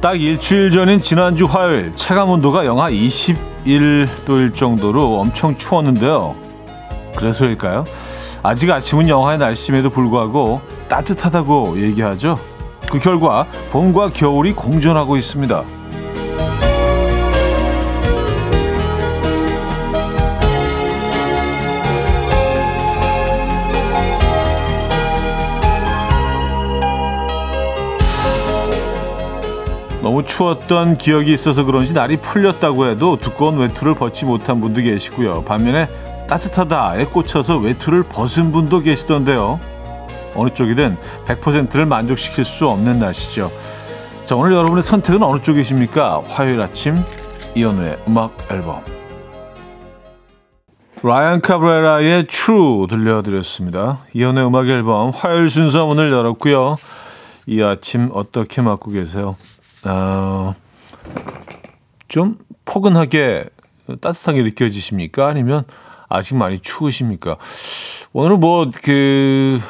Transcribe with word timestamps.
딱 0.00 0.18
일주일 0.18 0.70
전인 0.70 1.02
지난주 1.02 1.44
화요일 1.44 1.94
체감 1.94 2.30
온도가 2.30 2.64
영하 2.64 2.90
21도일 2.90 4.54
정도로 4.54 5.20
엄청 5.20 5.54
추웠는데요. 5.54 6.34
그래서일까요? 7.16 7.84
아직 8.42 8.70
아침은 8.70 9.10
영하의 9.10 9.36
날씨임에도 9.38 9.90
불구하고 9.90 10.62
따뜻하다고 10.88 11.82
얘기하죠. 11.82 12.38
그 12.90 12.98
결과 12.98 13.46
봄과 13.72 14.12
겨울이 14.14 14.54
공존하고 14.54 15.18
있습니다. 15.18 15.64
너무 30.10 30.24
추웠던 30.24 30.98
기억이 30.98 31.32
있어서 31.32 31.62
그런지 31.62 31.92
날이 31.92 32.16
풀렸다고 32.16 32.88
해도 32.88 33.16
두꺼운 33.20 33.58
외투를 33.58 33.94
벗지 33.94 34.24
못한 34.24 34.60
분도 34.60 34.80
계시고요. 34.80 35.44
반면에 35.44 35.88
따뜻하다에 36.26 37.04
꽂혀서 37.04 37.58
외투를 37.58 38.02
벗은 38.02 38.50
분도 38.50 38.80
계시던데요. 38.80 39.60
어느 40.34 40.50
쪽이든 40.50 40.96
100%를 41.26 41.86
만족시킬 41.86 42.44
수 42.44 42.66
없는 42.66 42.98
날씨죠. 42.98 43.52
자, 44.24 44.34
오늘 44.34 44.52
여러분의 44.52 44.82
선택은 44.82 45.22
어느 45.22 45.40
쪽이십니까? 45.42 46.24
화요일 46.26 46.60
아침 46.60 46.96
이연우의 47.54 47.98
음악 48.08 48.36
앨범 48.50 48.82
라이언 51.04 51.40
카브레라의 51.40 52.26
True 52.26 52.88
들려드렸습니다. 52.88 53.98
이연우의 54.14 54.48
음악 54.48 54.66
앨범 54.66 55.12
화요일 55.14 55.48
순서 55.48 55.86
문을 55.86 56.10
열었고요. 56.10 56.78
이 57.46 57.62
아침 57.62 58.10
어떻게 58.12 58.60
맞고 58.60 58.90
계세요? 58.90 59.36
어, 59.84 60.54
좀 62.08 62.38
포근하게 62.64 63.44
따뜻하게 64.00 64.42
느껴지십니까? 64.42 65.26
아니면 65.26 65.64
아직 66.08 66.34
많이 66.34 66.58
추우십니까? 66.58 67.36
오늘은 68.12 68.40
뭐, 68.40 68.70
그, 68.82 69.60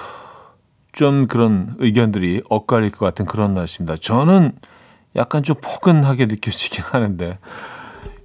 좀 0.92 1.26
그런 1.26 1.74
의견들이 1.78 2.42
엇갈릴 2.48 2.90
것 2.90 3.06
같은 3.06 3.26
그런 3.26 3.54
날씨입니다. 3.54 3.96
저는 4.00 4.52
약간 5.16 5.42
좀 5.42 5.56
포근하게 5.60 6.26
느껴지긴 6.26 6.84
하는데, 6.84 7.38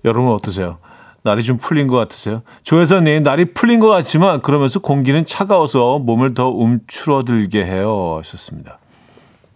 여러분 0.03 0.31
어떠세요? 0.31 0.77
날이 1.23 1.43
좀 1.43 1.57
풀린 1.57 1.87
것 1.87 1.97
같으세요? 1.97 2.43
조혜선님, 2.63 3.23
날이 3.23 3.53
풀린 3.53 3.79
것 3.79 3.87
같지만, 3.87 4.41
그러면서 4.41 4.79
공기는 4.79 5.25
차가워서 5.25 5.99
몸을 5.99 6.33
더 6.33 6.49
움츠러들게 6.49 7.65
해요. 7.65 8.17
하셨습니다. 8.19 8.79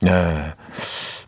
네. 0.02 0.54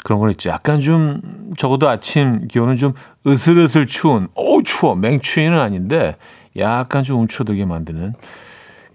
그런 0.04 0.20
건 0.20 0.32
있죠. 0.32 0.50
약간 0.50 0.80
좀 0.80 1.22
적어도 1.58 1.90
아침 1.90 2.48
기온은 2.48 2.76
좀 2.76 2.94
으슬으슬 3.26 3.86
추운, 3.86 4.28
오 4.36 4.64
추워 4.64 4.96
맹추위는 4.96 5.60
아닌데 5.60 6.16
약간 6.58 7.04
좀 7.04 7.20
움츠러들게 7.20 7.66
만드는 7.66 8.14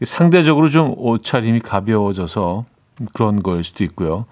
상대적으로 0.03 0.69
좀 0.69 0.95
옷차림이 0.97 1.61
가벼워져서 1.61 2.65
그런 3.13 3.43
걸 3.43 3.65
수도 3.65 3.85
있고요. 3.85 4.27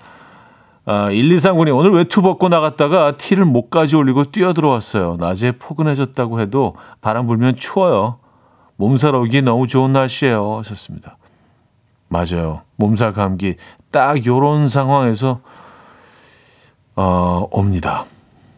아, 0.86 1.08
1239님 1.08 1.75
오늘 1.75 1.92
외투 1.92 2.20
벗고 2.20 2.48
나갔다가 2.50 3.17
티를 3.17 3.47
목까지 3.47 3.97
올리고 3.97 4.30
뛰어 4.30 4.52
들어왔어요. 4.52 5.17
낮에 5.19 5.52
포근해졌다고 5.52 6.41
해도 6.41 6.75
바람 7.00 7.27
불면 7.27 7.56
추워요. 7.56 8.18
몸살 8.77 9.14
오기 9.14 9.42
너무 9.42 9.67
좋은 9.67 9.92
날씨예요. 9.92 10.58
하셨습니다. 10.58 11.17
맞아요. 12.08 12.62
몸살 12.77 13.12
감기 13.12 13.56
딱 13.91 14.27
요런 14.27 14.68
상황에서 14.68 15.41
어, 16.96 17.46
옵니다. 17.50 18.05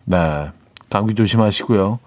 네. 0.04 0.50
감기 0.90 1.14
조심하시고요. 1.14 1.98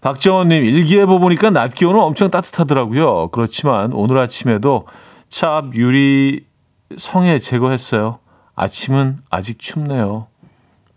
박정원님, 0.00 0.64
일기예보 0.64 1.18
보니까 1.18 1.50
낮 1.50 1.74
기온은 1.74 2.00
엄청 2.00 2.30
따뜻하더라고요. 2.30 3.28
그렇지만 3.28 3.92
오늘 3.92 4.18
아침에도 4.18 4.86
차 5.28 5.56
앞 5.56 5.74
유리 5.74 6.44
성에 6.96 7.38
제거했어요. 7.38 8.18
아침은 8.54 9.18
아직 9.30 9.58
춥네요. 9.58 10.26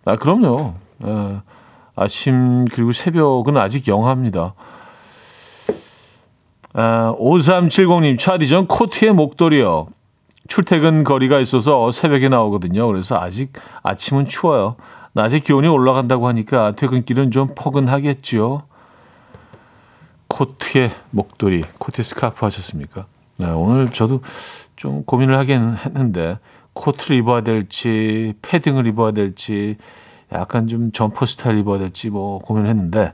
아, 0.05 0.15
그럼요. 0.15 0.73
네. 0.99 1.37
아침 1.95 2.65
그리고 2.65 2.91
새벽은 2.91 3.57
아직 3.57 3.87
영합니다. 3.87 4.53
아, 6.73 7.15
5370님, 7.17 8.19
차디전 8.19 8.67
코트에 8.67 9.11
목도리요. 9.11 9.87
출퇴근 10.47 11.03
거리가 11.03 11.39
있어서 11.39 11.91
새벽에 11.91 12.29
나오거든요. 12.29 12.87
그래서 12.87 13.17
아직 13.17 13.53
아침은 13.83 14.25
추워요. 14.25 14.75
낮에 15.13 15.39
기온이 15.39 15.67
올라간다고 15.67 16.27
하니까 16.27 16.73
퇴근길은 16.75 17.31
좀 17.31 17.49
포근하겠죠. 17.55 18.63
코트에 20.27 20.91
목도리, 21.11 21.63
코트 21.79 22.03
스카프 22.03 22.45
하셨습니까? 22.45 23.05
네, 23.37 23.47
오늘 23.47 23.91
저도 23.91 24.21
좀 24.75 25.03
고민을 25.03 25.37
하긴 25.39 25.75
했는데 25.75 26.37
코트를 26.73 27.17
입어야 27.17 27.41
될지 27.41 28.33
패딩을 28.41 28.85
입어야 28.87 29.11
될지 29.11 29.77
약간 30.31 30.67
좀 30.67 30.91
점퍼 30.91 31.25
스타일 31.25 31.57
입어야 31.59 31.79
될지 31.79 32.09
뭐 32.09 32.39
고민을 32.39 32.69
했는데 32.69 33.13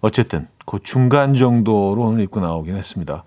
어쨌든 0.00 0.48
그 0.66 0.78
중간 0.82 1.34
정도로 1.34 2.02
오늘 2.02 2.22
입고 2.22 2.40
나오긴 2.40 2.76
했습니다. 2.76 3.24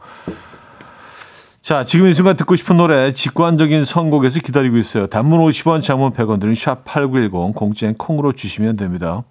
자, 1.68 1.84
지금 1.84 2.08
이 2.08 2.14
순간 2.14 2.38
듣고 2.38 2.56
싶은 2.56 2.78
노래 2.78 3.12
직관적인 3.12 3.84
선곡에서 3.84 4.40
기다리고 4.40 4.78
있어요. 4.78 5.06
단문 5.06 5.42
50원, 5.42 5.82
장문 5.82 6.14
100원 6.14 6.40
드는 6.40 6.54
샵8910 6.54 7.54
공짜인 7.54 7.94
콩으로 7.96 8.32
주시면 8.32 8.78
됩니다. 8.78 9.26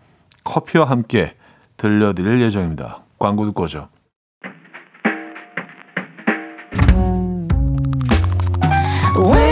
커피와 0.45 0.85
함께 0.85 1.33
들려드릴 1.79 2.43
예정입니다. 2.43 2.99
광고 3.19 3.47
듣고 3.47 3.63
오죠. 3.63 3.89
음 9.17 9.46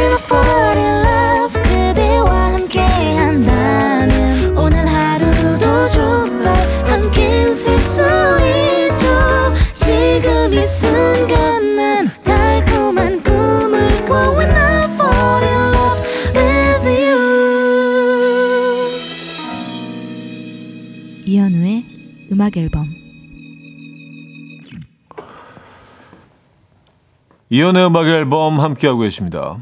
이연의 27.55 27.87
음악 27.87 28.09
앨범 28.09 28.59
함께하고 28.59 29.03
계십니다. 29.03 29.59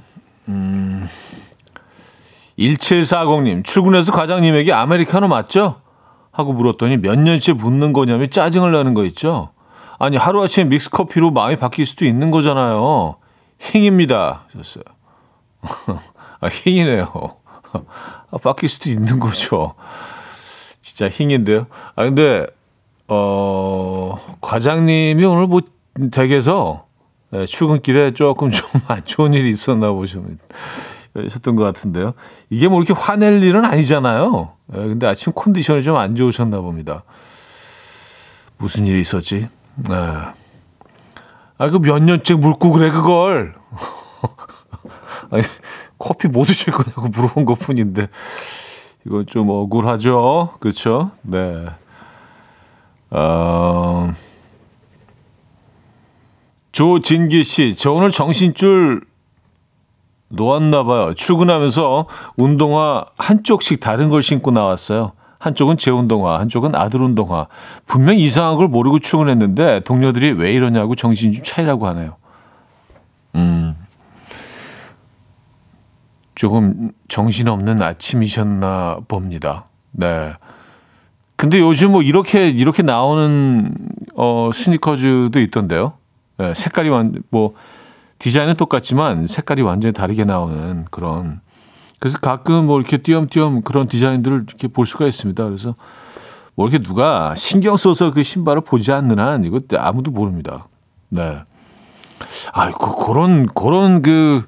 음, 0.48 1.06
1740님, 2.58 3.66
출근해서 3.66 4.12
과장님에게 4.12 4.72
아메리카노 4.72 5.28
맞죠? 5.28 5.82
하고 6.30 6.54
물었더니 6.54 6.97
몇 6.97 7.19
년째 7.19 7.53
묻는 7.53 7.92
거냐며 7.92 8.28
짜증을 8.28 8.72
내는 8.72 8.94
거 8.94 9.04
있죠? 9.04 9.50
아니, 9.98 10.16
하루아침에 10.16 10.64
믹스커피로 10.70 11.32
마음이 11.32 11.56
바뀔 11.56 11.84
수도 11.84 12.06
있는 12.06 12.30
거잖아요. 12.30 13.16
힝입니다. 13.58 14.44
셨어요. 14.56 14.84
아, 16.41 16.48
힝이네요. 16.48 17.36
아, 18.30 18.38
바뀔 18.42 18.71
수도 18.71 18.88
있는 18.88 19.21
거죠. 19.21 19.74
진짜 20.80 21.10
힝인데요. 21.10 21.66
아, 21.95 22.04
근데 22.04 22.47
어, 23.09 24.16
과장님이 24.41 25.22
오늘 25.27 25.47
뭐 25.47 25.60
댁에서 26.10 26.86
네, 26.86 26.91
출근길에 27.49 28.13
조금 28.13 28.51
좀 28.51 28.69
안 28.89 29.05
좋은 29.05 29.33
일이 29.34 29.49
있었나 29.51 29.91
보시면 29.93 30.39
셨던 31.29 31.57
것 31.57 31.65
같은데요. 31.65 32.13
이게 32.51 32.69
뭐 32.69 32.83
이렇게 32.83 32.99
화낼 32.99 33.43
일은 33.43 33.65
아니잖아요. 33.65 34.53
네, 34.67 34.79
근데 34.89 35.07
아침 35.07 35.33
컨디션이 35.34 35.83
좀 35.83 35.97
안 35.97 36.15
좋으셨나 36.17 36.61
봅니다. 36.61 37.05
무슨 38.59 38.87
일이 38.87 39.01
있었지? 39.01 39.49
네. 39.77 39.95
아, 41.59 41.71
그 41.71 41.79
몇 41.79 42.03
년째 42.03 42.34
묽고 42.34 42.73
그래, 42.73 42.91
그걸. 42.91 43.55
아니, 45.31 45.43
커피 45.99 46.29
뭐 46.29 46.45
드실 46.45 46.73
거냐고 46.73 47.09
물어본 47.09 47.45
것 47.45 47.59
뿐인데. 47.59 48.09
이건 49.07 49.27
좀 49.27 49.49
억울하죠. 49.51 50.55
그렇죠? 50.61 51.11
네. 51.23 51.67
어, 53.11 54.13
조진기 56.72 57.45
씨, 57.45 57.74
저 57.77 57.92
오늘 57.92 58.10
정신줄 58.10 59.03
놓았나 60.28 60.84
봐요. 60.84 61.15
출근하면서 61.15 62.07
운동화 62.36 63.04
한쪽씩 63.19 63.80
다른 63.80 64.09
걸 64.09 64.22
신고 64.22 64.51
나왔어요. 64.51 65.13
한쪽은 65.39 65.77
제 65.77 65.91
운동화, 65.91 66.39
한쪽은 66.39 66.74
아들 66.74 67.03
운동화. 67.03 67.48
분명 67.86 68.16
이상한 68.16 68.57
걸 68.57 68.69
모르고 68.69 69.01
출근했는데 69.01 69.80
동료들이 69.80 70.33
왜 70.33 70.53
이러냐고 70.53 70.95
정신 70.95 71.33
좀 71.33 71.42
차리라고 71.45 71.86
하네요. 71.89 72.16
음. 73.34 73.77
조금 76.34 76.92
정신없는 77.09 77.83
아침이셨나 77.83 79.01
봅니다. 79.09 79.66
네. 79.91 80.33
근데 81.36 81.59
요즘 81.59 81.92
뭐 81.92 82.03
이렇게 82.03 82.48
이렇게 82.48 82.83
나오는 82.83 83.74
어 84.15 84.51
스니커즈도 84.54 85.41
있던데요. 85.41 85.95
네, 86.42 86.54
색깔이 86.54 86.89
완 86.89 87.12
뭐 87.30 87.54
디자인은 88.18 88.54
똑같지만 88.54 89.27
색깔이 89.27 89.62
완전히 89.62 89.92
다르게 89.92 90.24
나오는 90.24 90.84
그런 90.91 91.41
그래서 91.98 92.18
가끔 92.18 92.66
뭐 92.66 92.78
이렇게 92.78 92.97
띄엄띄엄 92.98 93.62
그런 93.62 93.86
디자인들을 93.89 94.44
이렇게 94.48 94.68
볼 94.68 94.86
수가 94.86 95.06
있습니다. 95.06 95.44
그래서 95.44 95.74
뭐 96.54 96.68
이렇게 96.68 96.83
누가 96.83 97.34
신경 97.36 97.77
써서 97.77 98.12
그 98.12 98.22
신발을 98.22 98.62
보지 98.62 98.92
않는 98.92 99.18
한 99.18 99.44
이거 99.44 99.60
아무도 99.77 100.10
모릅니다. 100.10 100.68
네. 101.09 101.42
아, 102.53 102.71
그, 102.72 103.06
그런, 103.06 103.47
그런 103.47 104.03
그 104.03 104.45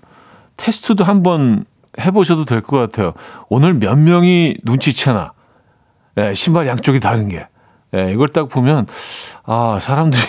테스트도 0.57 1.05
한번 1.05 1.65
해보셔도 1.99 2.45
될 2.45 2.61
것 2.63 2.79
같아요. 2.79 3.13
오늘 3.49 3.75
몇 3.75 3.97
명이 3.97 4.59
눈치채나. 4.65 5.33
네, 6.17 6.35
신발 6.35 6.67
양쪽이 6.69 7.01
다른 7.01 7.29
게. 7.29 7.47
네, 7.91 8.13
이걸 8.13 8.29
딱 8.29 8.49
보면, 8.49 8.87
아, 9.45 9.79
사람들이, 9.81 10.23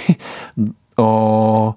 어, 0.98 1.76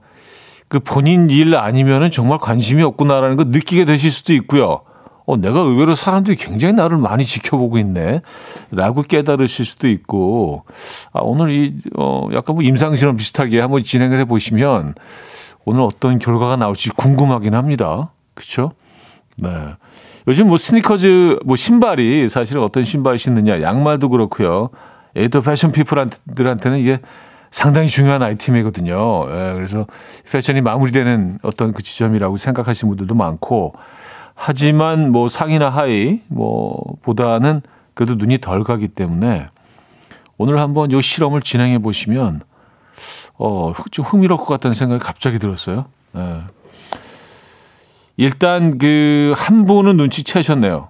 그 0.69 0.81
본인 0.81 1.31
일 1.31 1.56
아니면은 1.56 2.11
정말 2.11 2.38
관심이 2.38 2.82
없구나라는 2.82 3.37
거 3.37 3.44
느끼게 3.44 3.85
되실 3.85 4.11
수도 4.11 4.32
있고요. 4.35 4.82
어, 5.26 5.37
내가 5.37 5.61
의외로 5.61 5.94
사람들이 5.94 6.37
굉장히 6.37 6.73
나를 6.73 6.97
많이 6.97 7.25
지켜보고 7.25 7.76
있네. 7.79 8.23
라고 8.70 9.03
깨달으실 9.03 9.67
수도 9.67 9.87
있고, 9.88 10.65
아, 11.12 11.20
오늘 11.23 11.50
이, 11.50 11.75
어, 11.99 12.29
약간 12.32 12.56
뭐 12.56 12.62
임상실험 12.62 13.17
비슷하게 13.17 13.61
한번 13.61 13.82
진행을 13.82 14.19
해 14.20 14.25
보시면, 14.25 14.94
오늘 15.67 15.82
어떤 15.82 16.19
결과가 16.19 16.56
나올지 16.56 16.88
궁금하긴 16.91 17.55
합니다. 17.55 18.11
그쵸? 18.32 18.73
네. 19.37 19.50
요즘 20.29 20.49
뭐 20.49 20.56
스니커즈, 20.56 21.41
뭐 21.44 21.56
신발이 21.56 22.31
사실은 22.31 22.62
어떤 22.62 22.82
신발 22.82 23.19
신느냐, 23.19 23.61
양말도 23.61 24.09
그렇고요. 24.09 24.70
에이더 25.15 25.43
패션 25.43 25.73
피플들한테는 25.73 26.79
이게 26.79 27.00
상당히 27.50 27.89
중요한 27.89 28.23
아이템이거든요. 28.23 29.27
예, 29.31 29.53
그래서 29.55 29.87
패션이 30.31 30.61
마무리되는 30.61 31.39
어떤 31.43 31.73
그 31.73 31.83
지점이라고 31.83 32.37
생각하시는 32.37 32.91
분들도 32.91 33.15
많고, 33.15 33.75
하지만 34.35 35.11
뭐 35.11 35.29
상의나 35.29 35.69
하의 35.69 36.20
뭐 36.29 36.81
보다는 37.03 37.62
그래도 37.95 38.15
눈이 38.15 38.39
덜 38.39 38.62
가기 38.62 38.89
때문에 38.89 39.49
오늘 40.37 40.61
한번 40.61 40.93
요 40.93 41.00
실험을 41.00 41.41
진행해 41.43 41.79
보시면 41.79 42.43
어, 43.39 43.73
좀 43.91 44.05
흥미로울 44.05 44.39
것 44.39 44.47
같다는 44.47 44.75
생각이 44.75 45.03
갑자기 45.03 45.39
들었어요. 45.39 45.87
네. 46.12 46.43
일단 48.17 48.79
그 48.79 49.35
한 49.37 49.67
분은 49.67 49.97
눈치채셨네요. 49.97 50.89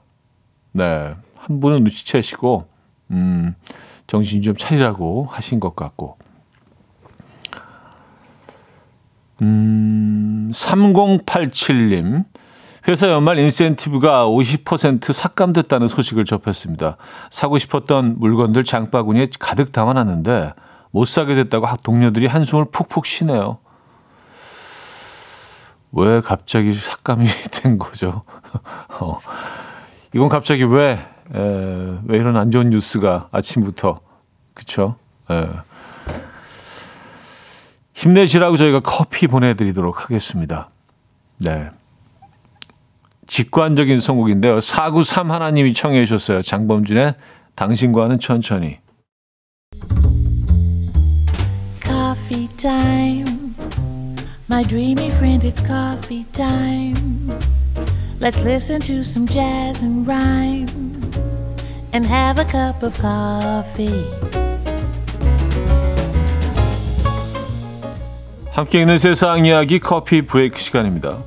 네. 0.72 1.14
한 1.36 1.60
분은 1.60 1.78
눈치채시고 1.84 2.66
음, 3.12 3.54
정신 4.06 4.42
좀 4.42 4.56
차리라고 4.56 5.26
하신 5.30 5.60
것 5.60 5.74
같고. 5.76 6.16
음, 9.42 10.48
3087님. 10.52 12.24
회사 12.88 13.10
연말 13.10 13.38
인센티브가 13.38 14.26
50% 14.26 15.12
삭감됐다는 15.12 15.88
소식을 15.88 16.24
접했습니다. 16.24 16.96
사고 17.30 17.58
싶었던 17.58 18.18
물건들 18.18 18.64
장바구니에 18.64 19.28
가득 19.38 19.72
담아놨는데 19.72 20.52
못 20.90 21.06
사게 21.06 21.34
됐다고 21.34 21.66
동료들이 21.82 22.26
한숨을 22.26 22.66
푹푹 22.72 23.04
쉬네요. 23.04 23.58
왜 25.92 26.20
갑자기 26.20 26.72
삭감이 26.72 27.26
된 27.52 27.78
거죠? 27.78 28.22
어, 29.00 29.18
이건 30.14 30.28
갑자기 30.28 30.64
왜, 30.64 30.98
에, 31.34 31.98
왜 32.06 32.16
이런 32.18 32.36
안 32.36 32.50
좋은 32.50 32.70
뉴스가 32.70 33.28
아침부터, 33.32 34.00
그쵸? 34.54 34.96
에. 35.30 35.46
힘내시라고 37.98 38.56
저희가 38.56 38.78
커피 38.80 39.26
보내드리도록 39.26 40.04
하겠습니다. 40.04 40.70
네. 41.38 41.68
직관적인 43.26 43.98
선곡인데요. 43.98 44.60
493 44.60 45.32
하나님이 45.32 45.72
청해 45.72 46.06
주셨어요. 46.06 46.40
장범준의 46.40 47.14
당신과는 47.56 48.20
천천히. 48.20 48.78
Coffee 51.82 52.48
time. 52.56 53.54
My 54.48 54.64
dreamy 54.64 55.08
friend, 55.08 55.44
it's 55.44 55.60
coffee 55.66 56.24
time. 56.32 57.36
Let's 58.20 58.40
listen 58.40 58.80
to 58.82 59.00
some 59.00 59.26
jazz 59.26 59.84
and 59.84 60.06
rhyme 60.08 60.68
and 61.92 62.06
have 62.06 62.38
a 62.38 62.44
cup 62.44 62.84
of 62.84 62.96
coffee. 63.00 64.17
함께 68.58 68.80
있는 68.80 68.98
세상 68.98 69.46
이야기 69.46 69.78
커피 69.78 70.22
브레이크 70.22 70.58
시간입니다. 70.58 71.18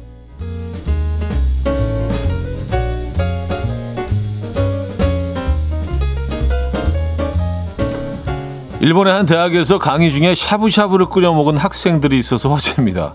일본의 8.82 9.14
한 9.14 9.26
대학에서 9.26 9.80
강의 9.80 10.12
중에 10.12 10.36
샤브샤브를 10.36 11.06
끓여 11.06 11.32
먹은 11.32 11.56
학생들이 11.56 12.20
있어서 12.20 12.52
화제입니다. 12.52 13.14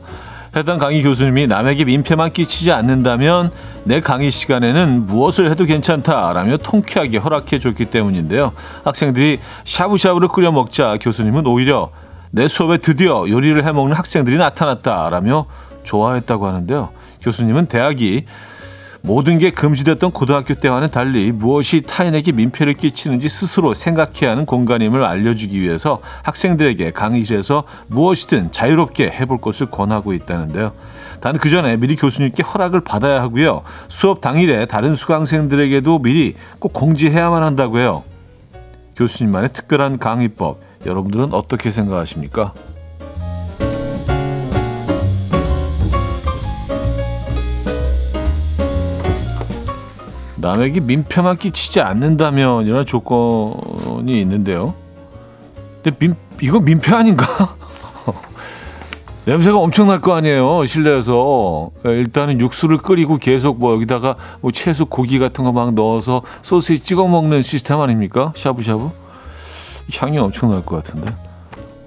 해당 0.56 0.78
강의 0.78 1.02
교수님이 1.02 1.46
남에게 1.46 1.84
민폐만 1.84 2.32
끼치지 2.32 2.72
않는다면 2.72 3.50
내 3.84 4.00
강의 4.00 4.30
시간에는 4.30 5.04
무엇을 5.04 5.50
해도 5.50 5.66
괜찮다라며 5.66 6.56
통쾌하게 6.56 7.18
허락해 7.18 7.58
줬기 7.58 7.84
때문인데요. 7.84 8.52
학생들이 8.82 9.40
샤브샤브를 9.64 10.28
끓여 10.28 10.52
먹자 10.52 10.96
교수님은 11.02 11.46
오히려 11.46 11.90
내 12.36 12.48
수업에 12.48 12.76
드디어 12.76 13.24
요리를 13.26 13.64
해 13.64 13.72
먹는 13.72 13.96
학생들이 13.96 14.36
나타났다라며 14.36 15.46
좋아했다고 15.84 16.46
하는데요. 16.46 16.90
교수님은 17.22 17.64
대학이 17.64 18.26
모든 19.00 19.38
게 19.38 19.50
금지됐던 19.50 20.10
고등학교 20.10 20.52
때와는 20.52 20.88
달리 20.88 21.32
무엇이 21.32 21.80
타인에게 21.80 22.32
민폐를 22.32 22.74
끼치는지 22.74 23.30
스스로 23.30 23.72
생각해야 23.72 24.32
하는 24.32 24.44
공간임을 24.44 25.02
알려주기 25.02 25.58
위해서 25.62 26.02
학생들에게 26.24 26.90
강의실에서 26.90 27.64
무엇이든 27.86 28.52
자유롭게 28.52 29.08
해볼 29.08 29.40
것을 29.40 29.70
권하고 29.70 30.12
있다는데요. 30.12 30.72
단 31.22 31.38
그 31.38 31.48
전에 31.48 31.78
미리 31.78 31.96
교수님께 31.96 32.42
허락을 32.42 32.82
받아야 32.82 33.22
하고요. 33.22 33.62
수업 33.88 34.20
당일에 34.20 34.66
다른 34.66 34.94
수강생들에게도 34.94 36.00
미리 36.00 36.34
꼭 36.58 36.74
공지해야만 36.74 37.42
한다고 37.42 37.78
해요. 37.78 38.02
교수님만의 38.96 39.50
특별한 39.54 39.98
강의법, 39.98 40.65
여러분들은 40.86 41.32
어떻게 41.34 41.70
생각하십니까? 41.70 42.52
남에게 50.36 50.80
민폐만 50.80 51.36
끼치지 51.38 51.80
않는다면 51.80 52.66
이런 52.66 52.84
조건이 52.86 54.20
있는데요. 54.20 54.74
근데 55.82 55.96
민, 55.98 56.14
이거 56.40 56.60
민폐 56.60 56.94
아닌가? 56.94 57.26
냄새가 59.24 59.58
엄청 59.58 59.88
날 59.88 60.00
거 60.00 60.14
아니에요 60.14 60.64
실내에서 60.66 61.70
일단은 61.84 62.38
육수를 62.38 62.78
끓이고 62.78 63.16
계속 63.18 63.58
뭐 63.58 63.72
여기다가 63.74 64.14
뭐 64.40 64.52
채소 64.52 64.86
고기 64.86 65.18
같은 65.18 65.42
거 65.42 65.50
막 65.50 65.74
넣어서 65.74 66.22
소스에 66.42 66.76
찍어 66.76 67.08
먹는 67.08 67.42
시스템 67.42 67.80
아닙니까 67.80 68.32
샤브샤브 68.36 68.88
향이 69.94 70.18
엄청 70.18 70.50
날 70.50 70.62
것 70.62 70.82
같은데 70.82 71.14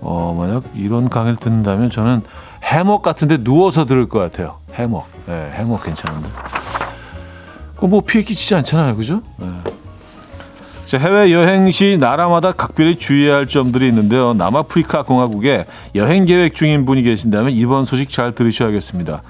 어 0.02 0.36
만약 0.38 0.64
이런 0.76 1.10
강의를 1.10 1.38
듣는다면 1.38 1.90
저는 1.90 2.22
해먹 2.64 3.02
같은데 3.02 3.38
누워서 3.38 3.86
들을 3.86 4.08
것 4.08 4.20
같아요 4.20 4.58
해먹 4.74 5.08
네, 5.28 5.52
해먹 5.56 5.84
괜찮은데 5.84 6.30
뭐 7.82 8.02
피해 8.02 8.24
끼치지 8.24 8.56
않잖아요, 8.56 8.96
그죠? 8.98 9.22
네. 9.38 9.48
자, 10.86 10.98
해외 10.98 11.32
여행 11.32 11.70
시 11.72 11.98
나라마다 12.00 12.52
각별히 12.52 12.98
주의해야 12.98 13.36
할 13.36 13.48
점들이 13.48 13.88
있는데요. 13.88 14.34
남아프리카 14.34 15.04
공화국에 15.04 15.66
여행 15.96 16.26
계획 16.26 16.56
중인 16.56 16.86
분이 16.86 17.04
계신다면 17.04 17.52
이번 17.54 17.86
소식 17.86 18.10
잘 18.12 18.34
들으셔야겠습니다. 18.34 19.22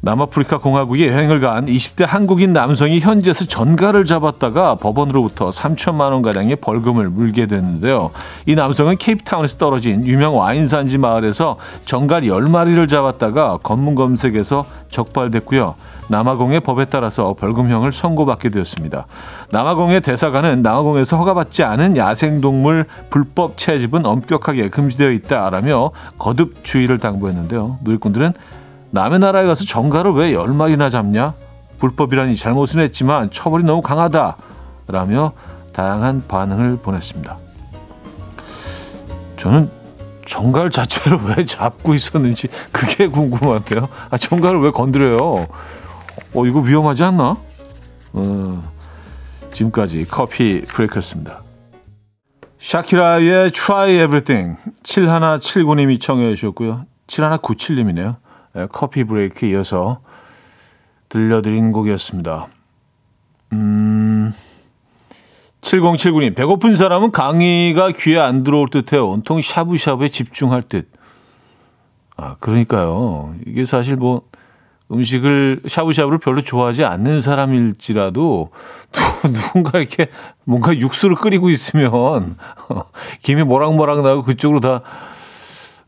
남아프리카 0.00 0.58
공화국에 0.58 1.08
여행을 1.08 1.40
간 1.40 1.66
20대 1.66 2.06
한국인 2.06 2.52
남성이 2.52 3.00
현지에서 3.00 3.44
전가를 3.46 4.04
잡았다가 4.04 4.76
법원으로부터 4.76 5.50
3천만 5.50 6.12
원 6.12 6.22
가량의 6.22 6.56
벌금을 6.56 7.08
물게 7.08 7.46
됐는데요. 7.46 8.10
이 8.46 8.54
남성은 8.54 8.98
케이프타운에서 8.98 9.58
떨어진 9.58 10.06
유명 10.06 10.36
와인 10.36 10.66
산지 10.66 10.98
마을에서 10.98 11.56
전갈 11.84 12.22
10마리를 12.22 12.88
잡았다가 12.88 13.58
검문 13.62 13.94
검색에서 13.94 14.66
적발됐고요. 14.88 15.74
남아공의 16.08 16.60
법에 16.60 16.84
따라서 16.84 17.34
벌금형을 17.34 17.90
선고받게 17.90 18.50
되었습니다. 18.50 19.06
남아공의 19.50 20.02
대사관은 20.02 20.62
남아공에서 20.62 21.16
허가받지 21.16 21.64
않은 21.64 21.96
야생동물 21.96 22.86
불법 23.10 23.56
채집은 23.56 24.06
엄격하게 24.06 24.68
금지되어 24.68 25.10
있다라며 25.10 25.90
거듭 26.18 26.62
주의를 26.62 26.98
당부했는데요. 26.98 27.78
누리꾼들은 27.82 28.34
남의 28.90 29.18
나라에 29.18 29.46
가서 29.46 29.64
정가를 29.64 30.12
왜 30.12 30.32
열마리나 30.32 30.88
잡냐? 30.88 31.34
불법이라니 31.78 32.36
잘못은 32.36 32.80
했지만 32.80 33.30
처벌이 33.30 33.64
너무 33.64 33.82
강하다. 33.82 34.36
라며 34.88 35.32
다양한 35.72 36.24
반응을 36.26 36.78
보냈습니다. 36.78 37.38
저는 39.36 39.70
정갈 40.24 40.70
자체를 40.70 41.18
왜 41.36 41.44
잡고 41.44 41.94
있었는지 41.94 42.48
그게 42.72 43.06
궁금한데요. 43.06 43.88
아, 44.10 44.16
정갈을 44.16 44.60
왜 44.60 44.70
건드려요? 44.70 45.46
어, 46.34 46.46
이거 46.46 46.60
위험하지 46.60 47.04
않나? 47.04 47.36
어, 48.12 48.72
지금까지 49.52 50.06
커피 50.08 50.62
브레이크였습니다. 50.62 51.42
샤키라의 52.58 53.52
Try 53.52 53.92
Everything 54.02 54.56
7179님이 54.82 56.00
청해 56.00 56.34
주셨고요. 56.34 56.86
7197님이네요. 57.06 58.16
네, 58.56 58.66
커피 58.72 59.04
브레이크 59.04 59.44
이어서 59.44 60.00
들려드린 61.10 61.72
곡이었습니다. 61.72 62.46
음, 63.52 64.32
7079님, 65.60 66.34
배고픈 66.34 66.74
사람은 66.74 67.12
강의가 67.12 67.90
귀에 67.90 68.18
안 68.18 68.44
들어올 68.44 68.68
듯해 68.70 68.96
온통 68.96 69.42
샤브샤브에 69.42 70.08
집중할 70.08 70.62
듯. 70.62 70.90
아, 72.16 72.36
그러니까요. 72.40 73.34
이게 73.46 73.66
사실 73.66 73.96
뭐 73.96 74.22
음식을 74.90 75.60
샤브샤브를 75.66 76.16
별로 76.16 76.40
좋아하지 76.40 76.86
않는 76.86 77.20
사람일지라도 77.20 78.48
누군가 79.34 79.78
이렇게 79.80 80.08
뭔가 80.44 80.74
육수를 80.74 81.16
끓이고 81.16 81.50
있으면 81.50 82.38
김이 83.20 83.42
모락모락 83.42 84.00
나고 84.00 84.22
그쪽으로 84.22 84.60
다 84.60 84.80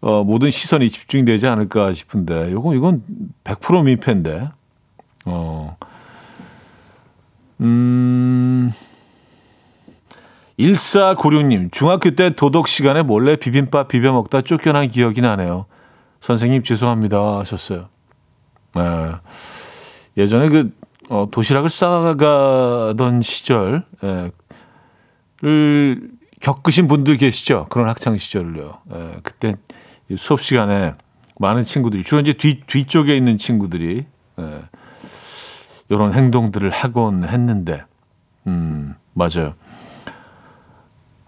어, 0.01 0.23
모든 0.25 0.51
시선이 0.51 0.91
집중되지 0.91 1.47
않을까 1.47 1.93
싶은데 1.93 2.53
요건 2.53 2.77
이건 2.77 3.03
100% 3.45 3.85
민폐인데. 3.85 4.49
어. 5.27 5.77
음. 7.61 8.73
1496님, 10.59 11.71
중학교 11.71 12.11
때 12.11 12.35
도덕 12.35 12.67
시간에 12.67 13.03
몰래 13.03 13.37
비빔밥 13.37 13.89
비벼 13.89 14.13
먹다 14.13 14.43
쫓겨난 14.43 14.89
기억이 14.89 15.21
나네요. 15.21 15.67
선생님 16.21 16.65
죄송합니다 16.65 17.39
하셨어요. 17.39 17.89
네. 18.75 18.83
예전에 20.17 20.49
그 20.49 20.73
어, 21.09 21.29
도시락을 21.31 21.71
싸가던 21.71 23.23
시절을 23.23 23.85
예, 24.05 25.97
겪으신 26.41 26.89
분들 26.89 27.17
계시죠? 27.17 27.67
그런 27.71 27.89
학창 27.89 28.17
시절을요. 28.17 28.79
예, 28.95 29.21
그때 29.23 29.57
수업 30.17 30.41
시간에 30.41 30.95
많은 31.39 31.63
친구들이 31.63 32.03
주로 32.03 32.21
이제 32.21 32.33
뒤 32.33 32.61
뒤쪽에 32.67 33.17
있는 33.17 33.39
친구들이 33.39 34.07
예, 34.41 34.63
이런 35.89 36.15
행동들을 36.15 36.71
하곤 36.71 37.25
했는데, 37.25 37.85
음 38.47 38.95
맞아요. 39.15 39.55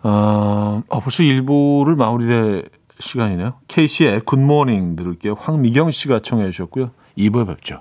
어, 0.03 0.83
어 0.89 1.01
벌써 1.01 1.23
일부를 1.23 1.97
마무리될 1.97 2.69
시간이네요. 2.99 3.55
케이시의 3.69 4.21
굿모닝 4.21 4.97
들을게요. 4.97 5.35
황미경 5.39 5.91
씨가 5.91 6.21
청해 6.21 6.51
주셨고요. 6.51 6.91
2부에 7.17 7.47
뵙죠. 7.47 7.81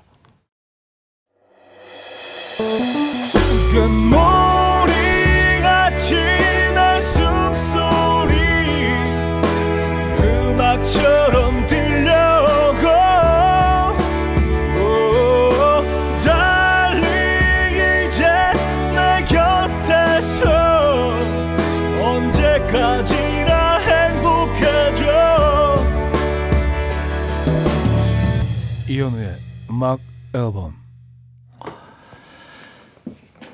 이현우의 28.90 29.36
음악 29.70 30.00
앨범 30.34 30.74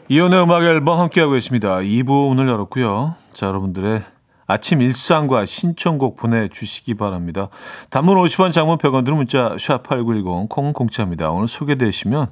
이현우의 0.09 0.43
음악 0.45 0.62
앨범 0.62 0.99
함께하고 0.99 1.35
계십니다. 1.35 1.76
2부 1.76 2.31
오늘 2.31 2.49
열었고요. 2.49 3.16
자 3.35 3.47
여러분들의 3.49 4.02
아침 4.47 4.81
일상과 4.81 5.45
신청곡 5.45 6.16
보내주시기 6.16 6.95
바랍니다. 6.95 7.50
단문 7.90 8.16
50원 8.16 8.50
장문 8.50 8.78
100원 8.78 9.05
들은 9.05 9.19
문자 9.19 9.55
샵8910 9.57 10.49
콩 10.49 10.73
공짜입니다. 10.73 11.31
오늘 11.31 11.49
소개되시면 11.49 12.28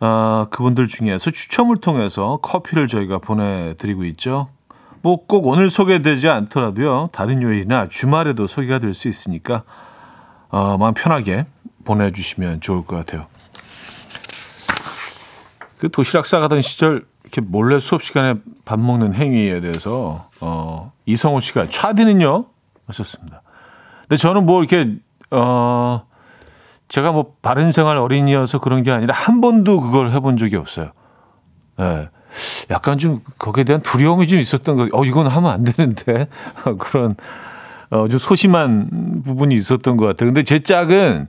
아, 0.00 0.46
그분들 0.50 0.88
중에서 0.88 1.30
추첨을 1.30 1.76
통해서 1.76 2.40
커피를 2.42 2.88
저희가 2.88 3.18
보내드리고 3.18 4.04
있죠. 4.06 4.48
뭐 5.02 5.28
꼭 5.28 5.46
오늘 5.46 5.70
소개되지 5.70 6.28
않더라도요. 6.28 7.10
다른 7.12 7.40
요일이나 7.40 7.86
주말에도 7.88 8.48
소개가 8.48 8.80
될 8.80 8.94
수 8.94 9.06
있으니까 9.06 9.62
어, 10.48 10.76
마음 10.76 10.92
편하게 10.92 11.46
보내주시면 11.86 12.60
좋을 12.60 12.84
것 12.84 12.96
같아요. 12.96 13.26
그 15.78 15.90
도시락 15.90 16.26
싸가던 16.26 16.60
시절 16.60 17.06
이렇게 17.22 17.40
몰래 17.40 17.78
수업 17.80 18.02
시간에 18.02 18.34
밥 18.64 18.80
먹는 18.80 19.14
행위에 19.14 19.60
대해서 19.60 20.28
어, 20.40 20.92
이성호 21.06 21.40
씨가 21.40 21.68
차디는요 21.70 22.46
하셨습니다. 22.86 23.42
근데 24.02 24.16
저는 24.16 24.46
뭐 24.46 24.62
이렇게 24.62 24.94
어 25.30 26.06
제가 26.88 27.10
뭐 27.10 27.34
바른 27.42 27.72
생활 27.72 27.96
어린이여서 27.96 28.60
그런 28.60 28.82
게 28.82 28.92
아니라 28.92 29.14
한 29.14 29.40
번도 29.40 29.80
그걸 29.80 30.12
해본 30.12 30.36
적이 30.36 30.56
없어요. 30.56 30.90
예. 31.80 31.82
네. 31.82 32.08
약간 32.70 32.98
좀 32.98 33.22
거기에 33.38 33.64
대한 33.64 33.80
두려움이 33.80 34.28
좀 34.28 34.38
있었던 34.38 34.76
거. 34.76 34.88
어 34.92 35.04
이건 35.04 35.26
하면 35.26 35.50
안 35.50 35.64
되는데 35.64 36.28
그런 36.78 37.16
어, 37.90 38.08
좀 38.08 38.18
소심한 38.18 39.22
부분이 39.24 39.54
있었던 39.54 39.96
것 39.96 40.06
같아요. 40.06 40.28
근데 40.28 40.42
제 40.42 40.60
짝은 40.60 41.28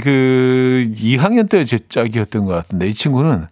그 0.00 0.84
2학년 0.94 1.48
때 1.48 1.64
제 1.64 1.78
짝이었던 1.78 2.44
것 2.46 2.54
같은데 2.54 2.88
이 2.88 2.94
친구는 2.94 3.46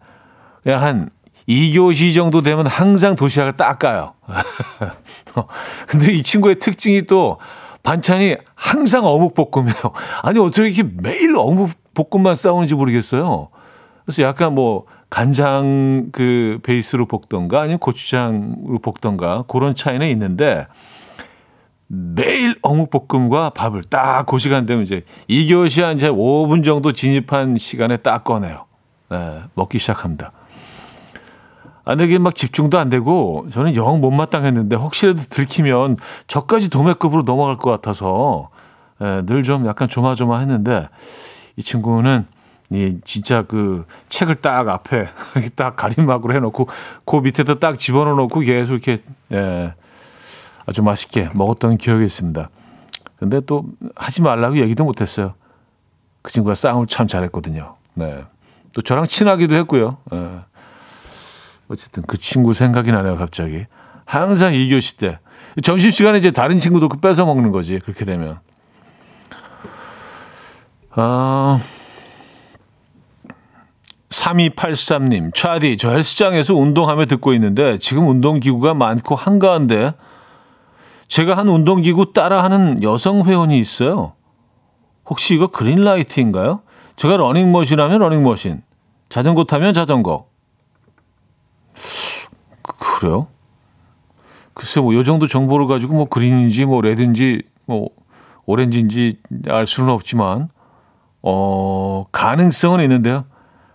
그냥 0.63 0.83
한 0.83 1.11
2교시 1.49 2.15
정도 2.15 2.43
되면 2.43 2.67
항상 2.67 3.17
도시락을 3.17 3.57
닦아요. 3.57 4.15
근데 5.89 6.13
이 6.13 6.23
친구의 6.23 6.59
특징이 6.59 7.03
또 7.07 7.39
반찬이 7.83 8.37
항상 8.55 9.05
어묵볶음이에요. 9.05 9.75
아니 10.23 10.39
어떻게 10.39 10.69
이렇게 10.69 10.83
매일 10.83 11.35
어묵볶음만 11.37 12.37
싸우는지 12.37 12.75
모르겠어요. 12.75 13.49
그래서 14.05 14.23
약간 14.23 14.55
뭐 14.55 14.85
간장 15.09 16.11
그 16.13 16.61
베이스로 16.63 17.07
볶던가 17.07 17.63
아니면 17.63 17.79
고추장으로 17.79 18.79
볶던가 18.81 19.45
그런 19.49 19.75
차이는 19.75 20.07
있는데 20.09 20.67
매일 21.93 22.55
어묵볶음과 22.63 23.51
밥을 23.51 23.83
딱 23.83 24.27
그 24.27 24.39
시간 24.39 24.65
되면 24.65 24.85
이제 24.85 25.05
2교시 25.29 25.83
한 25.83 25.97
이제 25.97 26.09
5분 26.09 26.65
정도 26.65 26.93
진입한 26.93 27.57
시간에 27.59 27.97
딱 27.97 28.23
꺼내요. 28.23 28.67
네, 29.11 29.41
먹기 29.55 29.79
시작합니다. 29.79 30.31
아, 31.85 31.97
근데 31.97 32.05
이게 32.05 32.19
막 32.19 32.33
집중도 32.35 32.79
안 32.79 32.91
되고 32.91 33.47
저는 33.51 33.75
영 33.75 34.01
못마땅했는데 34.01 34.77
혹시라도 34.77 35.21
들키면 35.29 35.97
저까지 36.29 36.71
도매급으로 36.71 37.23
넘어갈 37.23 37.57
것 37.57 37.71
같아서 37.71 38.51
네, 39.01 39.23
늘좀 39.23 39.67
약간 39.67 39.89
조마조마했는데 39.89 40.89
이 41.57 41.63
친구는 41.63 42.27
이 42.71 42.99
진짜 43.05 43.43
그 43.43 43.85
책을 44.11 44.37
딱 44.37 44.69
앞에 44.69 45.09
딱 45.57 45.75
가림막으로 45.75 46.37
해놓고 46.37 46.69
그 47.05 47.17
밑에다 47.17 47.59
딱 47.59 47.81
집어넣어 47.81 48.15
놓고 48.15 48.41
계속 48.41 48.75
이렇게 48.75 48.99
예, 49.33 49.75
아주 50.71 50.85
맛있게 50.85 51.31
먹었던 51.35 51.79
기억이 51.79 52.05
있습니다. 52.05 52.49
근데 53.17 53.41
또 53.41 53.65
하지 53.97 54.23
말라고 54.23 54.59
얘기도 54.59 54.85
못했어요. 54.85 55.35
그 56.23 56.31
친구가 56.31 56.55
싸움을 56.55 56.87
참 56.87 57.09
잘했거든요. 57.09 57.75
네. 57.95 58.25
또 58.73 58.81
저랑 58.81 59.07
친하기도 59.07 59.57
했고요. 59.57 59.97
네. 60.13 60.39
어쨌든 61.67 62.05
그 62.05 62.17
친구 62.17 62.55
생각이 62.55 62.93
나네요, 62.93 63.17
갑자기. 63.17 63.67
항상 64.05 64.53
2교시 64.53 64.97
때. 64.99 65.19
점심시간에 65.61 66.19
이제 66.19 66.31
다른 66.31 66.61
친구도 66.61 66.89
그 66.89 66.99
뺏어 66.99 67.27
먹는 67.27 67.51
거지, 67.51 67.81
그렇게 67.81 68.05
되면. 68.05 68.39
아, 70.93 71.59
3283님, 74.09 75.35
차디, 75.35 75.79
저 75.79 75.91
헬스장에서 75.91 76.55
운동하며 76.55 77.07
듣고 77.07 77.35
있는데 77.35 77.79
지금 77.79 78.07
운동기구가 78.09 78.75
많고 78.75 79.17
한가한데 79.17 79.95
제가 81.11 81.37
한 81.37 81.49
운동기구 81.49 82.13
따라하는 82.13 82.83
여성 82.85 83.25
회원이 83.25 83.59
있어요. 83.59 84.13
혹시 85.07 85.35
이거 85.35 85.49
그린라이트인가요? 85.49 86.63
제가 86.95 87.17
러닝머신 87.17 87.81
하면 87.81 87.99
러닝머신, 87.99 88.63
자전거 89.09 89.43
타면 89.45 89.75
자전거. 89.75 90.27
그래요? 92.63 93.27
글쎄 94.55 94.81
뭐 94.81 94.95
요 94.95 95.03
정도 95.03 95.27
정보를 95.27 95.67
가지고 95.67 95.95
뭐 95.95 96.05
그린인지 96.05 96.65
뭐 96.65 96.81
레드인지 96.81 97.43
뭐 97.67 97.89
오렌지인지 98.47 99.19
알 99.49 99.67
수는 99.67 99.91
없지만 99.91 100.49
어 101.23 102.05
가능성은 102.13 102.83
있는데요. 102.83 103.25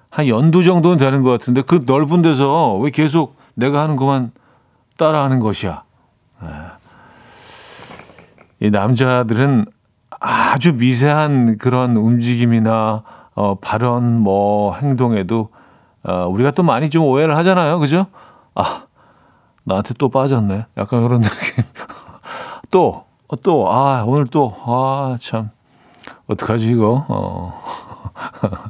한 0.09 0.27
연두 0.29 0.63
정도는 0.63 0.97
되는 0.97 1.21
것 1.23 1.31
같은데 1.31 1.63
그 1.63 1.83
넓은 1.85 2.21
데서 2.21 2.75
왜 2.77 2.91
계속 2.91 3.35
내가 3.55 3.81
하는 3.81 3.97
것만 3.97 4.31
따라하는 4.97 5.39
것이야. 5.41 5.83
네. 6.41 6.47
이 8.59 8.69
남자들은 8.69 9.65
아주 10.19 10.73
미세한 10.73 11.57
그런 11.57 11.97
움직임이나 11.97 13.03
어, 13.35 13.55
발언 13.55 14.19
뭐 14.19 14.75
행동에도 14.75 15.49
어, 16.03 16.27
우리가 16.27 16.51
또 16.51 16.63
많이 16.63 16.89
좀 16.89 17.03
오해를 17.03 17.35
하잖아요. 17.37 17.79
그죠? 17.79 18.07
아, 18.53 18.83
나한테 19.63 19.93
또 19.97 20.09
빠졌네. 20.09 20.65
약간 20.77 21.01
그런 21.01 21.21
느낌. 21.21 21.63
또, 22.71 23.05
또, 23.41 23.71
아, 23.71 24.03
오늘 24.05 24.27
또, 24.27 24.55
아, 24.65 25.17
참. 25.19 25.49
어떡하지, 26.27 26.67
이거? 26.67 27.05
어. 27.07 27.61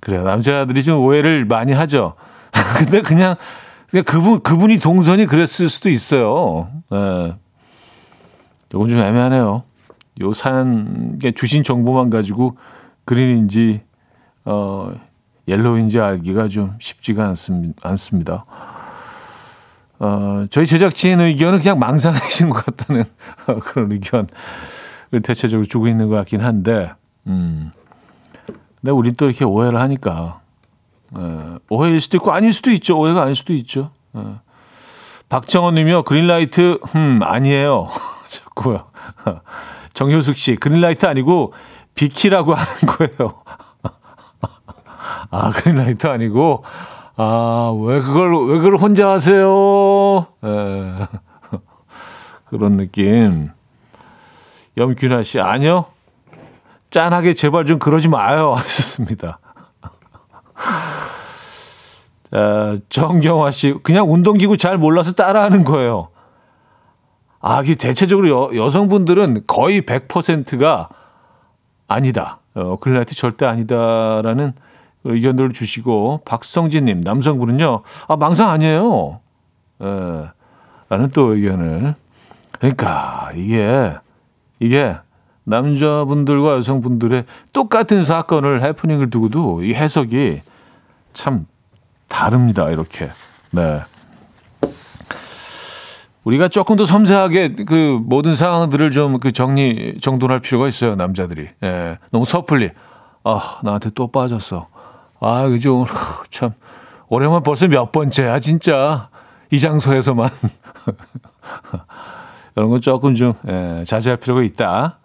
그래요. 0.00 0.24
남자들이 0.24 0.82
좀 0.82 0.98
오해를 1.00 1.44
많이 1.44 1.72
하죠. 1.72 2.14
근데 2.78 3.02
그냥, 3.02 3.36
그냥 3.88 4.04
그분, 4.04 4.40
그분이 4.40 4.80
동선이 4.80 5.26
그랬을 5.26 5.68
수도 5.68 5.88
있어요. 5.88 6.68
예. 6.92 6.96
네. 6.96 7.34
조금 8.70 8.88
좀 8.88 8.98
애매하네요. 8.98 9.64
요 10.22 10.32
사연, 10.32 11.18
주신 11.34 11.62
정보만 11.62 12.08
가지고 12.08 12.56
그린인지, 13.04 13.82
어, 14.44 14.92
옐로우인지 15.48 16.00
알기가 16.00 16.48
좀 16.48 16.74
쉽지가 16.78 17.34
않습니다. 17.82 18.44
어, 19.98 20.46
저희 20.50 20.66
제작진 20.66 21.20
의견은 21.20 21.58
그냥 21.58 21.78
망상이신 21.78 22.48
것 22.50 22.64
같다는 22.64 23.04
그런 23.62 23.92
의견을 23.92 24.28
대체적으로 25.22 25.66
주고 25.66 25.88
있는 25.88 26.08
것 26.08 26.16
같긴 26.16 26.40
한데, 26.40 26.92
음. 27.26 27.72
근데 28.80 28.92
우리 28.92 29.12
또 29.12 29.26
이렇게 29.26 29.44
오해를 29.44 29.80
하니까, 29.80 30.40
어, 31.12 31.58
오해일 31.68 32.00
수도 32.00 32.16
있고 32.18 32.32
아닐 32.32 32.52
수도 32.52 32.70
있죠. 32.70 32.98
오해가 32.98 33.22
아닐 33.22 33.34
수도 33.34 33.52
있죠. 33.52 33.90
어. 34.12 34.40
박정원 35.28 35.74
님이요. 35.74 36.04
그린라이트, 36.04 36.78
음, 36.94 37.20
아니에요. 37.22 37.88
자꾸요. 38.30 38.86
정효숙 39.92 40.36
씨, 40.36 40.56
그린라이트 40.56 41.06
아니고 41.06 41.52
비키라고 41.94 42.54
하는 42.54 42.68
거예요. 42.86 43.42
아, 45.30 45.50
그린라이트 45.50 46.06
아니고, 46.06 46.64
아, 47.16 47.74
왜 47.82 48.00
그걸, 48.00 48.48
왜 48.48 48.58
그걸 48.58 48.76
혼자 48.76 49.10
하세요? 49.10 50.26
에, 50.44 50.48
예. 50.48 51.08
그런 52.46 52.76
느낌. 52.76 53.50
염균아 54.76 55.22
씨, 55.22 55.40
아니요. 55.40 55.86
짠하게 56.90 57.34
제발 57.34 57.66
좀 57.66 57.78
그러지 57.78 58.08
마요. 58.08 58.54
하셨습니다. 58.54 59.38
자, 62.30 62.76
정경화 62.88 63.50
씨, 63.50 63.74
그냥 63.82 64.10
운동기구 64.10 64.56
잘 64.56 64.78
몰라서 64.78 65.12
따라하는 65.12 65.64
거예요. 65.64 66.08
아, 67.40 67.62
이게 67.62 67.74
대체적으로 67.74 68.28
여, 68.28 68.64
여성분들은 68.64 69.44
거의 69.46 69.82
100%가 69.82 70.88
아니다. 71.88 72.38
어, 72.54 72.76
글라이트 72.78 73.14
절대 73.14 73.46
아니다라는 73.46 74.52
의견들을 75.04 75.52
주시고 75.52 76.22
박성진님 76.24 77.00
남성분은요 77.00 77.82
아 78.08 78.16
망상 78.16 78.50
아니에요. 78.50 79.20
에, 79.80 79.84
라는 80.88 81.10
또 81.10 81.34
의견을. 81.34 81.94
그러니까 82.58 83.30
이게 83.34 83.94
이게 84.58 84.96
남자분들과 85.44 86.56
여성분들의 86.56 87.24
똑같은 87.52 88.04
사건을 88.04 88.62
해프닝을 88.62 89.08
두고도 89.08 89.64
이 89.64 89.72
해석이 89.72 90.40
참 91.14 91.46
다릅니다 92.08 92.68
이렇게. 92.70 93.08
네 93.52 93.80
우리가 96.24 96.48
조금 96.48 96.76
더 96.76 96.84
섬세하게 96.86 97.54
그 97.66 97.98
모든 98.04 98.34
상황들을 98.34 98.90
좀 98.90 99.20
그 99.20 99.32
정리 99.32 99.96
정돈할 100.00 100.40
필요가 100.40 100.68
있어요 100.68 100.94
남자들이 100.94 101.48
예 101.62 101.98
너무 102.10 102.24
섣불리 102.24 102.70
아 103.24 103.60
나한테 103.62 103.90
또 103.94 104.06
빠졌어 104.08 104.68
아, 105.20 105.46
그죠. 105.48 105.86
참. 106.30 106.52
올해만 107.08 107.42
벌써 107.42 107.68
몇 107.68 107.92
번째야, 107.92 108.40
진짜. 108.40 109.10
이 109.50 109.60
장소에서만. 109.60 110.30
이런 112.56 112.70
건 112.70 112.80
조금 112.80 113.14
좀, 113.14 113.34
예, 113.46 113.84
자제할 113.86 114.16
필요가 114.18 114.42
있다. 114.42 114.98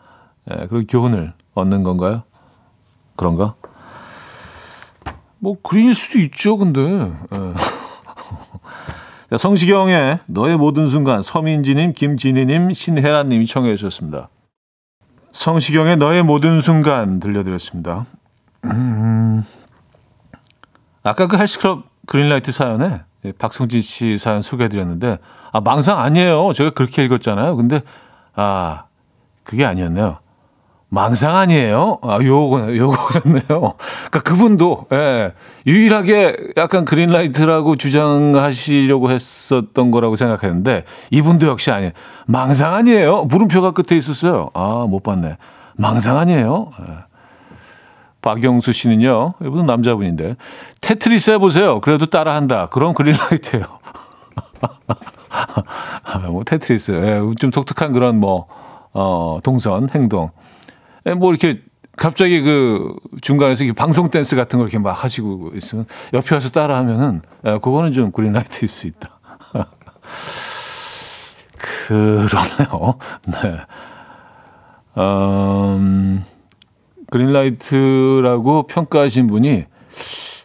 예, 0.49 0.67
그리고 0.67 0.85
교훈을 0.87 1.33
얻는 1.53 1.83
건가요? 1.83 2.23
그런가? 3.15 3.55
뭐, 5.39 5.57
그릴 5.61 5.93
수도 5.93 6.19
있죠, 6.19 6.57
근데. 6.57 6.81
예. 6.81 7.53
자, 9.35 9.37
성시경의 9.37 10.19
너의 10.27 10.55
모든 10.55 10.87
순간, 10.87 11.21
서민지님, 11.21 11.91
김진희님, 11.91 12.71
신혜란님이 12.71 13.47
청해 13.47 13.75
주셨습니다. 13.75 14.29
성시경의 15.33 15.97
너의 15.97 16.23
모든 16.23 16.61
순간 16.61 17.19
들려드렸습니다. 17.19 18.05
음. 18.63 19.43
아까 21.03 21.27
그 21.27 21.37
헬스클럽 21.37 21.83
그린라이트 22.05 22.53
사연에 22.53 23.01
예, 23.25 23.33
박성진 23.33 23.81
씨 23.81 24.17
사연 24.17 24.41
소개해드렸는데 24.41 25.17
아 25.51 25.59
망상 25.59 25.99
아니에요. 25.99 26.53
제가 26.53 26.69
그렇게 26.69 27.03
읽었잖아요. 27.03 27.57
근데 27.57 27.81
아 28.35 28.85
그게 29.43 29.65
아니었네요. 29.65 30.19
망상 30.95 31.35
아니에요. 31.35 31.97
아 32.03 32.19
요거 32.23 32.73
요거였네요. 32.77 33.43
그러니까 33.47 34.21
그분도 34.23 34.85
예, 34.93 35.33
유일하게 35.67 36.37
약간 36.55 36.85
그린라이트라고 36.85 37.75
주장하시려고 37.75 39.11
했었던 39.11 39.91
거라고 39.91 40.15
생각했는데 40.15 40.83
이분도 41.11 41.47
역시 41.47 41.71
아니에요. 41.71 41.91
망상 42.27 42.73
아니에요. 42.73 43.25
물음표가 43.25 43.71
끝에 43.71 43.97
있었어요. 43.97 44.51
아 44.53 44.85
못 44.87 45.03
봤네. 45.03 45.35
망상 45.73 46.17
아니에요. 46.17 46.69
예. 46.79 46.85
박영수 48.21 48.71
씨는요, 48.73 49.33
이분은 49.39 49.67
남자분인데, 49.67 50.35
테트리스 50.81 51.29
해보세요. 51.31 51.79
그래도 51.81 52.07
따라한다. 52.07 52.67
그럼 52.69 52.95
그린라이트예요. 52.95 53.65
뭐, 56.31 56.43
테트리스. 56.43 56.91
예, 56.93 57.21
좀 57.37 57.51
독특한 57.51 57.91
그런 57.91 58.19
뭐, 58.19 58.47
어, 58.93 59.37
동선, 59.43 59.89
행동. 59.93 60.31
예, 61.07 61.13
뭐, 61.13 61.31
이렇게 61.31 61.61
갑자기 61.95 62.41
그 62.41 62.95
중간에서 63.21 63.63
방송 63.75 64.09
댄스 64.09 64.35
같은 64.35 64.59
걸 64.59 64.67
이렇게 64.67 64.79
막 64.79 64.91
하시고 65.03 65.51
있으면 65.55 65.85
옆에 66.13 66.35
와서 66.35 66.49
따라 66.49 66.77
하면은, 66.79 67.21
예, 67.45 67.51
그거는 67.53 67.93
좀 67.93 68.11
그린라이트일 68.11 68.67
수 68.67 68.87
있다. 68.87 69.19
그러네요. 71.87 72.95
네. 73.27 73.57
음, 74.97 76.23
그린라이트라고 77.09 78.63
평가하신 78.67 79.27
분이 79.27 79.65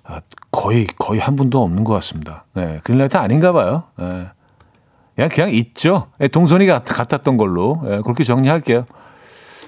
아, 0.04 0.20
거의 0.50 0.86
거의 0.98 1.20
한 1.20 1.36
분도 1.36 1.62
없는 1.62 1.84
것 1.84 1.94
같습니다. 1.94 2.44
네, 2.54 2.80
그린라이트 2.82 3.16
아닌가 3.16 3.52
봐요. 3.52 3.84
네. 3.96 4.26
그냥 5.14 5.28
그냥 5.30 5.50
있죠. 5.50 6.08
네, 6.18 6.28
동선이 6.28 6.66
같, 6.66 6.84
같았던 6.84 7.36
걸로 7.36 7.80
네, 7.84 8.00
그렇게 8.00 8.24
정리할게요. 8.24 8.86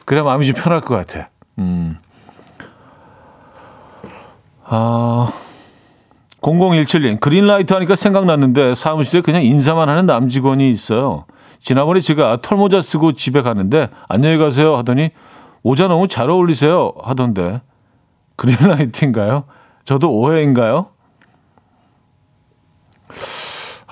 그래 0.05 0.23
마음이 0.23 0.47
좀 0.47 0.55
편할 0.55 0.81
것 0.81 0.95
같아. 0.95 1.29
음. 1.59 1.99
아, 4.65 5.33
0017님 6.41 7.21
그린라이트 7.21 7.73
하니까 7.75 7.95
생각났는데 7.95 8.75
사무실에 8.75 9.21
그냥 9.21 9.43
인사만 9.45 9.88
하는 9.88 10.07
남직원이 10.07 10.71
있어요. 10.71 11.27
지난번에 11.61 12.01
제가 12.01 12.38
털모자 12.43 12.83
쓰고 12.83 13.12
집에 13.12 13.43
가는데 13.43 13.88
안녕히 14.09 14.38
가세요 14.38 14.77
하더니 14.77 15.11
모자 15.62 15.87
너무 15.87 16.09
잘 16.09 16.29
어울리세요 16.29 16.93
하던데 17.03 17.61
그린라이트인가요? 18.37 19.45
저도 19.85 20.11
오해인가요? 20.12 20.88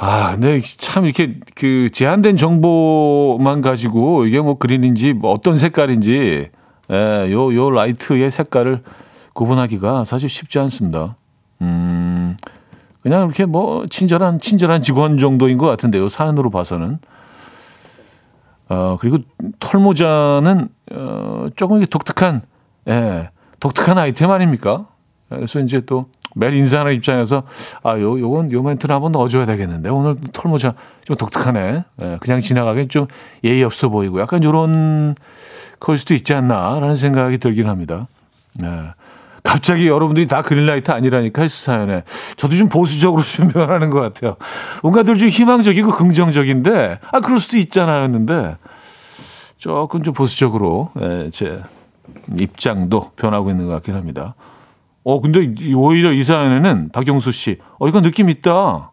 아, 0.02 0.32
근데 0.32 0.58
참 0.62 1.04
이렇게 1.04 1.34
그 1.54 1.88
제한된 1.92 2.38
정보만 2.38 3.60
가지고 3.60 4.24
이게 4.24 4.40
뭐 4.40 4.56
그린인지 4.56 5.12
뭐 5.12 5.30
어떤 5.30 5.58
색깔인지 5.58 6.48
예, 6.90 7.30
요, 7.30 7.54
요 7.54 7.70
라이트의 7.70 8.30
색깔을 8.30 8.82
구분하기가 9.34 10.04
사실 10.04 10.30
쉽지 10.30 10.58
않습니다. 10.58 11.16
음, 11.60 12.34
그냥 13.02 13.26
이렇게 13.26 13.44
뭐 13.44 13.84
친절한, 13.90 14.38
친절한 14.38 14.80
직원 14.80 15.18
정도인 15.18 15.58
것 15.58 15.66
같은데요. 15.66 16.08
사연으로 16.08 16.48
봐서는. 16.48 16.98
어, 18.70 18.96
그리고 18.98 19.18
털모자는 19.58 20.68
어, 20.92 21.46
조금 21.56 21.84
독특한 21.84 22.40
예, 22.88 23.28
독특한 23.60 23.98
아이템 23.98 24.30
아닙니까? 24.30 24.86
그래서 25.28 25.60
이제 25.60 25.82
또 25.82 26.06
매일 26.34 26.54
인사하는 26.54 26.94
입장에서 26.94 27.42
아, 27.82 27.98
요 27.98 28.18
요건 28.18 28.52
요 28.52 28.62
멘트를 28.62 28.94
한번 28.94 29.12
넣어줘야 29.12 29.46
되겠는데 29.46 29.88
오늘 29.90 30.16
털모자 30.32 30.74
좀 31.04 31.16
독특하네. 31.16 31.84
예, 32.02 32.18
그냥 32.20 32.40
지나가기엔 32.40 32.88
좀 32.88 33.06
예의 33.44 33.64
없어 33.64 33.88
보이고 33.88 34.20
약간 34.20 34.42
요런 34.42 35.14
걸 35.80 35.98
수도 35.98 36.14
있지 36.14 36.34
않나라는 36.34 36.96
생각이 36.96 37.38
들긴 37.38 37.68
합니다. 37.68 38.06
예. 38.62 38.92
갑자기 39.42 39.88
여러분들이 39.88 40.28
다 40.28 40.42
그린라이트 40.42 40.90
아니라니까 40.90 41.48
사연에 41.48 42.04
저도 42.36 42.56
좀 42.56 42.68
보수적으로 42.68 43.22
좀 43.24 43.48
변하는 43.48 43.88
것 43.90 44.00
같아요. 44.00 44.36
뭔가 44.82 45.02
들 45.02 45.16
좀 45.16 45.28
희망적이고 45.28 45.92
긍정적인데 45.92 46.98
아 47.10 47.20
그럴 47.20 47.40
수도 47.40 47.56
있잖아요 47.58 48.04
했는데 48.04 48.56
조금 49.56 50.02
좀 50.02 50.14
보수적으로 50.14 50.90
예, 51.00 51.30
제 51.32 51.60
입장도 52.38 53.12
변하고 53.16 53.50
있는 53.50 53.66
것 53.66 53.72
같긴 53.72 53.94
합니다. 53.94 54.34
어 55.02 55.20
근데 55.20 55.54
오히려 55.74 56.12
이 56.12 56.22
사연에는 56.22 56.90
박영수 56.92 57.32
씨, 57.32 57.58
어 57.78 57.88
이거 57.88 58.00
느낌 58.00 58.28
있다. 58.28 58.92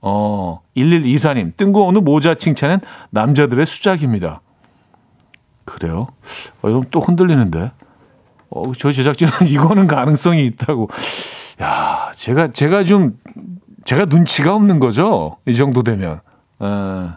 어 0.00 0.60
1124님 0.76 1.56
뜬금없는 1.56 2.04
모자 2.04 2.34
칭찬은 2.34 2.80
남자들의 3.10 3.64
수작입니다. 3.66 4.40
그래요? 5.64 6.08
어, 6.62 6.68
이러면 6.68 6.86
또 6.90 7.00
흔들리는데. 7.00 7.72
어, 8.50 8.72
저희 8.76 8.92
제작진은 8.92 9.32
이거는 9.48 9.86
가능성이 9.86 10.44
있다고. 10.46 10.88
야, 11.62 12.10
제가, 12.14 12.52
제가 12.52 12.84
좀, 12.84 13.18
제가 13.84 14.04
눈치가 14.04 14.54
없는 14.54 14.78
거죠? 14.78 15.38
이 15.46 15.54
정도 15.54 15.82
되면. 15.82 16.20
아. 16.58 17.16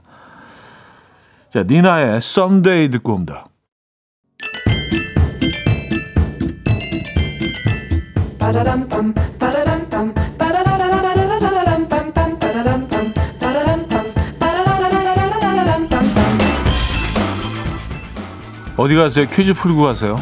자, 1.50 1.64
니나의 1.64 2.18
Someday 2.18 2.90
듣고 2.90 3.14
옵니다. 3.14 3.48
어디 18.78 18.94
가세요? 18.94 19.26
퀴즈 19.28 19.54
풀고 19.54 19.82
가세요. 19.82 20.20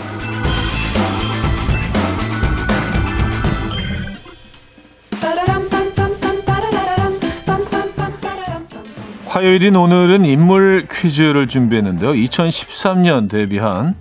화요일인 9.28 9.76
오늘은 9.76 10.24
인물 10.24 10.88
퀴즈를 10.90 11.48
준비했는데요. 11.48 12.14
2013년 12.14 13.30
데뷔한 13.30 13.96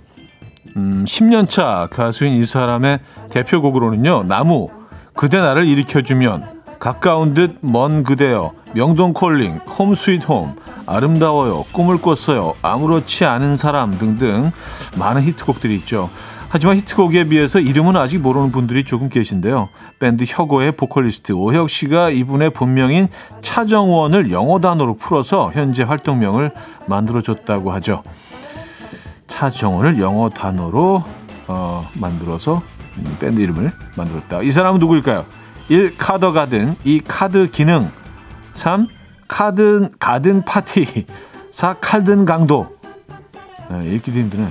음, 0.75 1.05
10년차 1.05 1.89
가수인 1.89 2.33
이 2.33 2.45
사람의 2.45 2.99
대표곡으로는요. 3.29 4.23
나무, 4.23 4.69
그대 5.13 5.39
나를 5.39 5.67
일으켜주면, 5.67 6.63
가까운 6.79 7.33
듯 7.33 7.59
먼 7.61 8.03
그대여, 8.03 8.51
명동 8.73 9.13
Calling, 9.13 9.57
Home 9.77 9.95
Sweet 9.95 10.27
Home, 10.27 10.55
아름다워요, 10.85 11.63
꿈을 11.71 12.01
꿨어요, 12.01 12.55
아무렇지 12.61 13.23
않은 13.25 13.55
사람 13.55 13.97
등등 13.97 14.51
많은 14.97 15.21
히트곡들이 15.21 15.75
있죠. 15.77 16.09
하지만 16.49 16.77
히트곡에 16.77 17.29
비해서 17.29 17.59
이름은 17.59 17.95
아직 17.95 18.19
모르는 18.19 18.51
분들이 18.51 18.83
조금 18.83 19.09
계신데요. 19.09 19.69
밴드 19.99 20.23
혁오의 20.27 20.73
보컬리스트 20.73 21.31
오혁 21.31 21.67
씨가 21.69 22.11
이분의 22.11 22.51
본명인 22.51 23.07
차정원을 23.41 24.29
영어 24.31 24.59
단어로 24.59 24.97
풀어서 24.97 25.51
현재 25.51 25.81
활동명을 25.81 26.51
만들어줬다고 26.85 27.71
하죠. 27.71 28.03
차정원을 29.27 29.99
영어 29.99 30.29
단어로 30.29 31.03
어, 31.47 31.87
만들어서 31.99 32.61
밴드 33.19 33.41
이름을 33.41 33.71
만들었다. 33.97 34.41
이 34.41 34.51
사람은 34.51 34.79
누구일까요? 34.79 35.25
1. 35.69 35.97
카더 35.97 36.31
가든 36.31 36.75
2. 36.83 37.01
카드 37.07 37.49
기능 37.49 37.89
3. 38.53 38.87
카든 39.27 39.91
가든 39.99 40.45
파티 40.45 41.05
4. 41.49 41.75
칼든 41.79 42.25
강도 42.25 42.77
네, 43.69 43.95
읽기도 43.95 44.19
힘드네. 44.19 44.47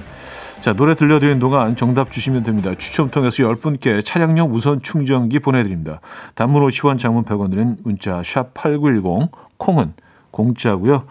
자, 0.60 0.72
노래 0.72 0.94
들려드리는 0.94 1.40
동안 1.40 1.74
정답 1.74 2.12
주시면 2.12 2.44
됩니다. 2.44 2.72
추첨 2.78 3.10
통해서 3.10 3.42
10분께 3.42 4.04
차량용 4.04 4.52
무선 4.52 4.80
충전기 4.80 5.40
보내드립니다. 5.40 6.00
단문 6.36 6.64
50원, 6.68 6.98
장문 6.98 7.24
100원 7.24 7.50
드는 7.50 7.78
문자 7.82 8.22
샵 8.24 8.54
8910, 8.54 9.30
콩은 9.56 9.94
공짜고요. 10.30 11.04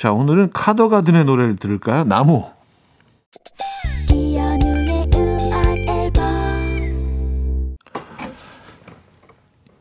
자, 0.00 0.12
오늘은 0.12 0.52
카더가든의 0.54 1.26
노래를 1.26 1.56
들을까요? 1.56 2.04
나무. 2.04 2.46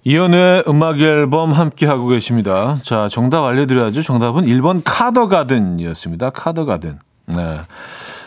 이연의 0.03 0.65
음악 0.67 0.99
앨범 0.99 1.53
함께 1.53 1.85
하고 1.85 2.07
계십니다. 2.07 2.79
자, 2.83 3.07
정답 3.09 3.45
알려드려야죠. 3.45 4.01
정답은 4.01 4.43
1번 4.45 4.81
카더가든이었습니다. 4.83 6.31
카더가든. 6.31 6.99
네. 7.27 7.61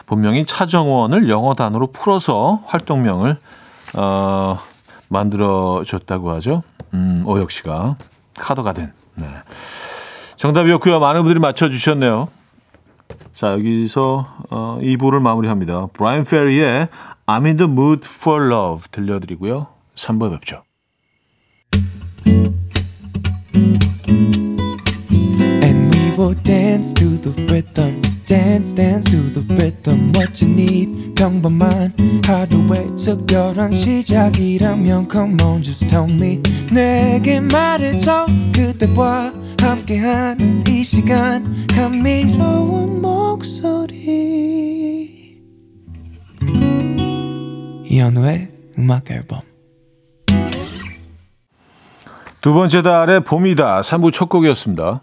본명인 0.07 0.47
차정원을 0.47 1.29
영어 1.29 1.55
단어로 1.55 1.89
풀어서 1.89 2.63
활동명을 2.65 3.37
어, 3.99 4.59
만들어줬다고 5.11 6.31
하죠. 6.31 6.63
음, 6.95 7.25
오혁 7.27 7.51
씨가 7.51 7.97
카더가든. 8.39 8.95
네. 9.17 9.27
정답이었고요. 10.43 10.99
많은 10.99 11.23
분들이 11.23 11.39
맞춰주셨네요. 11.39 12.27
자 13.33 13.53
여기서 13.53 14.27
어, 14.51 14.79
2부를 14.83 15.21
마무리합니다. 15.21 15.87
브라이언 15.93 16.25
페리의 16.25 16.89
I'm 17.27 17.45
in 17.45 17.57
the 17.57 17.71
mood 17.71 18.01
for 18.05 18.53
love 18.53 18.87
들려드리고요. 18.91 19.69
3부에 19.95 20.33
뵙죠. 20.33 20.65
Will 26.23 26.41
dance 26.45 26.95
to 26.95 27.19
the 27.19 27.33
rhythm 27.51 28.01
dance 28.27 28.73
dance 28.73 29.11
to 29.11 29.17
the 29.35 29.43
rhythm 29.57 30.13
what 30.15 30.41
you 30.41 30.49
need 30.49 31.17
평범한 31.17 31.93
하루의 32.25 32.95
특별한 32.95 33.75
시작이라면 33.75 35.09
come 35.11 35.43
on 35.43 35.65
just 35.65 35.89
tell 35.89 36.09
me 36.09 36.41
내게 36.71 37.41
말해줘 37.41 38.27
그대와 38.55 39.33
함께한 39.61 40.63
이 40.69 40.85
시간 40.85 41.67
감미로운 41.67 43.03
목소리 43.03 43.81
이현우의 47.85 48.49
음악 48.79 49.11
앨범 49.11 49.41
두 52.41 52.53
번째 52.53 52.83
달의 52.83 53.25
봄이다 53.25 53.81
3부 53.81 54.13
첫 54.13 54.29
곡이었습니다. 54.29 55.03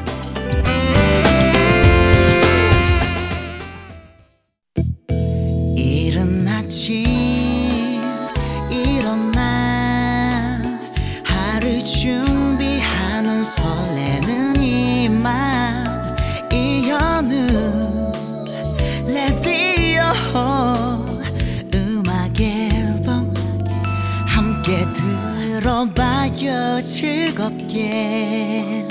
즐겁게. 26.83 28.85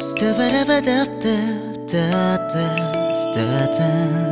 스타바라바답답답답 0.00 2.50
스타다 3.16 4.29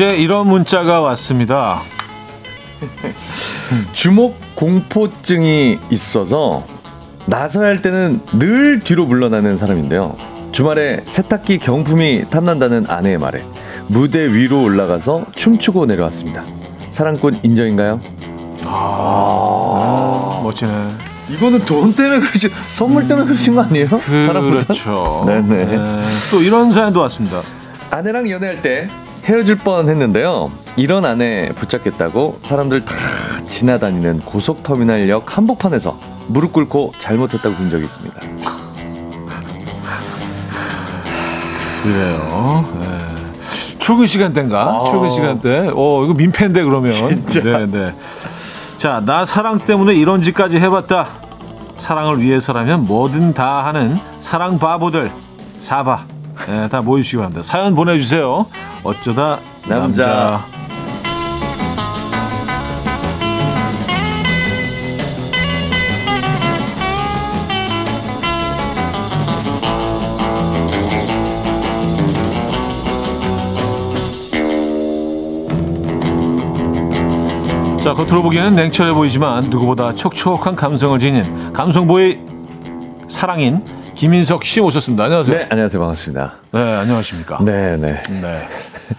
어제 0.00 0.16
이런 0.16 0.48
문자가 0.48 1.02
왔습니다. 1.02 1.82
주목 3.92 4.34
공포증이 4.54 5.78
있어서 5.90 6.64
나서야 7.26 7.66
할 7.66 7.82
때는 7.82 8.22
늘 8.32 8.80
뒤로 8.80 9.04
물러나는 9.04 9.58
사람인데요. 9.58 10.16
주말에 10.52 11.02
세탁기 11.04 11.58
경품이 11.58 12.30
탐난다는 12.30 12.86
아내의 12.88 13.18
말에 13.18 13.44
무대 13.88 14.32
위로 14.32 14.62
올라가서 14.62 15.26
춤추고 15.36 15.84
내려왔습니다. 15.84 16.46
사랑꾼 16.88 17.40
인정인가요? 17.42 18.00
아, 18.64 20.40
멋지네. 20.42 20.72
이거는 21.28 21.58
돈 21.66 21.94
때문에 21.94 22.20
그러시, 22.20 22.48
선물 22.70 23.06
때문에 23.06 23.26
그러신 23.26 23.54
거 23.54 23.64
아니에요? 23.64 23.86
사랑보다? 23.86 24.60
그렇죠. 24.60 25.24
네네. 25.26 25.66
네. 25.66 26.04
또 26.30 26.40
이런 26.40 26.72
사연도 26.72 27.00
왔습니다. 27.00 27.42
아내랑 27.90 28.30
연애할 28.30 28.62
때 28.62 28.88
헤어질 29.24 29.56
뻔 29.58 29.88
했는데요. 29.88 30.50
이런 30.76 31.04
아내 31.04 31.50
붙잡겠다고 31.54 32.40
사람들 32.42 32.84
다 32.84 32.94
지나다니는 33.46 34.20
고속터미널역 34.20 35.36
한복판에서 35.36 35.98
무릎 36.28 36.52
꿇고 36.52 36.94
잘못했다고 36.98 37.54
본 37.56 37.70
적이 37.70 37.84
있습니다. 37.84 38.20
그래요. 41.82 42.68
네. 42.80 42.88
출근 43.78 44.06
시간대인가? 44.06 44.60
아. 44.62 44.84
출근 44.84 45.10
시간대. 45.10 45.70
어, 45.74 46.04
이거 46.04 46.14
민폐인데 46.14 46.62
그러면. 46.62 46.90
진짜. 46.90 47.40
네, 47.42 47.66
네. 47.66 47.94
자, 48.76 49.02
나 49.04 49.24
사랑 49.24 49.58
때문에 49.58 49.94
이런 49.94 50.22
짓까지 50.22 50.58
해봤다. 50.58 51.06
사랑을 51.76 52.20
위해서라면 52.20 52.86
뭐든 52.86 53.34
다 53.34 53.64
하는 53.66 53.98
사랑 54.20 54.58
바보들 54.58 55.10
사바. 55.58 56.04
네, 56.50 56.68
다 56.68 56.80
모여주시기 56.82 57.18
바랍니다. 57.18 57.42
사연 57.42 57.76
보내주세요. 57.76 58.44
어쩌다 58.82 59.38
남자. 59.68 60.06
남자. 60.06 60.44
자, 77.78 77.94
겉으로 77.94 78.24
보기에는 78.24 78.56
냉철해 78.56 78.92
보이지만 78.92 79.50
누구보다 79.50 79.94
촉촉한 79.94 80.56
감성을 80.56 80.98
지닌 80.98 81.52
감성보의 81.52 82.24
사랑인 83.06 83.62
김인석 84.04 84.44
씨 84.44 84.60
오셨습니다. 84.60 85.04
안녕하세요. 85.04 85.36
네, 85.36 85.46
안녕하세요. 85.50 85.78
반갑습니다. 85.78 86.32
네, 86.52 86.58
안녕하십니까. 86.58 87.38
네, 87.44 87.76
네. 87.76 88.02
네. 88.08 88.48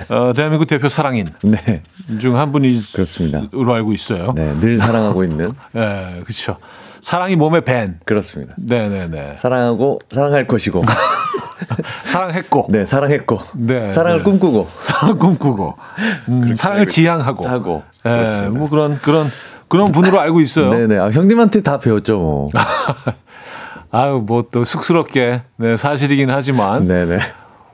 어, 0.10 0.32
대한민국 0.32 0.68
대표 0.68 0.90
사랑인 0.90 1.28
네, 1.42 1.82
중 2.20 2.36
한 2.36 2.52
분이 2.52 2.80
그렇습니다. 2.94 3.42
으로 3.56 3.74
알고 3.74 3.94
있어요. 3.94 4.32
네, 4.36 4.46
네, 4.46 4.60
늘 4.60 4.78
사랑하고 4.78 5.24
있는 5.24 5.54
그렇죠. 5.74 6.58
사랑이 7.02 7.36
몸에 7.36 7.62
밴. 7.62 8.00
그렇습니다. 8.06 8.56
네, 8.60 8.90
네, 8.90 9.08
네. 9.10 9.34
사랑하고 9.40 9.98
사랑할 10.12 10.46
것이고, 10.46 10.84
사랑했고, 12.06 12.68
네, 12.70 12.86
사랑했고, 12.86 13.42
네, 13.56 13.90
사랑을 13.90 14.20
네. 14.20 14.24
꿈꾸고, 14.24 14.70
사랑 14.80 15.18
꿈꾸고, 15.18 15.78
음, 16.30 16.54
사랑을 16.54 16.86
지향하고, 16.86 17.48
하고. 17.48 17.82
네, 18.04 18.18
그렇습니다. 18.18 18.50
뭐 18.52 18.70
그런 18.70 19.00
그런 19.02 19.26
그런 19.68 19.92
분으로 19.92 20.20
알고 20.20 20.42
있어요. 20.42 20.72
네, 20.72 20.86
네. 20.86 21.00
아, 21.00 21.10
형님한테 21.10 21.62
다 21.64 21.80
배웠죠, 21.80 22.20
뭐. 22.20 22.50
아유, 23.92 24.24
뭐 24.26 24.44
또 24.52 24.64
쑥스럽게 24.64 25.42
네, 25.58 25.78
사실이긴 25.78 26.30
하지만 26.30 26.88
네, 26.88 27.06
네. 27.06 27.18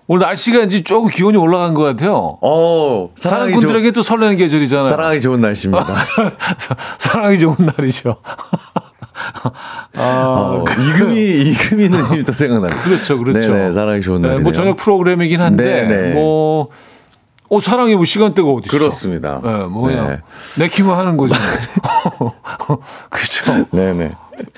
오늘 0.07 0.25
날씨가 0.25 0.59
이제 0.63 0.83
조금 0.83 1.09
기온이 1.09 1.37
올라간 1.37 1.73
것 1.73 1.83
같아요. 1.83 2.37
어, 2.41 3.09
사랑꾼들에게 3.15 3.91
또 3.91 4.03
설레는 4.03 4.37
계절이잖아요. 4.37 4.87
사랑이 4.87 5.19
좋은 5.19 5.41
날씨입니다. 5.41 5.85
사랑이 6.97 7.39
좋은 7.39 7.55
날이죠. 7.59 8.15
아, 9.97 9.99
어, 9.99 10.63
이금희 10.63 11.51
이금희 11.51 11.89
누님이 11.89 12.23
또 12.23 12.31
생각나요. 12.31 12.69
그렇죠, 12.83 13.17
그렇죠. 13.17 13.53
네네, 13.53 13.71
사랑이 13.73 13.99
좋은 14.01 14.21
네, 14.21 14.27
날이네요. 14.29 14.43
뭐 14.43 14.53
저녁 14.53 14.77
프로그램이긴 14.77 15.41
한데 15.41 15.85
네네. 15.87 16.13
뭐 16.13 16.69
어, 17.49 17.59
사랑이 17.59 17.95
뭐 17.95 18.05
시간대가 18.05 18.47
어디 18.49 18.67
있어? 18.67 18.77
그렇습니다. 18.77 19.39
네, 19.43 19.65
뭐 19.67 19.83
그냥 19.83 20.07
네. 20.07 20.19
내키면 20.59 20.97
하는 20.97 21.15
거죠. 21.17 21.33
그죠. 23.09 23.65
네네. 23.71 24.11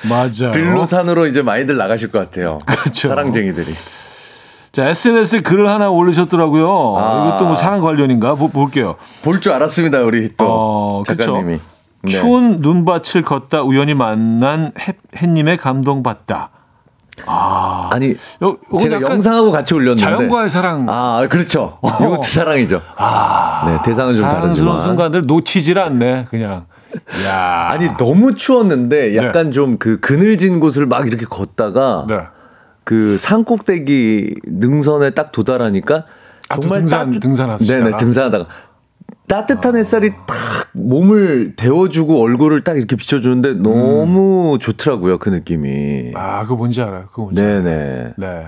맞아요. 0.10 0.52
빌로산으로 0.52 1.28
이제 1.28 1.42
많이들 1.42 1.78
나가실 1.78 2.12
것 2.12 2.20
같아요. 2.20 2.60
그렇죠. 2.66 3.08
사랑쟁이들이. 3.08 3.68
자, 4.72 4.88
SNS에 4.90 5.40
글을 5.40 5.68
하나 5.70 5.90
올리셨더라고요. 5.90 6.96
아. 6.98 7.28
이것도 7.28 7.46
뭐 7.48 7.56
사랑 7.56 7.82
관련인가? 7.82 8.36
보, 8.36 8.50
볼게요. 8.50 8.96
볼 9.24 9.40
줄 9.42 9.52
알았습니다, 9.54 10.02
우리 10.02 10.30
또 10.38 10.46
어. 10.48 11.04
작가님이. 11.08 11.60
네. 12.02 12.10
추운 12.12 12.60
눈밭을 12.62 13.24
걷다 13.24 13.64
우연히 13.64 13.94
만난 13.94 14.72
해, 14.80 14.94
햇님에 15.18 15.58
감동받다. 15.58 16.50
아니 17.26 18.14
요, 18.44 18.58
제가 18.80 19.02
영상하고 19.02 19.52
같이 19.52 19.74
올렸는데 19.74 20.04
자연과의 20.04 20.50
사랑. 20.50 20.86
아 20.90 21.28
그렇죠. 21.30 21.74
이것도 21.84 22.22
사랑이죠. 22.24 22.80
네 23.66 23.78
대상은 23.86 24.14
좀 24.14 24.28
다르지만. 24.30 24.82
순간들 24.82 25.24
놓치질 25.26 25.78
않네, 25.80 26.26
그냥. 26.30 26.66
야. 27.28 27.68
아니 27.72 27.88
너무 28.00 28.34
추웠는데 28.34 29.16
약간 29.16 29.52
좀그 29.52 30.00
그늘진 30.00 30.60
곳을 30.60 30.86
막 30.88 31.06
이렇게 31.08 31.26
걷다가 31.26 32.06
네. 32.08 32.20
그 32.84 33.18
산 33.20 33.44
꼭대기 33.44 34.36
능선에 34.46 35.12
딱 35.12 35.32
도달하니까 35.32 36.06
아, 36.50 36.56
또 36.56 36.62
정말 36.62 36.82
등산- 36.82 37.12
따뜻- 37.12 37.20
등산하시다가? 37.22 37.84
네네 37.84 37.98
등산하다가 37.98 38.46
따뜻한 39.30 39.76
햇살이 39.78 40.10
딱 40.26 40.68
몸을 40.74 41.54
데워주고 41.56 42.22
얼굴을 42.22 42.64
딱 42.64 42.78
이렇게 42.78 42.96
비춰주는데 42.96 43.54
너무 43.54 44.58
좋더라고요 44.60 45.20
그 45.20 45.30
느낌이. 45.30 46.12
아, 46.16 46.42
그거 46.42 46.56
뭔지 46.56 46.82
알아요. 46.82 47.06
그거 47.12 47.24
뭔지 47.24 47.42
알아요. 47.42 47.64
네네. 47.64 48.14
네. 48.18 48.46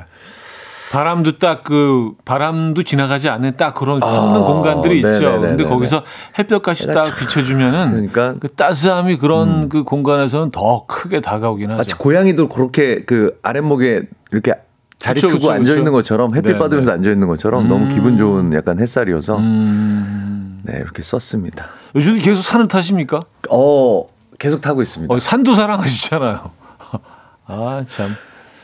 바람도 0.92 1.38
딱 1.38 1.64
그 1.64 2.12
바람도 2.26 2.84
지나가지 2.84 3.30
않는 3.30 3.56
딱 3.56 3.74
그런 3.76 4.02
썩는 4.02 4.42
아, 4.42 4.44
공간들이 4.44 4.98
있죠. 4.98 5.08
네네네네네. 5.10 5.48
근데 5.50 5.64
거기서 5.64 6.04
햇볕까지 6.38 6.88
딱 6.88 7.06
비춰주면은 7.18 7.92
그러니까. 7.92 8.36
그 8.42 8.50
따스함이 8.50 9.18
그런 9.18 9.70
그 9.70 9.84
공간에서는 9.84 10.52
더 10.52 10.86
크게 10.88 11.22
다가오긴 11.22 11.70
하죠. 11.70 11.78
마치 11.78 11.94
고양이도 11.96 12.50
그렇게 12.50 13.04
그 13.06 13.38
아랫목에 13.44 14.02
이렇게 14.34 14.54
자리 15.00 15.22
그쵸, 15.22 15.36
그쵸, 15.36 15.52
앉아 15.52 15.76
있는. 15.76 15.92
것처럼 15.94 16.36
햇빛 16.36 16.54
네, 16.54 16.58
받으면서 16.60 16.92
네. 16.92 16.98
앉아 16.98 17.10
있는 17.12 17.28
것처럼 17.28 17.68
너무 17.70 17.88
기분 17.88 18.18
좋은 18.18 18.54
약간 18.54 18.78
햇살이어서 18.80 19.38
음, 19.38 20.41
네 20.64 20.78
이렇게 20.78 21.02
썼습니다. 21.04 21.70
요즘 21.96 22.18
계속 22.20 22.42
산을 22.42 22.68
타십니까? 22.68 23.20
어 23.50 24.08
계속 24.40 24.62
타고 24.62 24.82
있습니다. 24.82 25.14
어, 25.14 25.20
산도 25.20 25.56
사랑하시잖아요. 25.56 26.52
아 27.48 27.84
참. 27.88 28.16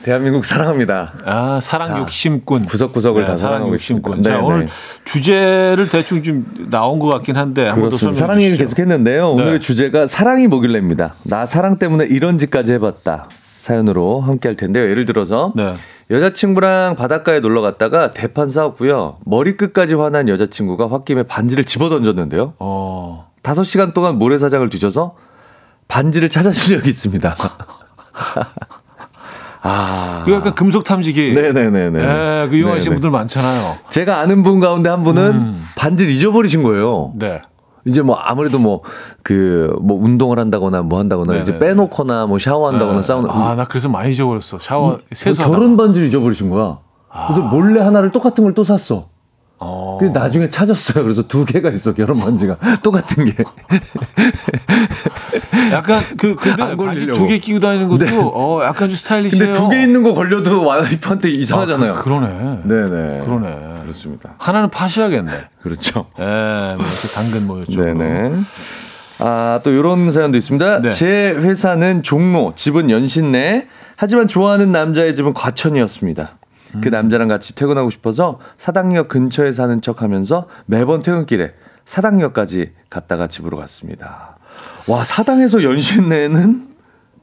대한민국 0.04 0.46
사랑합니다. 0.46 1.14
아 1.26 1.60
사랑 1.62 1.90
다 1.90 2.00
욕심꾼. 2.00 2.66
구석구석을 2.66 3.26
다 3.26 3.36
사랑 3.36 3.68
욕심꾼. 3.70 4.22
자 4.24 4.32
네, 4.32 4.36
오늘 4.38 4.66
네. 4.68 4.72
주제를 5.06 5.90
대충 5.90 6.22
좀 6.22 6.68
나온 6.70 7.00
것 7.00 7.08
같긴 7.10 7.36
한데 7.36 7.68
한번 7.68 7.90
더 7.90 8.14
사랑 8.14 8.40
얘기 8.42 8.52
주시죠. 8.52 8.64
계속 8.64 8.80
했는데요. 8.80 9.36
네. 9.36 9.42
오늘의 9.42 9.60
주제가 9.60 10.08
사랑이 10.08 10.48
뭐길래입니다. 10.48 11.16
나 11.24 11.46
사랑 11.46 11.80
때문에 11.80 12.06
이런 12.06 12.38
짓까지 12.38 12.74
해봤다. 12.74 13.28
사연으로 13.58 14.22
함께 14.22 14.48
할 14.48 14.56
텐데요. 14.56 14.88
예를 14.90 15.06
들어서 15.06 15.52
네. 15.56 15.74
여자친구랑 16.10 16.96
바닷가에 16.96 17.40
놀러 17.42 17.62
갔다가 17.62 18.12
대판 18.12 18.48
싸웠고요. 18.48 19.18
머리끝까지 19.26 19.96
화난 19.96 20.30
여자친구가 20.30 20.86
홧김에 20.86 21.24
반지를 21.24 21.66
집어 21.66 21.90
던졌는데요. 21.90 22.54
어. 22.60 23.30
다섯 23.44 23.64
시간 23.66 23.94
동안 23.94 24.18
모래사장을 24.18 24.70
뒤져서 24.70 25.16
반지를 25.88 26.30
찾아준 26.30 26.78
적이 26.78 26.90
있습니다. 26.90 27.36
아. 29.64 30.24
이거 30.26 30.38
약간 30.38 30.56
금속 30.56 30.86
탐지기. 30.86 31.34
네네네네. 31.34 32.00
예, 32.00 32.48
그 32.50 32.56
이용하시는. 32.56 32.96
분들 32.96 33.10
많잖아요. 33.12 33.78
제가 33.90 34.20
아는 34.20 34.44
분 34.44 34.62
가운데 34.62 34.90
한 34.90 35.04
분은 35.04 35.62
반지를 35.78 36.12
잊어버리신 36.12 36.64
거예요. 36.64 37.12
네. 37.16 37.42
이제 37.88 38.02
뭐 38.02 38.16
아무래도 38.16 38.60
뭐그 38.60 39.78
뭐 39.82 39.98
운동을 40.02 40.38
한다거나 40.40 40.82
뭐 40.82 41.00
한다거나 41.00 41.32
네네. 41.34 41.44
이제 41.44 41.58
빼놓거나 41.60 42.28
뭐 42.28 42.38
샤워한다거나 42.40 43.02
싸우는 43.02 43.30
아, 43.30 43.56
나 43.56 43.66
그래서 43.66 43.90
많이 43.90 44.12
잊어버렸어. 44.12 44.60
샤워, 44.60 44.88
뭐 44.90 45.00
세수하다. 45.12 45.52
결혼 45.52 45.78
반지를 45.78 46.08
잊어버리신 46.10 46.50
거야. 46.50 46.80
그래서 47.28 47.42
몰래 47.42 47.82
하나를 47.82 48.12
똑같은 48.12 48.44
걸 48.44 48.54
또 48.54 48.64
샀어. 48.64 49.06
어. 49.60 49.98
근데 50.00 50.18
나중에 50.20 50.50
찾았어요. 50.50 51.04
그래서 51.04 51.24
두 51.28 51.44
개가 51.44 51.70
있어 51.72 51.94
결혼 51.94 52.20
반지가 52.20 52.58
똑같은 52.84 53.26
게. 53.26 53.34
약간 55.74 56.00
그 56.18 56.36
근데 56.36 56.76
걸리려고. 56.76 57.20
두개 57.20 57.40
끼고 57.40 57.60
다니는 57.60 57.88
것도 57.88 58.06
네. 58.06 58.12
어 58.16 58.62
약간 58.64 58.90
좀 58.90 58.96
스타일리시해요. 58.96 59.54
근데 59.54 59.60
두 59.60 59.70
개 59.70 59.82
있는 59.82 60.04
거 60.04 60.14
걸려도 60.14 60.64
와이프한테 60.66 61.30
이상하잖아요. 61.32 61.92
아, 61.94 61.96
그, 62.02 62.10
러네 62.10 62.60
네네. 62.64 63.26
그러네. 63.26 63.80
그렇습니다. 63.82 64.34
하나는 64.38 64.70
파셔야겠네. 64.70 65.32
그렇죠. 65.64 66.06
예, 66.20 66.24
뭐 66.24 66.86
이렇게 66.86 67.08
당근 67.16 67.48
모였죠. 67.48 67.82
네네. 67.84 68.32
아, 69.20 69.60
또 69.64 69.72
이런 69.72 70.12
사연도 70.12 70.38
있습니다. 70.38 70.82
네. 70.82 70.90
제 70.92 71.32
회사는 71.32 72.04
종로, 72.04 72.54
집은 72.56 72.92
연신내. 72.92 73.66
하지만 73.96 74.28
좋아하는 74.28 74.72
남자의 74.72 75.16
집은 75.16 75.34
과천이었습니다. 75.34 76.38
음. 76.76 76.82
그 76.82 76.90
남자랑 76.90 77.28
같이 77.28 77.56
퇴근하고 77.56 77.90
싶어서 77.90 78.40
사당역 78.58 79.08
근처에 79.08 79.52
사는 79.52 79.82
척 79.82 80.02
하면서 80.02 80.48
매번 80.66 81.02
퇴근길에 81.02 81.54
사당역까지 81.86 82.72
갔다가 82.90 83.28
집으로 83.28 83.58
갔습니다. 83.58 84.38
와, 84.88 85.04
사당에서 85.04 85.64
연신내는? 85.64 86.68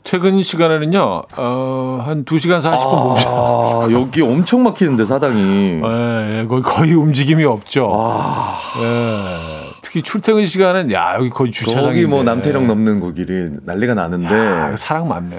퇴근 0.04 0.42
시간에는요, 0.42 1.22
어, 1.36 2.02
한 2.04 2.26
2시간 2.26 2.60
40분 2.60 2.90
봅니다. 2.90 3.30
아, 3.30 3.88
여기 3.90 4.20
엄청 4.20 4.62
막히는데, 4.62 5.06
사당이. 5.06 5.80
예, 5.82 6.40
예, 6.40 6.44
거의, 6.46 6.62
거의 6.62 6.92
움직임이 6.92 7.42
없죠. 7.44 7.90
아, 7.94 8.58
예. 8.80 9.70
특히 9.80 10.02
출퇴근 10.02 10.44
시간은, 10.44 10.92
야, 10.92 11.14
여기 11.16 11.30
거의 11.30 11.50
주차장인데. 11.50 11.88
저기 11.88 12.06
뭐 12.06 12.22
남태령 12.22 12.66
넘는 12.66 13.00
그 13.00 13.14
길이 13.14 13.50
난리가 13.62 13.94
나는데. 13.94 14.34
야, 14.34 14.76
사랑 14.76 15.08
많네. 15.08 15.36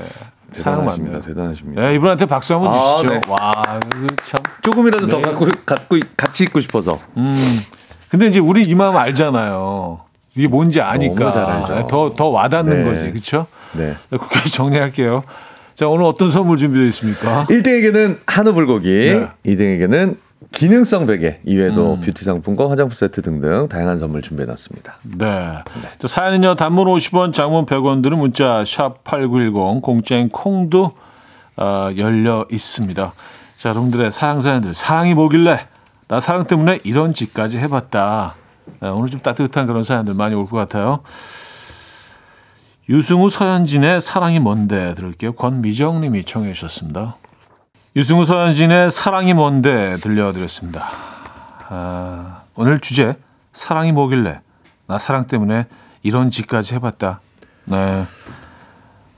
사랑 0.56 1.22
대단하십니다. 1.22 1.90
예, 1.90 1.96
이분한테 1.96 2.26
박수 2.26 2.54
한번 2.54 2.74
아, 2.74 2.80
주시죠. 2.80 3.14
네. 3.14 3.22
와, 3.28 3.80
그 3.90 4.08
참. 4.24 4.44
조금이라도 4.62 5.08
더 5.08 5.18
네. 5.18 5.22
갖고, 5.24 5.48
갖고, 5.66 6.00
같이 6.16 6.44
있고 6.46 6.62
싶어서. 6.62 6.98
음. 7.18 7.62
근데 8.10 8.28
이제 8.28 8.40
우리 8.40 8.62
이 8.62 8.74
마음 8.76 8.96
알잖아요. 8.96 10.00
이게 10.36 10.48
뭔지 10.48 10.82
아니까. 10.82 11.28
알죠. 11.28 11.88
더, 11.88 12.14
더 12.14 12.28
와닿는 12.30 12.84
네. 12.84 12.90
거지. 12.90 13.12
그쵸? 13.12 13.48
네. 13.74 13.96
그렇게 14.10 14.48
정리할게요. 14.50 15.24
자, 15.76 15.88
오늘 15.90 16.06
어떤 16.06 16.30
선물 16.32 16.58
준비되어 16.58 16.88
있습니까? 16.88 17.46
1등에게는 17.50 18.20
한우 18.26 18.54
불고기, 18.54 18.90
네. 18.90 19.28
2등에게는 19.46 20.16
기능성 20.52 21.06
베개, 21.06 21.28
음. 21.28 21.50
이외에도 21.50 22.00
뷰티 22.00 22.24
상품권, 22.24 22.70
화장품 22.70 22.96
세트 22.96 23.22
등등 23.22 23.68
다양한 23.68 24.00
선물 24.00 24.22
준비해 24.22 24.46
놨습니다. 24.48 24.96
네. 25.18 25.64
자, 26.00 26.08
사연은요, 26.08 26.56
단문 26.56 26.86
50원, 26.88 27.34
장문 27.34 27.66
100원 27.66 28.02
들은 28.04 28.18
문자, 28.18 28.64
샵 28.66 29.04
8910, 29.04 29.82
공짜인 29.82 30.30
콩도 30.30 30.94
어, 31.58 31.90
열려 31.98 32.46
있습니다. 32.52 33.14
자, 33.58 33.70
여러분들의 33.70 34.12
사랑 34.12 34.42
사연들, 34.42 34.74
사랑이 34.74 35.14
뭐길래, 35.14 35.68
나 36.08 36.20
사랑 36.20 36.46
때문에 36.46 36.80
이런 36.84 37.14
짓까지 37.14 37.58
해봤다. 37.58 38.36
네, 38.82 38.88
오늘 38.90 39.10
좀 39.10 39.20
따뜻한 39.22 39.68
그런 39.68 39.84
사연들 39.84 40.14
많이 40.14 40.36
올 40.36 40.46
것 40.46 40.58
같아요. 40.58 41.02
유승우 42.88 43.30
서현진의 43.30 44.00
사랑이 44.00 44.40
뭔데 44.40 44.94
들을게요. 44.94 45.34
권미정 45.34 46.02
님이 46.02 46.24
청해 46.24 46.54
주셨습니다. 46.54 47.16
유승우 47.96 48.26
서현진의 48.26 48.92
사랑이 48.92 49.34
뭔데 49.34 49.96
들려드렸습니다. 50.02 50.84
아, 51.70 52.42
오늘 52.56 52.82
주제 52.82 53.16
사랑이 53.54 53.94
뭐길래 53.94 54.42
나 54.86 54.98
사랑 54.98 55.28
때문에 55.28 55.68
이런 56.04 56.30
짓까지 56.30 56.76
해봤다. 56.76 57.22
네. 57.64 58.04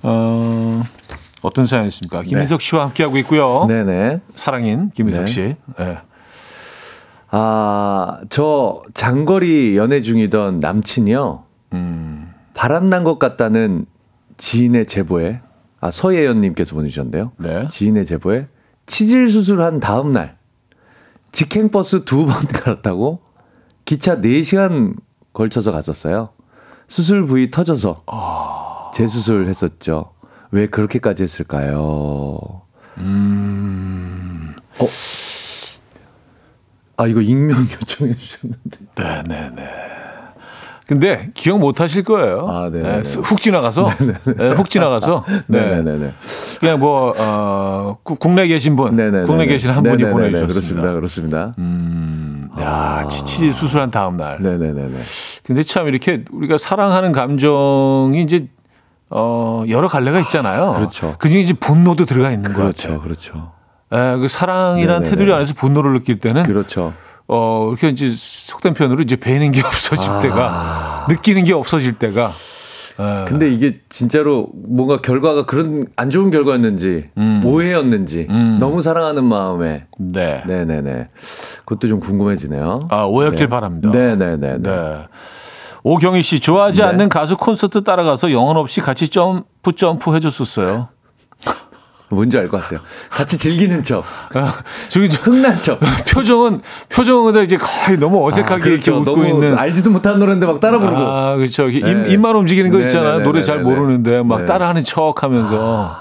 어, 0.04 0.84
어떤 1.42 1.66
사연 1.66 1.88
있습니까? 1.88 2.22
김인석 2.22 2.62
씨와 2.62 2.84
함께 2.86 3.02
하고 3.02 3.18
있고요. 3.18 3.66
네네. 3.68 4.22
사랑인 4.36 4.92
김인석 4.92 5.26
네. 5.26 5.32
씨. 5.32 5.56
네. 5.80 5.98
아, 7.32 8.20
저 8.30 8.84
장거리 8.94 9.76
연애 9.76 10.04
중이던 10.04 10.60
남친이요. 10.60 11.44
음, 11.74 12.32
바람난 12.54 13.04
것 13.04 13.18
같다는 13.18 13.88
지인의 14.38 14.86
제보에, 14.86 15.42
아, 15.82 15.90
서예연님께서 15.90 16.76
보내주셨는데요. 16.76 17.32
네. 17.40 17.68
지인의 17.70 18.06
제보에 18.06 18.46
치질 18.88 19.30
수술한 19.30 19.80
다음 19.80 20.12
날 20.13 20.34
직행버스 21.32 22.06
두 22.06 22.26
번 22.26 22.45
갈았다고 22.47 23.19
기차 23.86 24.15
4시간 24.19 24.93
걸쳐서 25.34 25.71
갔었어요. 25.71 26.30
수술 26.88 27.26
부위 27.26 27.52
터져서 27.52 28.04
재수술 28.93 29.47
했었죠. 29.47 30.13
왜 30.52 30.67
그렇게까지 30.67 31.23
했을까요? 31.23 32.62
음, 32.97 34.56
어? 34.80 34.88
아 36.97 37.06
이거 37.08 37.21
익명 37.21 37.60
요청해 37.69 38.15
주셨는데. 38.15 38.78
네, 38.95 39.23
네, 39.28 39.50
네. 39.56 39.63
근데 40.88 41.30
기억 41.34 41.60
못 41.60 41.82
하실 41.82 42.04
거예요. 42.04 42.47
아, 42.50 42.69
네, 42.71 42.82
네, 42.82 43.02
네. 43.02 43.19
훅 43.19 43.41
지나가서, 43.41 43.91
네, 44.38 44.50
훅 44.52 44.69
지나가서, 44.69 45.26
네, 45.47 45.60
네네네. 45.84 46.13
그냥 46.62 46.80
뭐 46.80 47.13
어, 47.17 47.97
구- 48.04 48.15
국내 48.15 48.47
계신 48.47 48.78
분, 48.78 48.95
네네네. 48.95 49.26
국내 49.26 49.45
계신 49.47 49.71
한 49.71 49.84
분이 49.84 49.97
네네네네. 49.97 50.13
보내 50.13 50.30
주셨습니다. 50.32 50.93
그렇습니다. 50.93 50.93
그렇습니다. 50.93 51.56
음, 51.58 52.47
야, 52.62 53.06
치치 53.10 53.52
수술한 53.52 53.91
다음 53.91 54.15
날. 54.15 54.41
네 54.41 54.58
네 54.58 54.71
네 54.71 54.84
네. 54.88 54.97
근데 55.45 55.62
참 55.63 55.88
이렇게 55.89 56.23
우리가 56.32 56.58
사랑하는 56.58 57.12
감정이 57.12 58.21
이제 58.23 58.47
어 59.10 59.63
여러 59.69 59.88
갈래가 59.89 60.19
있잖아요. 60.21 60.73
그렇죠. 60.78 61.15
그중에 61.19 61.41
이제 61.41 61.54
분노도 61.54 62.06
들어가 62.06 62.32
있는 62.32 62.54
것 62.54 62.62
그렇죠. 62.62 63.02
그렇죠, 63.02 63.52
예, 63.93 64.17
그 64.19 64.28
사랑이라는 64.30 65.04
네네네. 65.04 65.10
테두리 65.10 65.34
안에서 65.34 65.54
분노를 65.54 65.93
느낄 65.93 66.19
때는 66.19 66.43
그렇죠. 66.43 66.93
어 67.28 67.68
이렇게 67.70 67.90
이제 67.90 68.10
속된 68.16 68.74
표현으로 68.74 69.02
이제 69.02 69.16
배는 69.16 69.52
게 69.52 69.62
없어질 69.66 70.10
아. 70.10 70.20
때가 70.20 71.06
느끼는 71.10 71.44
게 71.44 71.54
없어질 71.54 71.94
때가. 71.94 72.32
예. 73.00 73.26
근데 73.28 73.52
이게 73.52 73.80
진짜로 73.90 74.48
뭔가 74.54 75.02
결과가 75.02 75.46
그런 75.46 75.86
안 75.96 76.10
좋은 76.10 76.32
결과였는지 76.32 77.10
음. 77.18 77.42
오해였는지 77.46 78.26
음. 78.30 78.58
너무 78.60 78.82
사랑하는 78.82 79.24
마음에 79.24 79.86
네. 80.00 80.44
네네네 80.48 81.10
그것도 81.66 81.88
좀 81.88 82.00
궁금해지네요. 82.00 82.80
아 82.90 83.04
오해하길 83.04 83.40
네. 83.40 83.48
바랍니다. 83.48 83.92
네네네. 83.92 84.58
네. 84.60 84.98
오경희 85.84 86.24
씨 86.24 86.40
좋아하지 86.40 86.82
네. 86.82 86.88
않는 86.88 87.08
가수 87.10 87.38
콘서트 87.38 87.84
따라가서 87.84 88.32
영혼 88.32 88.58
없이 88.58 88.82
같이 88.82 89.10
점프 89.10 89.74
점프 89.76 90.16
해줬었어요. 90.16 90.90
뭔지 92.10 92.38
알 92.38 92.48
것 92.48 92.62
같아요. 92.62 92.80
같이 93.10 93.38
즐기는 93.38 93.84
척, 93.84 94.04
아, 94.34 94.54
저기 94.89 95.10
저 95.10 95.22
흥난 95.22 95.62
척. 95.62 95.80
표정은 96.10 96.62
표정은 96.89 97.43
이제 97.43 97.58
거의 97.58 97.98
너무 97.98 98.26
어색하게 98.28 98.54
아, 98.54 98.63
그렇죠. 98.63 98.91
이렇게 98.93 99.12
웃고 99.12 99.26
있는. 99.26 99.58
알지도 99.58 99.89
못하는 99.89 100.20
노래인데 100.20 100.46
막 100.46 100.60
따라 100.60 100.78
부르고. 100.78 100.96
아 100.98 101.36
그렇죠. 101.36 101.67
이렇게 101.67 101.80
입, 101.91 101.98
네. 101.98 102.13
입만 102.13 102.36
움직이는 102.36 102.72
거 102.72 102.78
네, 102.78 102.84
있잖아요. 102.86 103.17
네, 103.20 103.24
노래 103.24 103.41
네, 103.41 103.46
잘 103.46 103.58
네, 103.58 103.63
모르는데 103.63 104.24
막 104.24 104.39
네. 104.41 104.46
따라하는 104.46 104.84
척 104.86 105.22
하면서 105.24 105.96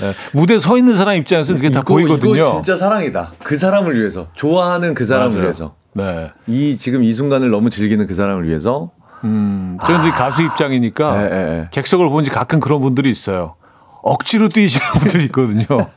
네. 0.00 0.12
무대 0.32 0.58
서 0.60 0.78
있는 0.78 0.94
사람 0.94 1.16
입장에서 1.16 1.54
그게 1.54 1.70
다 1.70 1.80
이거, 1.80 1.94
보이거든요. 1.94 2.36
이거 2.36 2.44
진짜 2.50 2.76
사랑이다. 2.76 3.32
그 3.42 3.56
사람을 3.56 3.98
위해서 3.98 4.28
좋아하는 4.34 4.94
그 4.94 5.04
사람을 5.04 5.30
맞아요. 5.30 5.42
위해서 5.42 5.74
네. 5.94 6.30
이 6.46 6.76
지금 6.76 7.02
이 7.02 7.12
순간을 7.12 7.50
너무 7.50 7.68
즐기는 7.68 8.06
그 8.06 8.14
사람을 8.14 8.46
위해서. 8.48 8.90
음, 9.24 9.76
저는 9.84 10.02
이제 10.02 10.10
가수 10.12 10.42
입장이니까 10.42 11.16
네, 11.16 11.28
네, 11.28 11.44
네. 11.44 11.68
객석을 11.72 12.08
보는지 12.08 12.30
가끔 12.30 12.60
그런 12.60 12.80
분들이 12.80 13.10
있어요. 13.10 13.56
억지로 14.02 14.48
뛰시는 14.48 14.86
분들이 15.00 15.24
있거든요. 15.24 15.64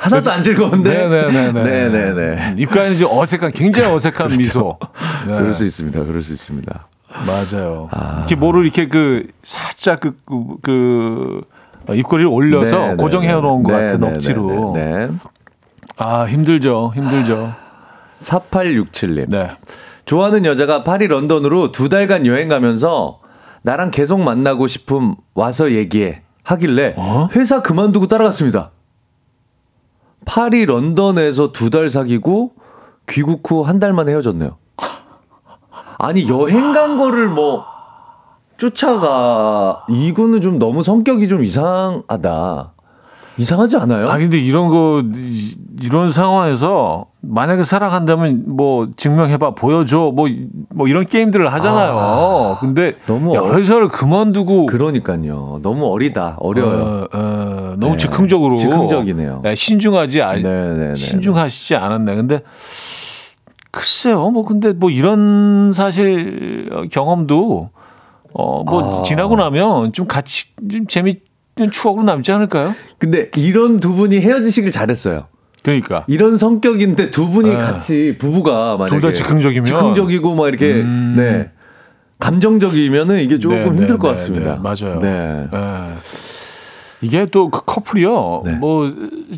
하나도 0.00 0.30
안 0.30 0.42
즐거운데. 0.42 0.90
네네네네. 1.08 1.62
네네네. 1.62 2.54
입가에는 2.58 2.92
이제 2.94 3.06
어색한, 3.08 3.52
굉장히 3.52 3.92
어색한 3.92 4.36
미소. 4.36 4.78
네. 5.26 5.32
그럴 5.38 5.54
수 5.54 5.64
있습니다. 5.64 6.04
그럴 6.04 6.22
수 6.22 6.32
있습니다. 6.32 6.88
맞아요. 7.26 7.88
이렇게 8.18 8.34
뭐를 8.34 8.64
이렇게 8.64 8.88
그 8.88 9.26
살짝 9.42 10.00
그, 10.00 10.16
그, 10.26 10.56
그 10.62 11.42
입꼬리를 11.94 12.28
올려서 12.28 12.78
네, 12.78 12.86
네, 12.88 12.96
고정해 12.96 13.32
놓은 13.32 13.62
것 13.62 13.72
네, 13.72 13.86
같은 13.86 14.00
네, 14.00 14.06
억지로. 14.08 14.72
네, 14.74 15.06
네. 15.06 15.08
아, 15.96 16.24
힘들죠. 16.24 16.92
힘들죠. 16.94 17.54
4867님. 18.18 19.30
네. 19.30 19.50
좋아하는 20.04 20.44
여자가 20.44 20.84
파리 20.84 21.06
런던으로 21.08 21.72
두 21.72 21.88
달간 21.88 22.26
여행 22.26 22.48
가면서 22.48 23.20
나랑 23.62 23.90
계속 23.90 24.20
만나고 24.20 24.68
싶음 24.68 25.14
와서 25.34 25.72
얘기해 25.72 26.22
하길래 26.46 26.94
어? 26.96 27.28
회사 27.34 27.60
그만두고 27.60 28.06
따라갔습니다. 28.06 28.70
파리 30.24 30.64
런던에서 30.66 31.52
두 31.52 31.70
달 31.70 31.90
사귀고 31.90 32.52
귀국 33.08 33.48
후 33.50 33.62
한 33.64 33.78
달 33.80 33.92
만에 33.92 34.12
헤어졌네요. 34.12 34.56
아니 35.98 36.28
여행 36.28 36.72
간 36.72 36.98
거를 36.98 37.28
뭐 37.28 37.64
쫓아가 38.58 39.84
이거는 39.88 40.40
좀 40.40 40.58
너무 40.58 40.82
성격이 40.82 41.28
좀 41.28 41.42
이상하다. 41.44 42.72
이상하지 43.38 43.76
않아요? 43.76 44.08
아, 44.08 44.16
근데 44.16 44.38
이런 44.38 44.68
거, 44.68 45.02
이- 45.14 45.54
이런 45.82 46.10
상황에서 46.10 47.06
만약에 47.20 47.64
사랑한다면 47.64 48.44
뭐 48.46 48.88
증명해봐, 48.96 49.54
보여줘, 49.54 50.10
뭐, 50.14 50.26
뭐 50.74 50.88
이런 50.88 51.04
게임들을 51.04 51.52
하잖아요. 51.52 52.56
근데 52.60 52.94
너무 53.06 53.34
야, 53.34 53.40
어- 53.40 53.52
회사를 53.52 53.88
그만두고 53.88 54.66
그러니까요. 54.66 55.60
너무 55.62 55.86
어리다. 55.86 56.36
어려요. 56.40 57.08
어, 57.12 57.16
어, 57.18 57.74
너무 57.78 57.92
네. 57.92 57.96
즉흥적으로 57.98 58.56
즉흥적이네요. 58.56 59.40
네, 59.42 59.54
신중하지 59.54 60.22
아, 60.22 60.32
네네네. 60.36 60.94
신중하시지 60.94 61.76
않았네. 61.76 62.14
근데 62.16 62.40
글쎄요, 63.70 64.30
뭐 64.30 64.44
근데 64.46 64.72
뭐 64.72 64.88
이런 64.90 65.72
사실 65.74 66.70
어, 66.72 66.84
경험도 66.90 67.68
어뭐 68.32 68.98
아. 69.00 69.02
지나고 69.02 69.36
나면 69.36 69.92
좀 69.92 70.06
같이 70.06 70.46
좀 70.70 70.86
재밌는 70.86 71.20
추억으로 71.70 72.04
남지 72.04 72.30
않을까요? 72.32 72.74
근데 72.98 73.30
이런 73.36 73.80
두 73.80 73.94
분이 73.94 74.20
헤어지시길 74.20 74.70
잘했어요. 74.70 75.20
그러니까 75.62 76.04
이런 76.06 76.36
성격인데 76.36 77.10
두 77.10 77.30
분이 77.30 77.48
네. 77.50 77.56
같이 77.56 78.16
부부가 78.20 78.76
만약에 78.76 79.00
둘다 79.00 79.12
즉흥적이면 79.12 79.64
즉흥적이고 79.64 80.34
막 80.34 80.48
이렇게 80.48 80.74
음. 80.74 81.14
네 81.16 81.50
감정적이면은 82.20 83.20
이게 83.20 83.38
조금 83.38 83.56
네, 83.56 83.64
힘들 83.64 83.86
네, 83.86 83.96
것 83.96 84.08
네, 84.08 84.14
같습니다. 84.14 84.54
네, 84.54 84.60
맞아요. 84.60 85.00
네. 85.00 85.48
예. 85.52 85.88
이게 87.02 87.26
또 87.26 87.50
그 87.50 87.62
커플이요. 87.64 88.42
네. 88.44 88.52
뭐 88.52 88.90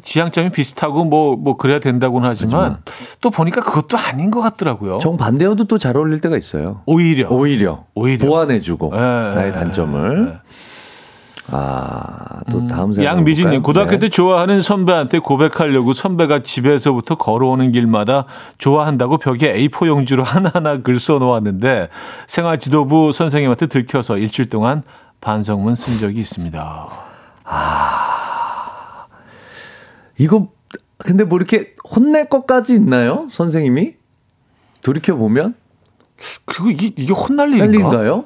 지향점이 0.02 0.50
비슷하고 0.50 1.04
뭐뭐 1.04 1.56
그래야 1.56 1.80
된다고는 1.80 2.28
하지만 2.28 2.78
또 3.20 3.30
보니까 3.30 3.62
그것도 3.62 3.96
아닌 3.98 4.30
것 4.30 4.40
같더라고요. 4.40 4.98
정 4.98 5.16
반대여도 5.16 5.64
또 5.64 5.78
잘 5.78 5.96
어울릴 5.96 6.20
때가 6.20 6.36
있어요. 6.36 6.82
오히려 6.86 7.28
오히려, 7.30 7.84
오히려. 7.94 8.26
보완해주고 8.26 8.92
예, 8.94 8.98
나의 8.98 9.48
예, 9.48 9.52
단점을. 9.52 10.40
예. 11.50 11.56
아, 11.56 12.40
또 12.50 12.66
다음 12.66 12.92
사연. 12.92 13.06
양미진님? 13.06 13.62
고등학교 13.62 13.92
네. 13.92 13.98
때 13.98 14.08
좋아하는 14.08 14.60
선배한테 14.60 15.18
고백하려고 15.18 15.92
선배가 15.92 16.42
집에서부터 16.42 17.14
걸어오는 17.16 17.72
길마다 17.72 18.26
좋아한다고 18.58 19.18
벽에 19.18 19.52
A4 19.52 19.86
용지로 19.86 20.24
하나하나 20.24 20.76
글 20.82 21.00
써놓았는데 21.00 21.88
생활 22.26 22.58
지도부 22.58 23.12
선생님한테 23.12 23.66
들켜서 23.66 24.18
일주일 24.18 24.50
동안 24.50 24.82
반성문 25.20 25.74
쓴 25.74 25.98
적이 25.98 26.20
있습니다. 26.20 26.88
이거 30.18 30.48
근데 30.98 31.24
뭐 31.24 31.38
이렇게 31.38 31.74
혼낼 31.88 32.28
것까지 32.28 32.74
있나요, 32.74 33.28
선생님이? 33.30 33.94
돌이켜 34.82 35.14
보면 35.16 35.54
그리고 36.44 36.70
이게 36.70 36.92
이게 36.96 37.12
혼날 37.12 37.48
일인가? 37.52 37.64
헬린가요? 37.66 38.24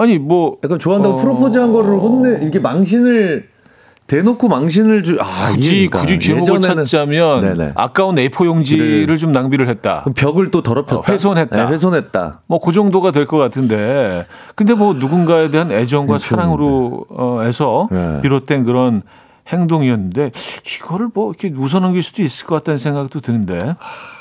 아니 0.00 0.18
뭐 0.18 0.56
약간 0.64 0.78
좋아한다고 0.78 1.14
어. 1.14 1.16
프로포즈한 1.18 1.72
거를 1.72 1.90
혼내 1.98 2.42
이렇게 2.42 2.58
망신을 2.58 3.44
대놓고 4.06 4.48
망신을 4.48 5.04
주. 5.04 5.18
아, 5.20 5.50
굳이 5.52 5.82
이해가. 5.82 6.00
굳이 6.00 6.18
제목을 6.18 6.54
예전에는 6.54 6.84
찾자면 6.84 7.40
네네. 7.42 7.72
아까운 7.76 8.16
A4 8.16 8.44
용지를 8.46 9.16
좀 9.18 9.30
낭비를 9.30 9.68
했다. 9.68 10.04
벽을 10.16 10.50
또 10.50 10.62
더럽혔다. 10.62 10.96
어, 11.00 11.02
훼손했다. 11.06 11.56
네, 11.66 11.70
훼손했다. 11.70 12.40
뭐 12.48 12.58
그 12.58 12.72
정도가 12.72 13.12
될 13.12 13.26
것 13.26 13.36
같은데 13.38 14.26
근데 14.56 14.74
뭐 14.74 14.94
누군가에 14.94 15.50
대한 15.50 15.70
애정과 15.70 16.06
그렇죠. 16.14 16.26
사랑으로 16.26 17.06
어, 17.10 17.40
네. 17.92 18.20
비롯된 18.22 18.64
그런 18.64 19.02
행동이었는데 19.46 20.32
이거를 20.76 21.08
뭐 21.14 21.30
이렇게 21.30 21.54
웃어넘길 21.56 22.02
수도 22.02 22.22
있을 22.22 22.46
것 22.46 22.56
같다는 22.56 22.78
생각도 22.78 23.20
드는데 23.20 23.58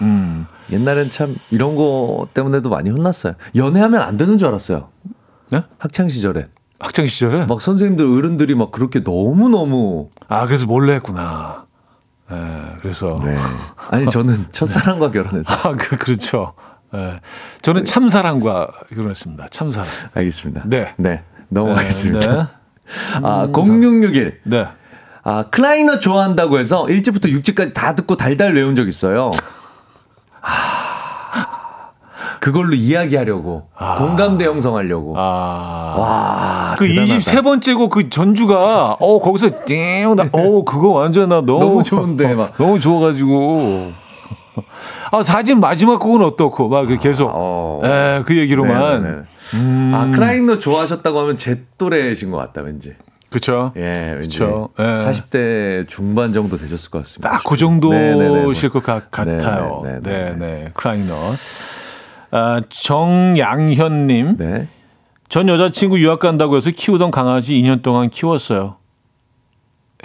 음. 0.01 0.45
옛날엔 0.71 1.09
참 1.09 1.33
이런 1.51 1.75
거 1.75 2.27
때문에도 2.33 2.69
많이 2.69 2.89
혼났어요. 2.91 3.33
연애하면 3.55 4.01
안 4.01 4.17
되는 4.17 4.37
줄 4.37 4.47
알았어요. 4.49 4.89
네? 5.49 5.63
학창 5.77 6.09
시절에 6.09 6.47
학창 6.79 7.07
시절에 7.07 7.45
막 7.45 7.61
선생님들 7.61 8.05
어른들이 8.05 8.55
막 8.55 8.71
그렇게 8.71 9.03
너무 9.03 9.49
너무 9.49 10.09
아 10.27 10.45
그래서 10.45 10.65
몰래 10.65 10.93
했구나. 10.95 11.65
예, 12.31 12.35
그래서 12.81 13.19
네. 13.23 13.35
아니 13.89 14.09
저는 14.09 14.47
첫사랑과 14.53 15.11
결혼해서 15.11 15.53
아 15.53 15.73
그, 15.73 15.97
그렇죠. 15.97 16.53
예. 16.93 17.19
저는 17.61 17.85
참사랑과 17.85 18.67
결혼했습니다. 18.89 19.47
참사랑. 19.49 19.87
알겠습니다. 20.13 20.63
네. 20.65 20.91
네. 20.97 21.23
넘어가겠습니다. 21.49 22.35
네. 22.35 22.47
아, 23.23 23.47
0661. 23.51 24.41
네. 24.43 24.67
아, 25.23 25.45
클라이너 25.51 25.99
좋아한다고 25.99 26.59
해서 26.59 26.85
1집부터 26.85 27.25
6집까지 27.25 27.73
다 27.73 27.93
듣고 27.93 28.15
달달 28.17 28.55
외운 28.55 28.75
적 28.75 28.87
있어요. 28.87 29.31
아, 30.41 30.49
그걸로 32.39 32.73
이야기하려고. 32.73 33.67
공감대 33.97 34.45
형성하려고. 34.45 35.15
아. 35.17 35.95
와. 35.97 36.75
그 36.77 36.87
대단하다. 36.87 37.15
23번째 37.19 37.77
곡그 37.77 38.09
전주가 38.09 38.95
어 38.99 39.19
거기서 39.19 39.49
띵나어 39.65 40.63
그거 40.65 40.89
완전 40.89 41.29
나 41.29 41.35
너무 41.41 41.59
너무 41.59 41.83
좋은데, 41.83 42.33
막. 42.35 42.53
너무 42.57 42.79
좋아 42.79 42.99
가지고 42.99 43.91
아 45.11 45.23
4집 45.23 45.59
마지막 45.59 45.99
곡은 45.99 46.21
어떻고 46.23 46.69
막 46.69 46.87
계속 47.01 47.29
어. 47.33 47.81
에, 47.83 48.21
그 48.25 48.37
얘기로만 48.37 49.03
네, 49.03 49.09
네. 49.09 49.15
음, 49.55 49.91
아, 49.95 50.05
클라이너 50.15 50.59
좋아하셨다고 50.59 51.19
하면 51.19 51.35
제 51.37 51.63
또래신 51.77 52.29
것 52.31 52.37
같다, 52.37 52.61
왠지. 52.61 52.93
그쵸 53.31 53.71
예. 53.77 54.17
그쵸. 54.19 54.69
예. 54.79 54.83
40대 54.83 55.87
중반 55.87 56.33
정도 56.33 56.57
되셨을 56.57 56.89
것 56.89 56.99
같습니다. 57.03 57.29
딱 57.29 57.43
그. 57.43 57.55
정도실 57.57 58.69
것 58.69 58.81
같- 58.83 59.11
네네네. 59.83 60.01
네네 60.35 60.69
크라이너 60.73 61.13
아, 62.31 62.61
정양현님 62.69 64.35
네. 64.35 64.67
전 65.29 65.47
여자친구 65.47 65.99
유학 65.99 66.19
간다고 66.19 66.55
해서 66.57 66.71
키우던 66.71 67.11
강아지 67.11 67.53
2년 67.55 67.81
동안 67.81 68.09
키웠어요. 68.09 68.75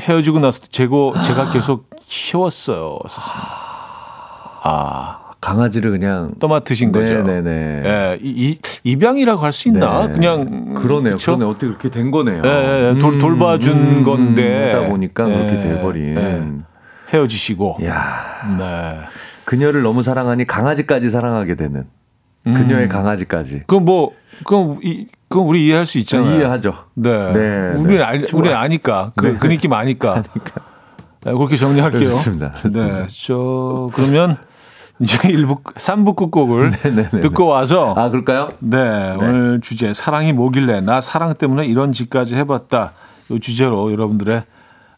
헤어지고 0.01 0.41
나서 0.41 0.61
제고 0.71 1.15
제가 1.23 1.51
계속 1.53 1.89
키웠어요. 2.01 2.99
썼습니다. 3.07 3.49
아, 4.67 5.19
강아지를 5.41 5.91
그냥. 5.93 6.33
떠맡으신 6.41 6.91
거죠. 6.91 7.23
네네네. 7.23 7.83
예, 7.85 8.19
이, 8.21 8.51
이 8.53 8.59
입양이라고 8.83 9.43
할 9.43 9.53
수 9.53 9.69
있나? 9.69 10.07
네. 10.09 10.13
그냥 10.15 10.75
그러네요. 10.75 11.15
그쵸? 11.17 11.37
그러네. 11.37 11.51
어떻게 11.51 11.67
그렇게 11.69 11.91
된 11.91 12.11
거네요. 12.11 12.43
예, 12.45 12.49
예, 12.49 12.95
예. 12.97 12.99
돌, 12.99 13.19
돌봐준 13.19 14.03
건데 14.03 14.73
하다 14.73 14.89
보니까 14.89 15.27
그렇게 15.27 15.57
예, 15.57 15.61
돼버린. 15.61 16.17
예. 16.17 16.43
헤어지시고. 17.13 17.79
야 17.85 18.57
네. 18.59 18.99
그녀를 19.45 19.83
너무 19.83 20.03
사랑하니 20.03 20.47
강아지까지 20.47 21.09
사랑하게 21.11 21.55
되는. 21.55 21.85
음. 22.47 22.55
그녀의 22.55 22.89
강아지까지. 22.89 23.63
그럼 23.67 23.85
뭐 23.85 24.13
그럼 24.45 24.79
이 24.83 25.07
그럼 25.29 25.49
우리 25.49 25.67
이해할 25.67 25.87
수 25.87 25.99
있잖아요. 25.99 26.37
이해하죠. 26.39 26.73
네. 26.95 27.33
네, 27.33 27.83
네. 27.83 28.03
알, 28.03 28.25
좋아. 28.25 28.41
우리는 28.41 28.57
아니까. 28.57 29.13
그, 29.17 29.27
네. 29.27 29.37
그 29.39 29.49
느낌 29.49 29.73
아니까. 29.73 30.23
네, 31.25 31.33
그렇게 31.33 31.57
정리할게요. 31.57 32.01
좋습니다. 32.05 32.53
네. 32.73 33.07
저, 33.27 33.89
그러면 33.95 34.37
이제 35.01 35.17
1부, 35.29 35.63
3부 35.65 36.15
끝곡을 36.17 36.73
네네네. 36.85 37.21
듣고 37.23 37.47
와서 37.47 37.95
아, 37.97 38.11
그럴까요? 38.11 38.49
네, 38.61 39.17
오늘 39.21 39.61
주제 39.61 39.93
사랑이 39.93 40.33
뭐길래 40.33 40.83
나 40.83 41.01
사랑 41.01 41.35
때문에 41.35 41.67
이런 41.67 41.93
짓까지 41.93 42.37
해봤다. 42.37 42.93
이 43.31 43.41
주제로 43.41 43.91
여러분들의 43.91 44.43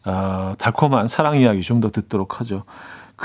어, 0.05 0.53
달콤한 0.59 1.07
사랑 1.07 1.37
이야기 1.37 1.61
좀 1.61 1.81
더 1.81 1.89
듣도록 1.89 2.39
하죠. 2.41 2.63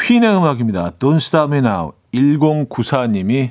퀸의 0.01 0.35
음악입니다. 0.37 0.93
Don't 0.99 1.17
Stop 1.17 1.53
Me 1.55 1.59
Now 1.59 1.93
1094님이 2.15 3.51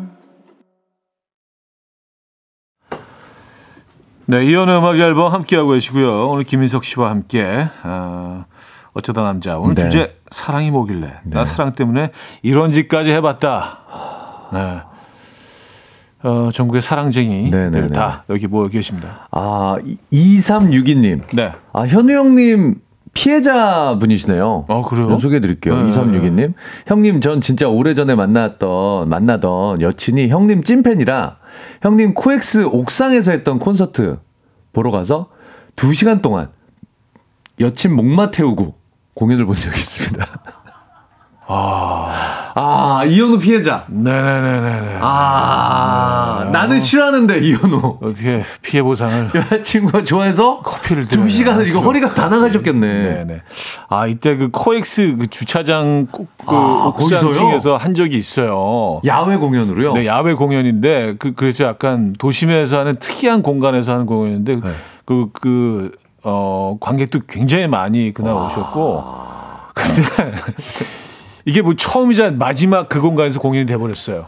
네, 4.25 4.45
이연의 4.45 4.77
음악 4.77 4.97
앨범 4.97 5.33
함께하고 5.33 5.71
계시고요. 5.71 6.29
오늘 6.29 6.43
김인석 6.43 6.85
씨와 6.85 7.09
함께 7.09 7.67
어, 7.83 8.45
어쩌다 8.93 9.23
남자 9.23 9.57
오늘 9.57 9.75
네. 9.75 9.83
주제 9.83 10.17
사랑이 10.29 10.71
뭐길래 10.71 11.21
나 11.23 11.43
사랑 11.45 11.73
때문에 11.73 12.11
이런 12.41 12.71
짓까지 12.71 13.11
해봤다. 13.11 13.79
네. 14.53 14.81
어, 16.23 16.49
전국의 16.53 16.81
사랑쟁이들 16.81 17.71
네네네. 17.71 17.87
다 17.89 18.23
여기 18.29 18.47
모여 18.47 18.67
계십니다. 18.67 19.27
아, 19.31 19.77
2362님. 20.13 21.21
네. 21.33 21.51
아, 21.73 21.87
현우 21.87 22.11
형님 22.11 22.75
피해자 23.13 23.97
분이시네요. 23.99 24.65
어, 24.67 24.81
그래요? 24.83 25.19
소개해 25.19 25.39
드릴게요. 25.41 25.75
네. 25.75 25.89
2362님. 25.89 26.53
형님, 26.87 27.21
전 27.21 27.41
진짜 27.41 27.67
오래전에 27.67 28.15
만났던, 28.15 29.09
만나던 29.09 29.81
여친이 29.81 30.29
형님 30.29 30.63
찐팬이라 30.63 31.37
형님 31.81 32.13
코엑스 32.13 32.65
옥상에서 32.65 33.31
했던 33.31 33.59
콘서트 33.59 34.19
보러 34.73 34.91
가서 34.91 35.29
2시간 35.75 36.21
동안 36.21 36.49
여친 37.59 37.95
목마 37.95 38.31
태우고 38.31 38.75
공연을 39.13 39.45
본 39.45 39.55
적이 39.55 39.75
있습니다. 39.75 40.25
아, 41.53 42.51
아, 42.55 43.03
이현우 43.05 43.37
피해자. 43.39 43.83
네네네네네. 43.87 44.99
아, 45.01 46.49
나는 46.51 46.79
싫어하는데, 46.79 47.39
이현우. 47.39 47.97
어떻게 48.01 48.43
피해 48.61 48.81
보상을 48.81 49.31
여자친구가 49.35 50.03
좋아해서 50.03 50.61
커피를 50.61 51.05
두 51.05 51.27
시간을 51.27 51.67
이거 51.67 51.79
허리가 51.81 52.07
다 52.13 52.29
나가셨겠네. 52.29 53.03
네네. 53.25 53.41
아 53.89 54.07
이때 54.07 54.35
그 54.37 54.49
코엑스 54.51 55.15
그 55.19 55.27
주차장 55.27 56.07
꼭- 56.11 56.29
그 56.45 56.55
아, 56.55 56.85
옥상층에서 56.87 57.77
한 57.77 57.93
적이 57.95 58.17
있어요. 58.17 59.01
야외 59.05 59.35
공연으로요? 59.37 59.93
네, 59.93 60.05
야외 60.05 60.33
공연인데 60.33 61.15
그 61.19 61.33
그래서 61.33 61.65
약간 61.65 62.13
도심에서 62.17 62.79
하는 62.79 62.95
특이한 62.95 63.41
공간에서 63.41 63.93
하는 63.93 64.05
공연인데 64.05 64.55
네. 64.55 64.61
그 65.05 65.27
그 65.33 65.91
어 66.23 66.77
관객도 66.79 67.21
굉장히 67.27 67.65
많이 67.65 68.13
그날 68.13 68.35
오셨고 68.35 69.03
근데 69.73 70.01
이게 71.45 71.61
뭐 71.61 71.75
처음이자 71.75 72.31
마지막 72.31 72.89
그 72.89 73.01
공간에서 73.01 73.39
공연이 73.39 73.65
돼 73.65 73.77
버렸어요. 73.77 74.25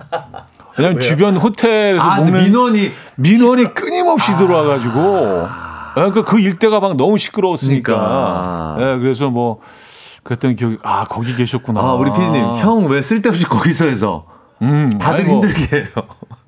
왜냐면 0.77 0.99
주변 0.99 1.35
호텔에서 1.35 2.01
아, 2.01 2.17
먹는 2.17 2.43
민원이 2.43 2.91
민원이 3.17 3.73
끊임없이 3.73 4.35
들어와가지고. 4.35 5.47
그러니까 5.93 6.23
그 6.23 6.39
일대가 6.39 6.79
막 6.79 6.97
너무 6.97 7.17
시끄러웠으니까. 7.17 7.93
그러니까. 7.93 8.75
예, 8.79 8.99
그래서 8.99 9.29
뭐 9.29 9.59
그랬던 10.23 10.55
기억이 10.55 10.77
아 10.83 11.05
거기 11.05 11.35
계셨구나. 11.35 11.79
아, 11.79 11.93
우리 11.93 12.11
피디님, 12.11 12.55
형왜 12.55 13.01
쓸데없이 13.01 13.45
거기서 13.45 13.85
해서 13.85 14.25
음, 14.61 14.97
다들 14.97 15.19
아니 15.19 15.29
뭐 15.29 15.41
힘들게 15.41 15.77
해요. 15.77 15.87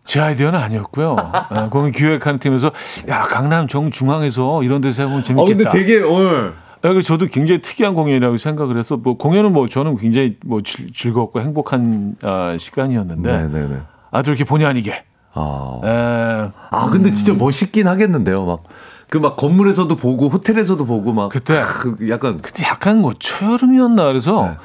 제 0.03 0.19
아이디어는 0.19 0.59
아니었고요. 0.59 1.15
예, 1.55 1.67
공연 1.69 1.91
기획하는 1.91 2.39
팀에서 2.39 2.71
야 3.09 3.23
강남 3.23 3.67
정 3.67 3.91
중앙에서 3.91 4.63
이런 4.63 4.81
데서 4.81 5.03
해보면 5.03 5.19
어, 5.19 5.23
재밌겠다. 5.23 5.69
근데 5.69 5.77
되게 5.77 6.01
오늘 6.01 6.53
예, 6.85 6.89
그래서 6.89 7.07
저도 7.07 7.27
굉장히 7.27 7.61
특이한 7.61 7.95
공연이라고 7.95 8.37
생각을 8.37 8.77
해서 8.77 8.95
뭐 8.95 9.17
공연은 9.17 9.53
뭐 9.53 9.67
저는 9.67 9.97
굉장히 9.97 10.37
뭐 10.45 10.61
즐, 10.61 10.93
즐겁고 10.93 11.41
행복한 11.41 12.15
아, 12.21 12.55
시간이었는데 12.59 13.31
네네네. 13.47 13.79
아또 14.11 14.29
이렇게 14.31 14.43
본의 14.43 14.67
아니게 14.67 15.03
아. 15.33 15.81
예, 15.83 16.51
아, 16.69 16.89
근데 16.91 17.11
진짜 17.13 17.33
멋있긴 17.33 17.87
하겠는데요. 17.87 18.45
막. 18.45 18.63
그 19.09 19.19
막 19.19 19.35
건물에서도 19.37 19.95
보고 19.95 20.27
호텔에서도 20.29 20.83
보고 20.85 21.13
막 21.13 21.29
그때. 21.29 21.59
크, 21.61 22.09
약간 22.09 22.39
그때 22.41 22.63
약간 22.65 22.99
뭐 22.99 23.13
초여름이었나 23.17 24.03
그래서 24.07 24.43
네. 24.43 24.57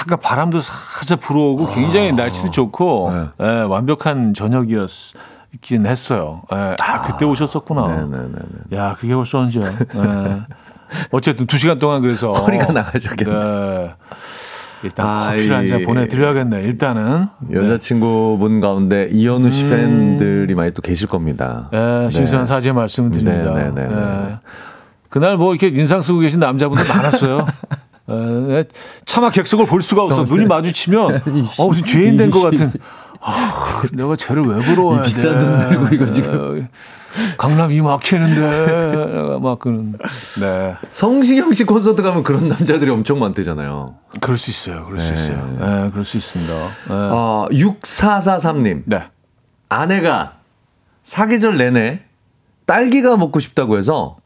약간 0.00 0.18
바람도 0.20 0.60
살짝 0.60 1.20
불어오고 1.20 1.68
굉장히 1.74 2.12
날씨도 2.12 2.50
좋고 2.50 3.12
네. 3.38 3.46
예, 3.46 3.60
완벽한 3.62 4.34
저녁이었긴 4.34 5.86
했어요. 5.86 6.42
예, 6.52 6.74
아 6.82 7.02
그때 7.02 7.24
오셨었구나. 7.24 7.86
네네네. 7.86 8.34
야 8.74 8.96
그게 8.98 9.14
벌써 9.14 9.38
언제야? 9.40 9.64
예. 9.64 10.40
어쨌든 11.10 11.46
두 11.46 11.58
시간 11.58 11.78
동안 11.78 12.02
그래서 12.02 12.32
허리가 12.32 12.72
나가셨겠네. 12.72 13.32
네. 13.32 13.94
일단 14.82 15.06
아, 15.06 15.26
커피를 15.30 15.56
한잔 15.56 15.80
이- 15.80 15.82
보내드려야겠네. 15.84 16.62
일단은 16.62 17.26
여자친구분 17.50 18.60
가운데 18.60 19.08
이현우 19.10 19.50
씨 19.50 19.66
팬들이 19.68 20.54
많이 20.54 20.72
또 20.72 20.82
계실 20.82 21.08
겁니다. 21.08 21.70
예, 21.72 22.08
신선한 22.10 22.44
네. 22.44 22.48
사죄 22.48 22.72
말씀을 22.72 23.10
드립니다. 23.10 23.54
네, 23.54 23.70
네, 23.74 23.88
네, 23.88 23.94
예. 23.94 24.38
그날 25.08 25.36
뭐 25.38 25.54
이렇게 25.54 25.68
인상 25.68 26.02
쓰고 26.02 26.18
계신 26.18 26.38
남자분들 26.40 26.86
많았어요. 26.86 27.46
예, 28.10 28.64
차마 29.06 29.30
객석을 29.30 29.64
볼 29.66 29.80
수가 29.80 30.02
없어. 30.02 30.24
눈이 30.24 30.44
마주치면 30.46 31.22
어 31.56 31.66
무슨 31.68 31.86
죄인 31.86 32.18
된 32.18 32.30
것 32.30 32.40
같은. 32.42 32.70
아, 33.26 33.82
내가 33.94 34.16
쟤를 34.16 34.42
왜 34.44 34.60
부러워야 34.60 35.00
돼? 35.00 35.06
비싼 35.08 35.38
돈 35.40 35.70
내고 35.70 35.94
이거 35.94 36.12
지금. 36.12 36.68
강남 37.38 37.70
이 37.72 37.80
막히는데 37.80 39.38
막 39.40 39.58
그런. 39.58 39.96
네, 40.40 40.74
성시경 40.92 41.52
씨 41.52 41.64
콘서트 41.64 42.02
가면 42.02 42.22
그런 42.22 42.48
남자들이 42.48 42.90
엄청 42.90 43.18
많대잖아요. 43.18 43.94
그럴 44.20 44.38
수 44.38 44.50
있어요. 44.50 44.84
그럴 44.86 45.00
수 45.00 45.14
네. 45.14 45.20
있어요. 45.20 45.58
예, 45.60 45.90
그럴 45.90 46.04
수 46.04 46.16
있습니다. 46.16 46.54
예. 46.54 46.92
어, 46.92 47.46
6443님. 47.50 48.82
네. 48.86 49.02
아내가 49.68 50.34
사계절 51.02 51.58
내내 51.58 52.02
딸기가 52.66 53.16
먹고 53.16 53.40
싶다고 53.40 53.76
해서 53.78 54.16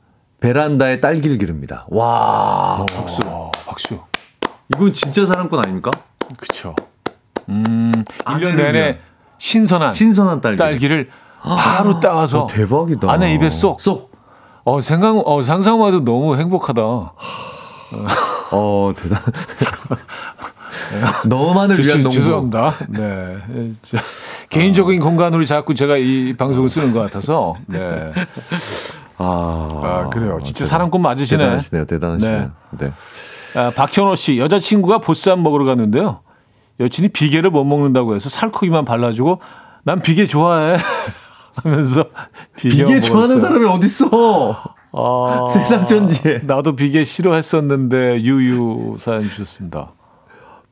베란다에 0.41 1.01
딸기를 1.01 1.39
기릅니다. 1.39 1.87
와, 1.89 2.87
박수. 2.95 3.21
박수. 3.67 3.99
이건 4.75 4.93
진짜 4.93 5.27
사랑꾼 5.27 5.59
아닙니까? 5.59 5.91
그렇죠. 6.37 6.75
음, 7.49 7.91
1년 7.93 8.05
아내를 8.25 8.57
내내. 8.73 8.99
신선한 9.39 9.91
신선한 9.91 10.41
딸기. 10.41 10.59
딸기를 10.59 11.11
바로 11.43 12.01
따와서 12.01 12.41
어, 12.43 12.47
대박이다. 12.47 13.11
안에 13.11 13.35
입에 13.35 13.51
쏙. 13.51 13.81
쏙. 13.81 14.11
어, 14.65 14.81
생각, 14.81 15.17
어, 15.27 15.41
상상만 15.43 15.89
해도 15.89 16.05
너무 16.05 16.37
행복하다. 16.37 16.83
어, 18.51 18.93
대단. 18.97 19.19
너만을 21.27 21.77
위한 21.83 21.99
죄- 21.99 22.03
농부. 22.03 22.11
죄송합니다. 22.13 22.73
네. 22.89 23.37
예, 23.55 23.73
저, 23.83 23.97
개인적인 24.51 25.01
공간으로 25.01 25.45
자꾸 25.45 25.75
제가 25.75 25.97
이 25.97 26.35
방송을 26.37 26.69
쓰는 26.71 26.93
것 26.93 27.01
같아서. 27.01 27.55
네. 27.67 28.13
아, 29.19 29.69
아, 29.83 30.09
그래요. 30.11 30.39
진짜 30.45 30.65
사람꾼 30.65 31.03
맞으시네. 31.03 31.39
대단하시네요. 31.43 31.85
대단하시네요. 31.87 32.51
네. 32.79 32.93
아, 33.57 33.73
박현호 33.75 34.15
씨, 34.17 34.39
여자친구가 34.39 34.99
보쌈 34.99 35.43
먹으러 35.43 35.65
갔는데요. 35.65 36.21
여친이 36.81 37.09
비계를 37.09 37.51
못 37.51 37.65
먹는다고 37.65 38.15
해서 38.15 38.29
살코기만 38.29 38.85
발라주고 38.85 39.41
난 39.83 40.01
비계 40.01 40.27
좋아해. 40.27 40.77
하면서 41.63 42.05
비계 42.57 42.85
비계 42.85 43.01
좋아하는 43.01 43.41
사람이 43.41 43.67
어딨어? 43.67 44.63
아, 44.93 45.47
세상 45.53 45.87
천지에. 45.87 46.41
나도 46.45 46.75
비계 46.77 47.05
싫어했었는데 47.05 48.23
유유 48.23 48.97
사연 48.99 49.23
주셨습니다. 49.23 49.93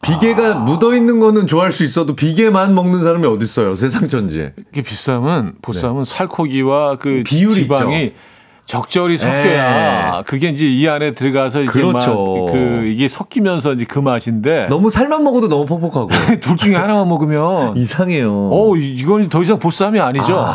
비계가 0.03 0.55
묻어 0.61 0.95
있는 0.95 1.20
거는 1.20 1.47
좋아할 1.47 1.72
수 1.72 1.84
있어도 1.84 2.14
비계만 2.14 2.74
먹는 2.74 3.03
사람이 3.03 3.26
어딨어요? 3.26 3.74
세상 3.74 4.09
천지에. 4.09 4.55
이게 4.70 4.82
비쌈은 4.82 5.57
보쌈은 5.62 6.05
살코기와 6.05 6.97
그 6.99 7.09
네. 7.09 7.20
비율이 7.22 7.55
지방이 7.55 8.12
적절히 8.66 9.16
섞여야 9.16 10.22
그게 10.26 10.48
이제 10.48 10.66
이 10.66 10.88
안에 10.88 11.12
들어가서 11.12 11.62
이제 11.62 11.80
네. 11.80 11.86
그렇죠. 11.86 12.46
막그 12.46 12.86
이게 12.92 13.06
섞이면서 13.08 13.72
이제 13.74 13.84
그 13.88 14.00
맛인데 14.00 14.66
너무 14.68 14.90
살만 14.90 15.22
먹어도 15.22 15.48
너무 15.48 15.66
퍽퍽하고. 15.66 16.08
둘 16.40 16.56
중에 16.56 16.74
하나만 16.74 17.08
먹으면 17.08 17.76
이상해요. 17.78 18.50
어 18.52 18.76
이건 18.76 19.28
더 19.28 19.42
이상 19.42 19.58
보쌈이 19.60 20.00
아니죠. 20.00 20.52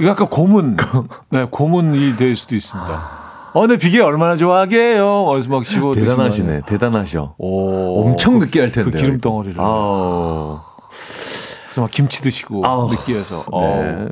이거 0.00 0.10
약간 0.10 0.28
고문, 0.28 0.76
네 1.30 1.46
고문이 1.50 2.16
될 2.16 2.34
수도 2.34 2.56
있습니다. 2.56 3.24
어, 3.52 3.60
근데 3.60 3.76
비계 3.76 4.00
얼마나 4.00 4.34
좋아하게요? 4.36 5.26
어디서 5.26 5.48
막 5.50 5.64
씹어 5.64 5.94
대단하시네. 5.94 6.62
대단하셔. 6.66 7.34
오, 7.38 8.00
엄청 8.02 8.38
그- 8.40 8.46
느끼할 8.46 8.72
텐데. 8.72 8.90
그 8.90 8.96
기름 8.98 9.20
덩어리를. 9.20 9.60
아우. 9.60 10.58
그래서 11.66 11.82
막 11.82 11.90
김치 11.92 12.20
드시고 12.22 12.66
아우. 12.66 12.90
느끼해서. 12.90 13.44
네. 13.52 14.06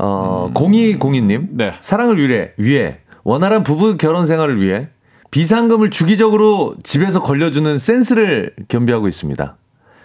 어. 0.00 0.50
어, 0.50 0.52
0202님. 0.54 1.48
네. 1.50 1.74
사랑을 1.80 2.16
위해, 2.18 2.50
위해, 2.56 2.98
원활한 3.24 3.62
부부 3.62 3.96
결혼 3.98 4.26
생활을 4.26 4.60
위해 4.60 4.88
비상금을 5.30 5.90
주기적으로 5.90 6.74
집에서 6.82 7.22
걸려주는 7.22 7.78
센스를 7.78 8.54
겸비하고 8.68 9.06
있습니다. 9.08 9.56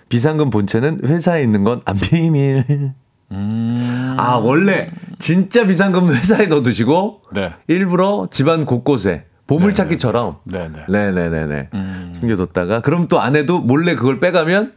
비상금 0.09 0.49
본체는 0.51 1.01
회사에 1.05 1.41
있는 1.41 1.63
건 1.63 1.81
안 1.85 1.95
비밀. 1.97 2.63
음. 3.31 4.15
아, 4.19 4.35
원래 4.35 4.91
진짜 5.17 5.65
비상금은 5.65 6.13
회사에 6.13 6.45
넣어두시고 6.47 7.21
네. 7.33 7.53
일부러 7.67 8.27
집안 8.29 8.65
곳곳에 8.65 9.25
보물찾기처럼 9.47 10.37
네, 10.43 10.69
네. 10.71 10.85
네네네네 10.87 11.69
음. 11.73 12.13
숨겨뒀다가 12.19 12.81
그럼 12.81 13.07
또 13.07 13.19
아내도 13.21 13.59
몰래 13.59 13.95
그걸 13.95 14.19
빼가면 14.19 14.73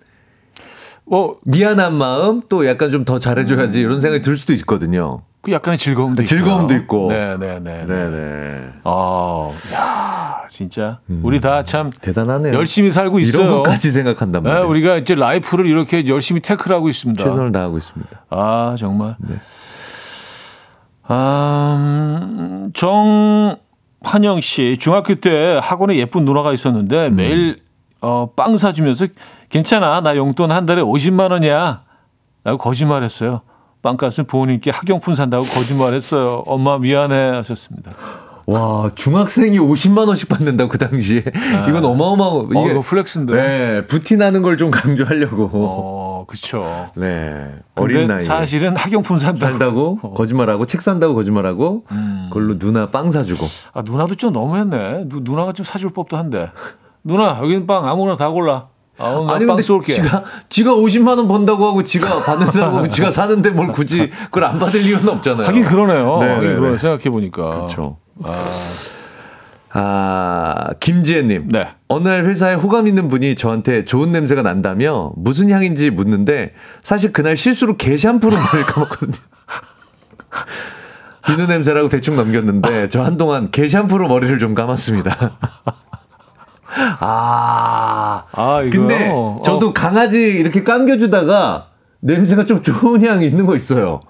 뭐 1.11 1.39
미안한 1.45 1.95
마음 1.95 2.43
또 2.49 2.67
약간 2.67 2.91
좀 2.91 3.05
더 3.05 3.19
잘해줘야지 3.19 3.81
이런 3.81 4.01
생각이 4.01 4.23
들 4.23 4.37
수도 4.37 4.53
있거든요. 4.55 5.21
그 5.41 5.53
약간의 5.53 5.79
즐거움도 5.79 6.23
있고. 6.23 6.29
즐거움도 6.29 6.75
있고. 6.75 7.09
네네네. 7.11 7.87
네네. 7.87 8.69
아, 8.85 9.51
야, 9.75 10.47
진짜 10.49 10.99
우리 11.23 11.41
다 11.41 11.63
참 11.63 11.91
대단하네요. 11.91 12.53
열심히 12.55 12.91
살고 12.91 13.21
있어요. 13.21 13.43
이런 13.45 13.57
것까지 13.57 13.91
생각한단 13.93 14.43
네, 14.43 14.51
말이에요. 14.51 14.69
우리가 14.69 14.97
이제 14.97 15.15
라이프를 15.15 15.67
이렇게 15.67 16.07
열심히 16.09 16.41
태클하고 16.41 16.89
있습니다. 16.89 17.23
최선을 17.23 17.53
다하고 17.53 17.79
있습니다. 17.79 18.25
아, 18.31 18.75
정말. 18.79 19.17
네. 19.21 19.37
아, 21.11 21.77
음, 21.79 22.73
정환영 22.75 24.41
씨, 24.43 24.77
중학교 24.79 25.15
때 25.15 25.59
학원에 25.63 25.97
예쁜 25.97 26.25
누나가 26.25 26.51
음. 26.51 26.55
있었는데 26.55 27.11
매일 27.11 27.61
어, 28.01 28.31
빵 28.37 28.57
사주면서 28.57 29.07
괜찮아, 29.49 30.01
나 30.01 30.17
용돈 30.17 30.51
한 30.53 30.67
달에 30.67 30.83
50만 30.83 31.31
원이야. 31.33 31.83
라고 32.45 32.59
거짓말했어요. 32.59 33.41
빵값은 33.83 34.27
부모님께 34.27 34.71
학용품 34.71 35.15
산다고 35.15 35.45
거짓말했어요. 35.45 36.43
엄마 36.47 36.79
미안해 36.79 37.31
하셨습니다. 37.37 37.93
와 38.47 38.91
중학생이 38.95 39.59
50만 39.59 40.07
원씩 40.09 40.29
받는다고 40.31 40.71
그 40.71 40.79
당시에 40.79 41.23
이건 41.69 41.85
어마어마한 41.85 42.33
어, 42.57 42.71
이거 42.71 42.81
flex인데. 42.81 43.35
네 43.35 43.87
부티나는 43.87 44.41
걸 44.43 44.57
좀 44.57 44.71
강조하려고. 44.71 45.51
어, 45.53 46.25
그쵸. 46.27 46.65
네 46.97 47.53
어린 47.75 48.07
나이에 48.07 48.19
사실은 48.21 48.75
학용품 48.77 49.19
산다고. 49.19 49.53
살다고 49.53 50.15
거짓말하고 50.15 50.65
책 50.65 50.81
산다고 50.83 51.15
거짓말하고 51.15 51.85
그걸로 52.31 52.59
누나 52.59 52.91
빵 52.91 53.11
사주고. 53.11 53.45
아, 53.75 53.83
누나도 53.83 54.15
좀 54.15 54.33
너무했네. 54.33 55.05
누, 55.09 55.21
누나가 55.23 55.53
좀 55.53 55.65
사줄 55.65 55.91
법도 55.91 56.17
한데. 56.17 56.51
누나, 57.05 57.39
여기는 57.43 57.67
빵 57.67 57.87
아무거나 57.89 58.17
다 58.17 58.29
골라. 58.31 58.69
아, 58.99 59.07
아니 59.31 59.47
빵 59.47 59.55
근데 59.57 59.63
쏠게. 59.63 59.93
지가 59.93 60.25
지가 60.49 60.73
50만 60.73 61.17
원 61.19 61.29
번다고 61.29 61.67
하고 61.67 61.83
지가 61.85 62.25
받는다고 62.25 62.89
지가 62.89 63.11
사는데 63.13 63.51
뭘 63.51 63.71
굳이 63.73 64.11
그걸 64.27 64.45
안 64.45 64.59
받을 64.59 64.81
이유는 64.85 65.09
없잖아요. 65.09 65.47
하긴 65.47 65.65
그러네요. 65.65 66.19
네, 66.21 66.41
네, 66.41 66.59
네. 66.61 66.77
생각해 66.77 67.05
보니까. 67.11 67.43
그렇죠. 67.51 67.99
아, 69.71 70.71
김지혜님. 70.81 71.49
네. 71.49 71.69
어느 71.89 72.09
날 72.09 72.25
회사에 72.25 72.55
호감 72.55 72.89
있는 72.89 73.07
분이 73.09 73.37
저한테 73.37 73.85
좋은 73.85 74.11
냄새가 74.11 74.43
난다며 74.43 75.13
무슨 75.17 75.51
향인지 75.51 75.91
묻는데 75.91 76.55
사실 76.83 77.13
그날 77.13 77.37
실수로 77.37 77.77
게 77.77 77.97
샴푸로 77.97 78.35
머리를 78.37 78.65
감았거든요. 78.67 79.27
비누 81.27 81.47
냄새라고 81.47 81.89
대충 81.89 82.17
넘겼는데 82.17 82.89
저 82.89 83.03
한동안 83.03 83.51
게 83.51 83.69
샴푸로 83.69 84.09
머리를 84.09 84.39
좀 84.39 84.55
감았습니다. 84.55 85.39
아. 87.01 88.25
아, 88.33 88.63
이거. 88.63 88.79
근데 88.79 89.11
저도 89.45 89.73
강아지 89.73 90.21
이렇게 90.21 90.63
감겨주다가 90.63 91.69
냄새가 92.01 92.47
좀 92.47 92.63
좋은 92.63 93.05
향이 93.07 93.27
있는 93.27 93.47
거 93.47 93.57
있어요. 93.57 94.01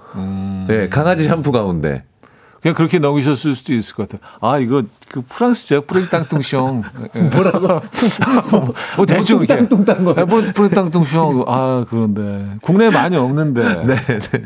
네, 0.68 0.88
강아지 0.88 1.24
샴푸 1.26 1.52
가운데. 1.52 2.04
그냥 2.60 2.74
그렇게 2.74 2.98
넘기셨을 2.98 3.54
수도 3.54 3.72
있을 3.72 3.94
것 3.94 4.08
같아요. 4.08 4.28
아, 4.40 4.58
이거 4.58 4.82
그 5.08 5.22
프랑스죠. 5.22 5.82
프랭땅뚱숑. 5.82 7.32
뭐라고? 7.32 7.80
뭐 8.96 9.06
대충 9.06 9.38
이렇게. 9.38 9.68
뚱땅뚱땅 9.68 10.04
거. 10.04 10.14
프랭땅뚱숑. 10.14 11.44
아, 11.46 11.84
그런데 11.88 12.56
국내에 12.62 12.90
많이 12.90 13.16
없는데. 13.16 13.62
네, 13.86 13.94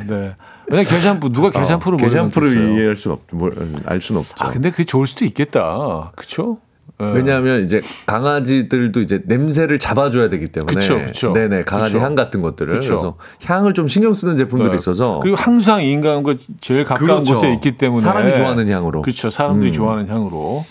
네. 0.06 0.36
왜냐 0.68 0.82
게샴푸 0.82 1.32
누가 1.32 1.50
게샴푸를 1.50 1.98
게 1.98 2.10
샴푸를 2.10 2.48
모르겠어요. 2.48 2.76
이해할 2.78 2.96
수 2.96 3.12
없, 3.12 3.20
뭘, 3.32 3.52
알 3.86 4.00
수는 4.00 4.20
없죠. 4.20 4.34
아, 4.44 4.50
근데 4.50 4.70
그게 4.70 4.84
좋을 4.84 5.06
수도 5.06 5.24
있겠다. 5.24 6.12
그쵸? 6.14 6.58
예. 6.60 6.71
왜냐하면 7.10 7.64
이제 7.64 7.80
강아지들도 8.06 9.00
이제 9.00 9.20
냄새를 9.24 9.78
잡아줘야 9.78 10.28
되기 10.28 10.46
때문에 10.46 10.74
그쵸, 10.74 10.98
그쵸. 11.04 11.32
네네 11.32 11.64
강아지 11.64 11.94
그쵸. 11.94 12.04
향 12.04 12.14
같은 12.14 12.42
것들을. 12.42 12.80
그래서 12.80 13.16
향을 13.44 13.74
좀 13.74 13.88
신경 13.88 14.14
쓰는 14.14 14.36
제품들이 14.36 14.70
네. 14.70 14.76
있어서 14.76 15.20
그리고 15.20 15.36
항상 15.36 15.82
인간과 15.82 16.34
제일 16.60 16.84
가까운 16.84 17.24
그렇죠. 17.24 17.34
곳에 17.34 17.52
있기 17.54 17.76
때문에 17.76 18.00
사람이 18.00 18.34
좋아하는 18.34 18.68
향으로. 18.68 19.02
그렇죠. 19.02 19.30
사람들이 19.30 19.70
음. 19.70 19.72
좋아하는 19.72 20.08
향으로. 20.08 20.64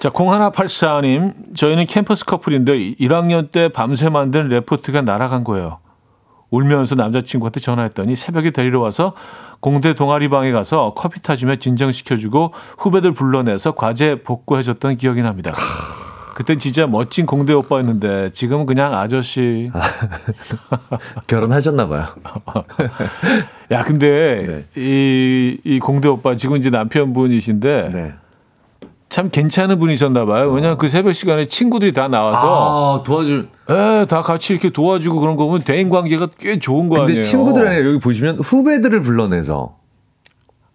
자, 0.00 0.08
0184님, 0.08 1.54
저희는 1.54 1.84
캠퍼스 1.84 2.24
커플인데 2.24 2.94
1학년 2.94 3.50
때 3.50 3.68
밤새 3.68 4.08
만든 4.08 4.48
레포트가 4.48 5.02
날아간 5.02 5.44
거예요. 5.44 5.78
울면서 6.50 6.94
남자친구한테 6.94 7.60
전화했더니 7.60 8.16
새벽에 8.16 8.50
데리러 8.50 8.80
와서 8.80 9.14
공대 9.60 9.94
동아리방에 9.94 10.52
가서 10.52 10.94
커피 10.96 11.22
타주며 11.22 11.56
진정시켜주고 11.56 12.52
후배들 12.78 13.12
불러내서 13.12 13.72
과제 13.72 14.22
복구해줬던 14.22 14.96
기억이 14.96 15.22
납니다. 15.22 15.52
그때 16.34 16.56
진짜 16.56 16.86
멋진 16.86 17.26
공대 17.26 17.52
오빠였는데 17.52 18.30
지금은 18.32 18.64
그냥 18.64 18.94
아저씨. 18.94 19.70
결혼하셨나 21.28 21.86
봐요. 21.86 22.06
야, 23.70 23.82
근데 23.84 24.64
이, 24.74 25.58
이 25.62 25.78
공대 25.80 26.08
오빠 26.08 26.36
지금 26.36 26.56
이제 26.56 26.70
남편분이신데 26.70 27.90
네. 27.92 28.14
참 29.10 29.28
괜찮은 29.28 29.78
분이셨나 29.80 30.24
봐요. 30.24 30.50
왜냐하면 30.52 30.78
그 30.78 30.88
새벽 30.88 31.12
시간에 31.14 31.46
친구들이 31.46 31.92
다 31.92 32.06
나와서 32.08 33.00
아 33.00 33.02
도와줄. 33.02 33.48
에, 33.68 34.06
다 34.06 34.22
같이 34.22 34.52
이렇게 34.52 34.70
도와주고 34.70 35.18
그런 35.20 35.36
거 35.36 35.46
보면 35.46 35.62
대인 35.62 35.90
관계가 35.90 36.28
꽤 36.38 36.60
좋은 36.60 36.88
거 36.88 36.94
근데 36.96 37.12
아니에요. 37.12 37.22
친구들 37.22 37.66
아니라 37.66 37.86
여기 37.86 37.98
보시면 37.98 38.38
후배들을 38.38 39.02
불러내서 39.02 39.74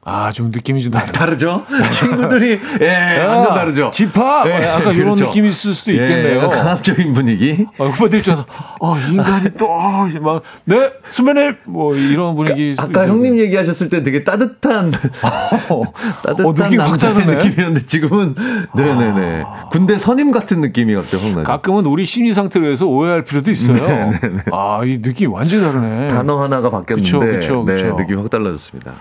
아, 0.08 0.32
좀 0.32 0.52
느낌이 0.52 0.84
좀. 0.84 0.92
다르죠? 0.92 1.66
친구들이 1.90 2.60
예 2.82 3.18
완전 3.26 3.56
다르죠. 3.56 3.90
집합! 3.92 4.46
예, 4.48 4.52
약간 4.64 4.94
이런 4.94 5.16
그렇죠. 5.16 5.26
느낌이 5.26 5.50
있을 5.50 5.74
수도 5.74 5.92
예, 5.94 6.04
있겠네요. 6.04 6.38
약간 6.38 6.52
강압적인 6.52 7.12
분위기. 7.12 7.66
어, 7.80 7.86
후배들 7.88 8.20
입장에서 8.20 8.46
어, 8.80 8.96
이 8.98 9.14
인간이 9.16 9.50
또, 9.58 9.66
어, 9.68 10.08
막, 10.22 10.44
네, 10.66 10.92
선배님! 11.10 11.56
뭐, 11.66 11.96
이런 11.96 12.36
분위기. 12.36 12.76
아까 12.78 13.08
형님 13.08 13.40
얘기하셨을 13.40 13.90
때 13.90 14.04
되게 14.04 14.24
따뜻한 14.24 14.92
따뜻한 16.24 16.46
어, 16.46 16.54
느낌 16.54 16.80
확 16.82 16.90
남자의. 16.92 17.26
느낌이었는데 17.26 17.86
지금은 17.88 18.36
네네네 18.76 19.44
군대 19.72 19.98
선임 19.98 20.30
같은 20.30 20.62
느낌이 20.62 20.94
갑자기 20.94 21.24
확 21.26 21.32
나죠. 21.32 21.44
가끔은 21.44 21.88
우리 21.88 22.06
심리 22.06 22.32
상태로 22.32 22.68
해서 22.72 22.86
오해할 22.86 23.24
필요도 23.24 23.50
있어요. 23.50 23.76
네, 23.88 24.20
아, 24.52 24.82
이 24.86 25.00
느낌이 25.02 25.34
완전히 25.34 25.64
다르네. 25.64 26.10
단어 26.10 26.44
하나가 26.44 26.70
바뀌었는데 26.70 27.10
그쵸, 27.10 27.20
그쵸, 27.20 27.64
네, 27.66 27.74
그쵸. 27.82 27.96
느낌이 27.98 28.22
확 28.22 28.30
달라졌습니다. 28.30 28.92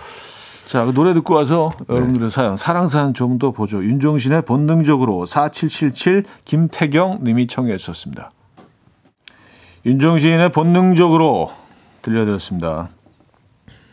자, 0.75 0.85
그 0.85 0.93
노래 0.93 1.15
듣고 1.15 1.35
와서 1.35 1.71
네. 1.87 1.95
여러분들의 1.95 2.33
사연, 2.33 2.57
사랑사연 2.57 3.15
좀 3.15 3.39
더 3.39 3.53
보죠. 3.53 3.85
윤종신의 3.85 4.43
본능적으로 4.43 5.25
4777 5.25 6.25
김태경 6.45 7.21
님이 7.23 7.47
청해 7.47 7.77
주셨습니다. 7.77 8.33
윤종신의 9.87 10.51
본능적으로 10.51 11.53
들려드렸습니다. 12.03 12.89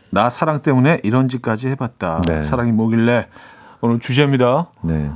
나 0.09 0.31
사랑 0.31 0.63
때문에 0.63 1.01
이런 1.03 1.29
짓까지 1.29 1.67
해봤다. 1.67 2.23
네. 2.25 2.41
사랑이 2.41 2.71
뭐길래 2.71 3.27
오늘 3.81 3.99
주제입니다. 3.99 4.71
네. 4.81 5.11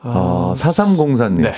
어, 0.00 0.54
4304님. 0.56 1.42
네. 1.42 1.54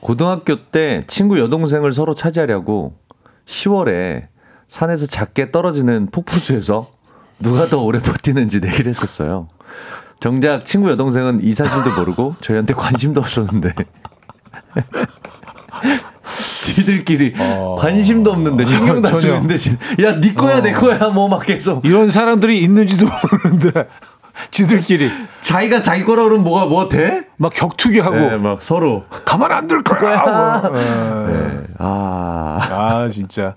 고등학교 0.00 0.64
때 0.64 1.02
친구 1.06 1.38
여동생을 1.38 1.92
서로 1.92 2.16
차지하려고 2.16 2.96
10월에 3.44 4.26
산에서 4.66 5.06
작게 5.06 5.52
떨어지는 5.52 6.08
폭포수에서 6.10 6.95
누가 7.38 7.66
더 7.66 7.78
오래 7.82 8.00
버티는지 8.00 8.60
내기를 8.60 8.88
했었어요. 8.90 9.48
정작 10.20 10.64
친구 10.64 10.88
여동생은 10.90 11.40
이 11.42 11.52
사실도 11.52 11.94
모르고 11.98 12.36
저희한테 12.40 12.72
관심도 12.74 13.20
없었는데 13.20 13.74
지들끼리 16.60 17.34
어. 17.38 17.76
관심도 17.78 18.32
없는데 18.32 18.64
신경도 18.64 19.08
안 19.08 19.14
전혀. 19.14 19.20
쓰는 19.36 19.46
대신 19.46 19.78
야네 20.02 20.34
거야 20.34 20.62
내 20.62 20.72
거야 20.72 21.08
뭐 21.10 21.28
막 21.28 21.44
계속 21.44 21.84
이런 21.84 22.08
사람들이 22.08 22.60
있는지도 22.62 23.06
모르는데 23.06 23.88
지들끼리 24.50 25.10
자기가 25.40 25.82
자기 25.82 26.04
거라 26.04 26.22
그러면 26.24 26.44
뭐가 26.44 26.66
뭐가 26.66 26.88
돼? 26.88 27.24
막 27.36 27.52
격투기 27.54 27.98
하고 28.00 28.16
네, 28.16 28.36
막 28.36 28.60
서로 28.62 29.02
가만 29.24 29.52
안 29.52 29.66
둘 29.68 29.82
거야. 29.82 30.18
하고. 30.18 30.76
예. 30.78 31.32
네. 31.32 31.60
아 31.78 32.58
아 32.70 33.08
진짜. 33.10 33.54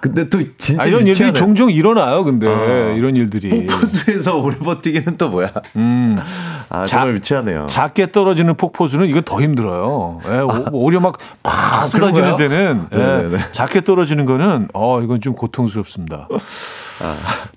근데 0.00 0.26
또 0.30 0.38
진짜 0.56 0.82
아, 0.84 0.86
이런 0.86 1.00
일들이 1.00 1.10
유치하네. 1.28 1.32
종종 1.34 1.70
일어나요. 1.70 2.24
근데 2.24 2.46
어. 2.48 2.94
이런 2.96 3.16
일들이 3.16 3.50
폭포수에서 3.66 4.36
오래 4.40 4.56
버티기는 4.56 5.18
또 5.18 5.28
뭐야? 5.28 5.50
음, 5.76 6.18
아 6.70 6.84
자- 6.86 6.98
정말 7.00 7.16
유치하네요. 7.16 7.66
작게 7.66 8.10
떨어지는 8.10 8.54
폭포수는 8.54 9.06
이거 9.08 9.20
더 9.20 9.42
힘들어요. 9.42 10.20
예, 10.26 10.38
오- 10.38 10.64
오히려 10.72 11.00
막팍 11.00 11.88
쏟아지는 11.88 12.36
거예요? 12.36 12.36
데는 12.36 12.86
예, 12.92 12.96
네네네. 12.96 13.38
작게 13.52 13.82
떨어지는 13.82 14.24
거는 14.24 14.68
어 14.72 15.02
이건 15.02 15.20
좀 15.20 15.34
고통스럽습니다. 15.34 16.28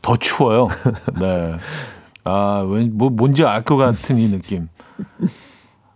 더 0.02 0.16
추워요. 0.18 0.68
네. 1.20 1.56
아, 2.24 2.64
왠, 2.68 2.92
뭐, 2.98 3.10
뭔지 3.10 3.44
알 3.46 3.64
것 3.64 3.78
같은 3.78 4.18
이 4.18 4.30
느낌. 4.30 4.68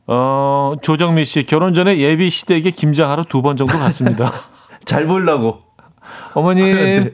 어, 0.08 0.74
조정미 0.82 1.26
씨, 1.26 1.44
결혼 1.46 1.74
전에 1.74 1.98
예비 2.00 2.30
시댁에 2.30 2.72
김장하러 2.72 3.24
두 3.26 3.42
번 3.42 3.58
정도 3.58 3.78
갔습니다. 3.78 4.32
잘 4.86 5.06
보려고. 5.06 5.60
어머님, 6.34 6.66
네. 6.76 7.10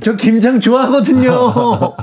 저 0.00 0.14
김장 0.16 0.58
좋아하거든요. 0.60 1.30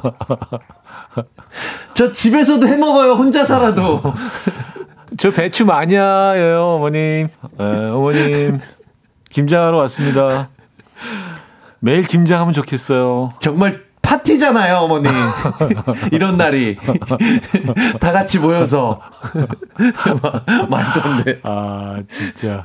저 1.94 2.12
집에서도 2.12 2.66
해 2.68 2.76
먹어요. 2.78 3.12
혼자 3.14 3.44
살아도. 3.46 4.02
저 5.18 5.30
배추 5.32 5.66
마니아예요, 5.66 6.62
어머님. 6.76 7.28
에, 7.60 7.64
어머님, 7.90 8.60
김장하러 9.30 9.78
왔습니다. 9.78 10.50
매일 11.80 12.04
김장하면 12.04 12.54
좋겠어요. 12.54 13.32
정말 13.40 13.85
파티잖아요, 14.06 14.76
어머니. 14.78 15.10
이런 16.12 16.38
날이 16.38 16.78
다 18.00 18.12
같이 18.12 18.40
모여서 18.40 19.02
마- 20.22 20.66
말도 20.70 21.02
안 21.02 21.24
돼. 21.24 21.40
아, 21.44 22.00
진짜. 22.12 22.64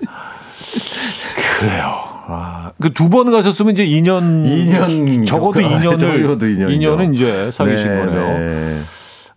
그래요. 1.58 1.94
아, 2.32 2.70
그 2.80 2.90
두 2.92 3.08
번 3.08 3.30
가셨으면 3.30 3.72
이제 3.72 3.84
2년. 3.84 4.44
2년 4.46 5.26
적어도 5.26 5.60
아, 5.60 5.62
2년을. 5.62 5.98
적어도 5.98 6.46
2년이죠. 6.46 6.68
2년 6.68 7.00
은 7.00 7.14
이제 7.14 7.50
사귀신 7.50 7.88
네, 7.88 7.98
거네요. 8.04 8.38
네. 8.38 8.80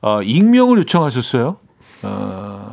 아, 0.01 0.19
익명을 0.23 0.77
요청하셨어요. 0.79 1.57
어, 2.03 2.69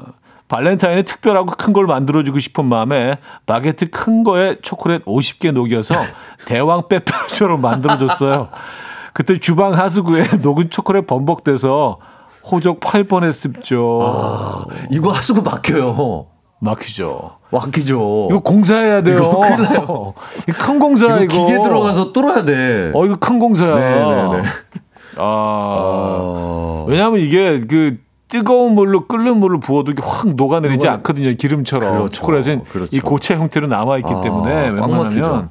발렌타인에 0.48 1.02
특별하고 1.02 1.52
큰 1.56 1.72
걸 1.72 1.86
만들어주고 1.86 2.40
싶은 2.40 2.64
마음에 2.66 3.18
바게트 3.46 3.90
큰 3.90 4.24
거에 4.24 4.56
초콜릿 4.60 5.04
50개 5.04 5.52
녹여서 5.52 5.94
대왕 6.46 6.88
빼빼로처럼 6.88 7.60
만들어줬어요. 7.62 8.48
그때 9.20 9.38
주방 9.38 9.74
하수구에 9.76 10.24
녹은 10.40 10.70
초콜릿 10.70 11.06
범벅돼서 11.06 11.98
호적 12.50 12.80
팔 12.80 13.04
뻔했습죠. 13.04 14.64
이거 14.90 15.10
하수구 15.10 15.42
막혀요. 15.42 16.26
막히죠. 16.60 17.32
막히죠. 17.50 18.28
이거 18.30 18.40
공사해야 18.40 19.02
돼요. 19.02 19.16
이거 19.18 19.40
큰일 19.40 19.62
나요. 19.62 20.14
큰 20.58 20.78
공사야 20.78 21.16
이거 21.20 21.24
이거. 21.36 21.46
기계 21.46 21.60
들어가서 21.62 22.12
뚫어야 22.14 22.44
돼. 22.46 22.92
어 22.94 23.04
이거 23.04 23.16
큰 23.16 23.38
공사야. 23.38 23.74
네, 23.74 24.06
네, 24.06 24.36
네. 24.40 24.42
아 25.18 25.22
어. 25.22 26.86
왜냐하면 26.88 27.20
이게 27.20 27.60
그 27.68 27.98
뜨거운 28.28 28.74
물로 28.74 29.06
끓는 29.06 29.36
물을 29.36 29.60
부어도 29.60 29.90
이게 29.92 30.02
확 30.02 30.28
녹아내리지 30.34 30.86
녹아내- 30.86 30.90
않거든요. 30.94 31.34
기름처럼. 31.36 31.92
그렇죠. 31.94 32.08
초콜릿은 32.10 32.64
그렇죠. 32.64 32.88
이 32.96 33.00
고체 33.00 33.34
형태로 33.34 33.66
남아 33.66 33.98
있기 33.98 34.14
아, 34.14 34.20
때문에. 34.22 34.54
웬만하면 34.70 35.50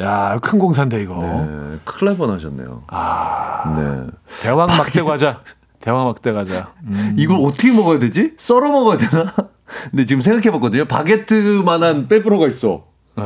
야, 0.00 0.38
큰 0.40 0.58
공산데 0.58 1.02
이거. 1.02 1.16
네, 1.20 1.78
큰일 1.84 2.10
날뻔 2.12 2.30
하셨네요. 2.30 2.84
아, 2.88 3.74
네. 3.76 4.06
대왕 4.42 4.68
막대 4.68 5.02
과자. 5.02 5.40
대왕 5.80 6.06
막대 6.06 6.32
과자. 6.32 6.72
음. 6.84 7.14
이걸 7.16 7.38
어떻게 7.44 7.72
먹어야 7.72 7.98
되지? 7.98 8.32
썰어 8.36 8.68
먹어야 8.68 8.96
되나? 8.98 9.26
근데 9.90 10.04
지금 10.04 10.20
생각해 10.20 10.50
봤거든요. 10.52 10.84
바게트만한 10.86 12.06
빼부로가 12.08 12.46
있어. 12.48 12.84
네. 13.16 13.24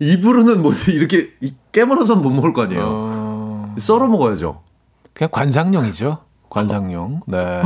입으로는 0.00 0.62
뭐 0.62 0.72
이렇게 0.88 1.30
이- 1.40 1.54
깨물어서는 1.72 2.22
못 2.22 2.30
먹을 2.30 2.52
거 2.52 2.62
아니에요. 2.62 2.82
어, 2.86 3.74
썰어 3.78 4.06
먹어야죠. 4.08 4.60
그냥 5.14 5.30
관상용이죠. 5.32 6.18
관상용. 6.50 7.22
네. 7.26 7.62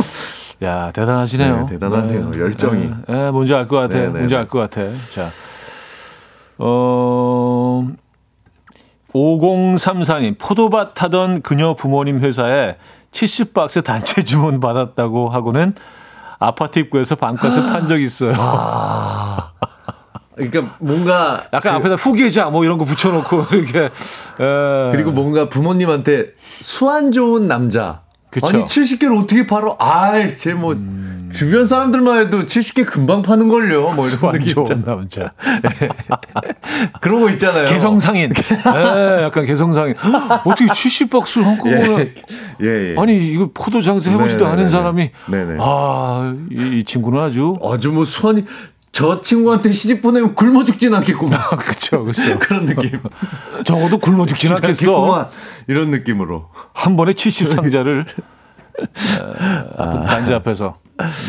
야, 0.64 0.90
대단하시네요. 0.92 1.56
네, 1.60 1.66
대단하네요. 1.66 2.30
열정이. 2.34 2.80
네, 2.86 3.14
네, 3.14 3.30
뭔지 3.30 3.54
알 3.54 3.68
것 3.68 3.76
같아. 3.76 3.94
네, 3.98 4.06
네, 4.06 4.08
뭔지 4.08 4.34
네. 4.34 4.40
알것 4.40 4.70
같아. 4.70 4.90
자. 5.14 5.28
어 6.58 7.88
5034님 9.12 10.36
포도밭 10.38 10.94
타던 10.94 11.42
그녀 11.42 11.74
부모님 11.74 12.18
회사에 12.18 12.76
70박스 13.10 13.82
단체 13.84 14.22
주문 14.22 14.60
받았다고 14.60 15.30
하고는 15.30 15.74
아파트 16.38 16.78
입구에서 16.78 17.16
반값을 17.16 17.62
판 17.70 17.88
적이 17.88 18.04
있어요. 18.04 18.32
그러니까 20.34 20.76
뭔가 20.78 21.44
약간 21.52 21.74
앞에다 21.76 21.96
후계자 21.96 22.48
뭐 22.48 22.64
이런 22.64 22.78
거 22.78 22.84
붙여놓고 22.84 23.46
이렇게 23.56 23.84
에. 23.84 23.90
그리고 24.92 25.10
뭔가 25.10 25.48
부모님한테 25.48 26.34
수완 26.38 27.10
좋은 27.10 27.48
남자. 27.48 28.02
그쵸. 28.40 28.56
아니 28.56 28.64
70개를 28.64 29.18
어떻게 29.22 29.46
팔어? 29.46 29.76
아이, 29.78 30.28
쟤뭐 30.28 30.76
주변 31.32 31.66
사람들만 31.66 32.18
해도 32.20 32.38
70개 32.38 32.86
금방 32.86 33.22
파는 33.22 33.48
걸요. 33.48 33.92
뭐 33.94 34.06
이런 34.06 34.32
느낌 34.32 34.58
있잖아. 34.60 34.82
남자. 34.84 35.32
그런 37.00 37.20
거 37.20 37.30
있잖아요. 37.30 37.64
개성상인. 37.66 38.32
예, 38.40 39.22
약간 39.24 39.44
개성상인. 39.44 39.94
헉, 40.02 40.42
어떻게 40.46 40.66
70박스를 40.66 41.42
한꺼번에. 41.42 42.14
예, 42.62 42.66
예. 42.66 42.94
아니, 42.98 43.30
이거 43.32 43.50
포도 43.52 43.82
장사 43.82 44.10
해보지도 44.10 44.44
네네네네. 44.44 44.62
않은 44.62 44.70
사람이. 44.70 45.10
네네. 45.26 45.56
아, 45.60 46.34
이, 46.50 46.78
이 46.78 46.84
친구는 46.84 47.20
아주. 47.20 47.56
아주 47.62 47.90
뭐 47.92 48.04
수완이 48.04 48.44
저 48.98 49.20
친구한테 49.20 49.72
시집 49.72 50.02
보내면 50.02 50.34
굶어 50.34 50.64
죽진 50.64 50.92
않겠구만. 50.92 51.38
그쵸, 51.56 52.02
그쵸. 52.02 52.36
그런 52.42 52.64
느낌. 52.64 52.98
적어도 53.64 53.98
굶어 53.98 54.26
죽진 54.26 54.52
않겠어. 54.52 55.30
이런 55.68 55.92
느낌으로. 55.92 56.48
한 56.72 56.96
번에 56.96 57.12
70상자를. 57.12 58.04
반지 60.04 60.34
앞에서. 60.34 60.78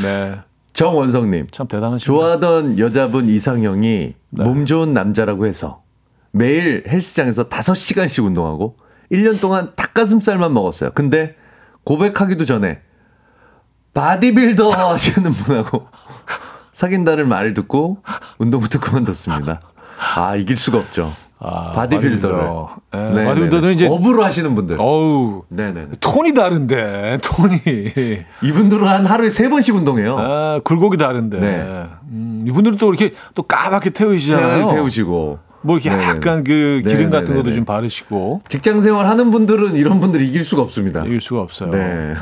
네. 0.02 0.40
정원성님. 0.74 1.46
참 1.52 1.68
대단하시죠. 1.68 2.12
좋아하던 2.12 2.80
여자분 2.80 3.28
이상형이 3.28 4.16
네. 4.32 4.44
몸 4.44 4.66
좋은 4.66 4.92
남자라고 4.92 5.46
해서 5.46 5.84
매일 6.32 6.84
헬스장에서 6.88 7.50
5시간씩 7.50 8.26
운동하고 8.26 8.78
1년 9.12 9.40
동안 9.40 9.74
닭가슴살만 9.76 10.56
먹었어요. 10.56 10.90
근데 10.96 11.36
고백하기도 11.84 12.46
전에 12.46 12.82
바디빌더 13.94 14.70
하시는 14.92 15.32
분하고 15.32 15.88
사귄다는 16.84 17.28
말을 17.28 17.54
듣고 17.54 17.98
운동부터 18.38 18.80
그만뒀습니다. 18.80 19.60
아, 20.16 20.36
이길 20.38 20.56
수가 20.56 20.78
없죠. 20.78 21.12
아, 21.38 21.74
바디빌더를. 21.74 22.38
바디빌더. 22.38 22.76
예, 22.96 22.98
네, 23.16 23.26
바디빌더는 23.26 23.62
네, 23.62 23.68
네. 23.68 23.74
이제. 23.74 23.88
업으로 23.88 24.24
하시는 24.24 24.56
분들. 24.56 24.78
어우. 24.80 25.44
네네. 25.50 25.88
톤이 26.00 26.34
다른데, 26.34 27.18
톤이. 27.22 27.60
이분들은 28.44 28.88
한 28.88 29.06
하루에 29.06 29.30
세 29.30 29.50
번씩 29.50 29.76
운동해요. 29.76 30.18
아, 30.18 30.62
굴곡이 30.64 30.96
다른데. 30.96 31.40
네. 31.42 31.86
음, 32.12 32.46
이분들은 32.48 32.78
또 32.78 32.94
이렇게 32.94 33.12
또 33.36 33.44
까맣게 33.44 33.90
태우시잖아요. 33.90 34.60
태우- 34.60 34.70
태우시고. 34.72 35.40
뭐 35.62 35.76
이렇게 35.76 35.90
네네네. 35.90 36.08
약간 36.10 36.44
그 36.46 36.82
기름 36.88 37.10
같은 37.10 37.26
것도 37.28 37.34
네네네네. 37.40 37.56
좀 37.56 37.66
바르시고 37.66 38.44
직장 38.48 38.80
생활 38.80 39.06
하는 39.08 39.30
분들은 39.32 39.76
이런 39.76 40.00
분들 40.00 40.22
이길 40.22 40.46
수가 40.46 40.62
없습니다. 40.62 41.04
이길 41.04 41.20
수가 41.20 41.42
없어요. 41.42 41.72
네. 41.72 42.14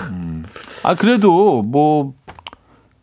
아 0.84 0.96
그래도 0.96 1.62
뭐 1.62 2.14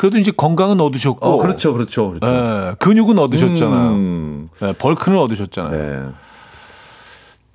그래도 0.04 0.18
이제 0.18 0.32
건강은 0.32 0.82
얻으셨고, 0.82 1.26
어, 1.26 1.38
그렇죠, 1.38 1.72
그렇죠, 1.72 2.10
그렇죠. 2.10 2.26
예, 2.26 2.74
근육은 2.78 3.18
얻으셨잖아요. 3.18 3.88
음, 3.88 4.50
예, 4.60 4.74
벌크는 4.78 5.16
얻으셨잖아요. 5.18 6.02
네. 6.02 6.08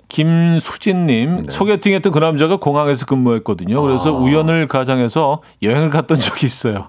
김수진님 0.08 1.44
소개팅했던 1.48 2.10
그 2.10 2.18
남자가 2.18 2.56
공항에서 2.56 3.06
근무했거든요. 3.06 3.80
그래서 3.82 4.10
아. 4.10 4.18
우연을 4.18 4.66
가장해서 4.66 5.42
여행을 5.62 5.90
갔던 5.90 6.18
적이 6.18 6.46
있어요. 6.46 6.88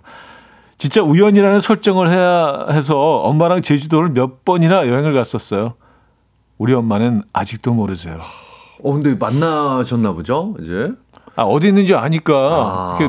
진짜 0.79 1.03
우연이라는 1.03 1.59
설정을 1.59 2.11
해야 2.11 2.65
해서 2.71 3.19
엄마랑 3.19 3.61
제주도를 3.61 4.13
몇 4.13 4.43
번이나 4.43 4.87
여행을 4.87 5.13
갔었어요. 5.13 5.75
우리 6.57 6.73
엄마는 6.73 7.21
아직도 7.33 7.71
모르세요. 7.75 8.17
어, 8.83 8.93
근데 8.93 9.13
만나셨나 9.13 10.13
보죠, 10.13 10.55
이제? 10.59 10.91
아 11.41 11.43
어디 11.43 11.67
있는지 11.69 11.95
아니까. 11.95 12.33
아, 12.33 12.95
그, 12.97 13.07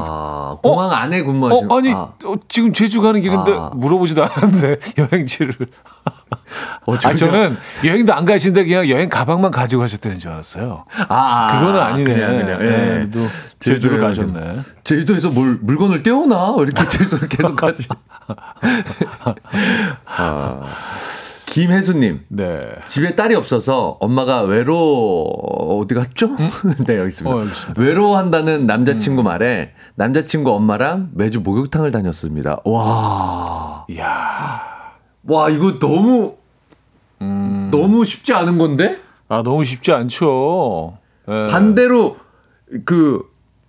공항 0.62 0.91
안에 0.93 1.22
근무하시는 1.22 1.70
어, 1.70 1.76
아니, 1.76 1.93
아, 1.93 2.12
어, 2.24 2.35
지금 2.49 2.72
제주 2.72 3.03
가는 3.03 3.20
길인데 3.20 3.53
아. 3.53 3.70
물어보지도 3.74 4.22
않았는데 4.24 4.78
여행지를. 4.99 5.55
어, 6.87 6.95
아? 6.95 7.14
저는 7.14 7.57
여행도 7.85 8.14
안 8.14 8.24
가신데 8.24 8.64
그냥 8.64 8.89
여행 8.89 9.09
가방만 9.09 9.51
가지고 9.51 9.83
가셨다는 9.83 10.18
줄 10.18 10.30
알았어요. 10.30 10.85
아, 11.09 11.59
그거는 11.59 11.80
아니네. 11.80 12.14
그냥, 12.14 12.39
그냥, 12.39 12.61
예. 12.62 13.09
네, 13.11 13.28
제주를 13.61 14.01
가셨네. 14.01 14.61
제주도에서 14.85 15.30
뭘 15.30 15.59
물건을 15.61 16.03
떼오나? 16.03 16.53
왜 16.57 16.62
이렇게 16.62 16.85
제주도를 16.87 17.28
계속 17.28 17.57
가지? 17.57 17.87
아, 20.07 20.61
김혜수님. 21.53 22.21
네. 22.29 22.61
집에 22.87 23.15
딸이 23.15 23.35
없어서 23.35 23.99
엄마가 24.01 24.41
외로 24.41 25.25
어디 25.83 25.95
갔죠? 25.95 26.31
네 26.87 26.97
여기 26.97 27.09
있습니다. 27.09 27.37
어, 27.37 27.41
여기 27.41 27.51
있습니다. 27.51 27.83
외로워한다는 27.83 28.67
남자친구 28.67 29.23
말에 29.23 29.73
남자친구 29.97 30.51
엄마랑 30.51 31.11
매주 31.13 31.41
목욕탕을 31.41 31.91
다녔습니다. 31.91 32.61
와, 32.65 33.85
이야. 33.91 34.63
와 35.25 35.51
이거 35.51 35.79
너무 35.79 36.37
너무 37.19 38.05
쉽지 38.07 38.33
않은 38.33 38.57
건데 38.57 38.99
아, 39.29 39.43
너무 39.43 39.65
쉽지 39.65 39.93
않죠. 39.93 40.97
예. 41.29 41.49
반대로 41.51 42.17
그 42.87 43.23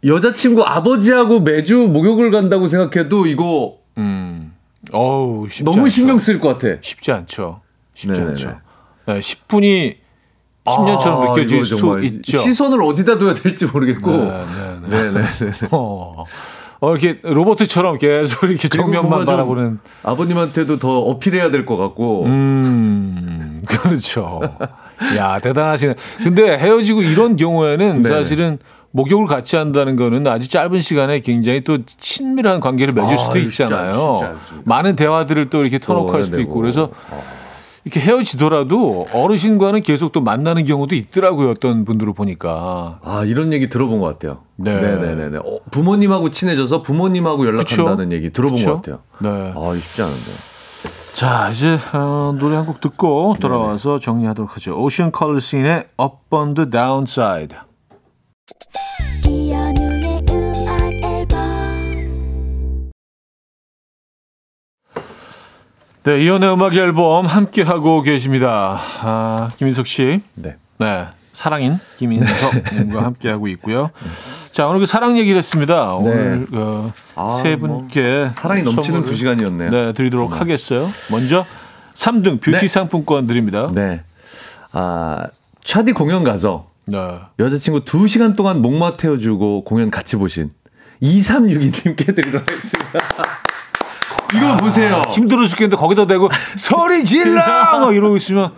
여자친구 0.05 0.63
아버지하고 0.63 1.41
매주 1.41 1.75
목욕을 1.75 2.31
간다고 2.31 2.69
생각해도 2.69 3.27
이거 3.27 3.77
음. 3.97 4.53
어우, 4.93 5.49
쉽지 5.49 5.63
너무 5.65 5.81
않죠. 5.81 5.89
신경 5.89 6.19
쓸 6.19 6.39
것 6.39 6.57
같아. 6.57 6.77
쉽지 6.81 7.11
않죠. 7.11 7.62
쉽지 7.93 8.07
네네네. 8.19 8.29
않죠. 8.31 8.55
네, 9.05 9.19
10분이 9.19 9.95
10년처럼 10.65 11.21
아, 11.21 11.29
느껴질 11.35 11.65
수 11.65 11.99
있죠. 12.03 12.37
시선을 12.37 12.81
어디다 12.83 13.17
둬야 13.19 13.33
될지 13.33 13.65
모르겠고. 13.65 14.11
네, 14.11 14.43
네, 14.89 15.03
네. 15.11 15.11
네네. 15.11 15.25
어. 15.71 16.25
어, 16.79 16.91
이렇게 16.91 17.19
로봇처럼 17.23 17.97
계속 17.97 18.43
이렇게 18.49 18.67
정면만 18.67 19.23
바라보는. 19.25 19.79
아버님한테도 20.03 20.79
더 20.79 20.99
어필해야 20.99 21.49
될 21.51 21.65
것 21.65 21.77
같고. 21.77 22.25
음, 22.25 23.59
그렇죠. 23.67 24.41
야, 25.17 25.39
대단하시네. 25.39 25.95
근데 26.23 26.57
헤어지고 26.57 27.01
이런 27.01 27.35
경우에는 27.37 28.01
네. 28.01 28.09
사실은 28.09 28.57
목욕을 28.91 29.27
같이 29.27 29.55
한다는 29.55 29.95
거는 29.95 30.27
아주 30.27 30.47
짧은 30.49 30.81
시간에 30.81 31.21
굉장히 31.21 31.61
또 31.63 31.79
친밀한 31.85 32.59
관계를 32.59 32.93
맺을 32.93 33.13
아, 33.13 33.17
수도 33.17 33.37
이거 33.37 33.49
쉽지 33.49 33.63
않- 33.63 33.69
있잖아요. 33.69 34.35
쉽지. 34.39 34.61
많은 34.65 34.95
대화들을 34.97 35.49
또 35.49 35.61
이렇게 35.61 35.77
터놓고 35.79 36.13
할 36.13 36.23
수도 36.25 36.39
있고. 36.41 36.55
그래서 36.61 36.89
이렇게 37.85 37.99
헤어지더라도 37.99 39.05
어르신과는 39.13 39.81
계속 39.83 40.11
또 40.13 40.21
만나는 40.21 40.63
경우도 40.65 40.95
있더라고요. 40.95 41.49
어떤 41.51 41.83
분들을 41.85 42.13
보니까. 42.13 42.99
아 43.03 43.23
이런 43.25 43.51
얘기 43.51 43.67
들어본 43.67 43.99
것 43.99 44.05
같아요. 44.07 44.43
네. 44.55 44.73
네네네. 44.79 45.37
어, 45.39 45.59
부모님하고 45.71 46.29
친해져서 46.29 46.81
부모님하고 46.81 47.45
연락한다는 47.45 48.09
그쵸? 48.09 48.11
얘기 48.15 48.29
들어본 48.29 48.57
그쵸? 48.57 48.69
것 48.69 48.75
같아요. 48.81 48.99
네. 49.19 49.53
아 49.55 49.75
쉽지 49.75 50.01
않은데. 50.01 50.31
자, 51.15 51.49
이제 51.49 51.77
어, 51.93 52.33
노래 52.39 52.55
한 52.55 52.65
곡 52.65 52.79
듣고 52.81 53.35
돌아와서 53.39 53.99
정리하도록 53.99 54.55
하죠. 54.55 54.75
오션 54.81 55.11
컬러스인의 55.11 55.87
Up 56.01 56.15
on 56.31 56.53
the 56.53 56.69
Downside. 56.69 57.55
네, 66.03 66.21
이연의 66.21 66.51
음악 66.51 66.75
앨범 66.75 67.25
함께 67.25 67.61
하고 67.61 68.01
계십니다. 68.01 68.77
아, 69.01 69.47
김인석 69.55 69.87
씨, 69.87 70.21
네. 70.33 70.57
네, 70.77 71.07
사랑인 71.31 71.75
김인석님과 71.97 73.01
함께 73.01 73.29
하고 73.29 73.47
있고요. 73.47 73.89
자, 74.51 74.67
오늘 74.67 74.81
그 74.81 74.85
사랑 74.85 75.17
얘기를 75.17 75.37
했습니다. 75.37 75.93
오늘 75.95 76.45
어, 76.51 76.91
아, 77.15 77.39
세 77.41 77.55
뭐, 77.55 77.69
분께 77.69 78.29
사랑이 78.35 78.63
넘치는 78.63 79.03
두 79.03 79.15
시간이었네요. 79.15 79.69
네, 79.69 79.93
드리도록 79.93 80.41
하겠어요. 80.41 80.85
먼저 81.11 81.45
3등 81.93 82.41
뷰티 82.41 82.57
네. 82.59 82.67
상품권 82.67 83.25
드립니다. 83.25 83.71
네. 83.73 84.01
아 84.73 85.27
차디 85.63 85.93
공연 85.93 86.25
가서 86.25 86.67
네. 86.83 86.97
여자친구 87.39 87.85
두 87.85 88.07
시간 88.07 88.35
동안 88.35 88.61
목마 88.61 88.91
태워주고 88.91 89.63
공연 89.63 89.89
같이 89.89 90.17
보신 90.17 90.51
2362님께 91.01 92.13
드리도록 92.13 92.45
하겠습니다. 92.45 92.99
이거 94.35 94.57
보세요. 94.57 95.01
힘들어 95.09 95.45
죽겠는데 95.45 95.77
거기다 95.77 96.05
대고 96.05 96.29
소리 96.57 97.03
질러 97.05 97.41
막 97.79 97.93
이러고 97.95 98.15
있으면 98.17 98.51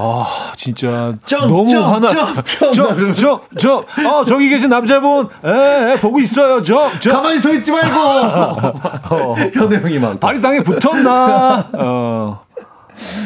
아 0.00 0.24
진짜 0.54 1.12
점, 1.26 1.48
너무 1.48 1.66
점, 1.66 1.92
화나 1.92 2.08
점, 2.08 2.72
점. 2.72 2.72
저저저어 2.72 4.24
저기 4.24 4.48
계신 4.48 4.68
남자분 4.70 5.28
에, 5.44 5.50
에 5.92 5.96
보고 5.96 6.20
있어요 6.20 6.62
저 6.62 6.88
저 7.00 7.10
가만히 7.10 7.40
서 7.40 7.52
있지 7.52 7.72
말고. 7.72 7.96
현우 9.54 9.74
형이 9.74 9.98
막. 9.98 10.20
발이 10.20 10.40
땅에 10.40 10.60
붙었나 10.62 11.64
어. 11.72 12.40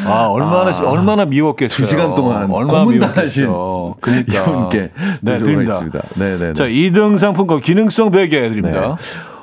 아 0.06 0.26
얼마나 0.30 0.70
얼마나 0.86 1.24
미웠겠어요. 1.24 1.76
두 1.76 1.86
시간 1.86 2.14
동안 2.14 2.50
얼마나 2.50 2.84
미웠겠어. 2.84 3.94
그러니까 4.00 4.40
이분께 4.42 4.90
네 5.22 5.38
드립니다. 5.38 5.76
하겠습니다. 5.76 6.00
네 6.18 6.36
네 6.38 6.46
네. 6.48 6.52
자 6.54 6.64
2등 6.64 7.18
상품권 7.18 7.60
기능성 7.60 8.10
베개 8.10 8.48
드립니다. 8.48 8.96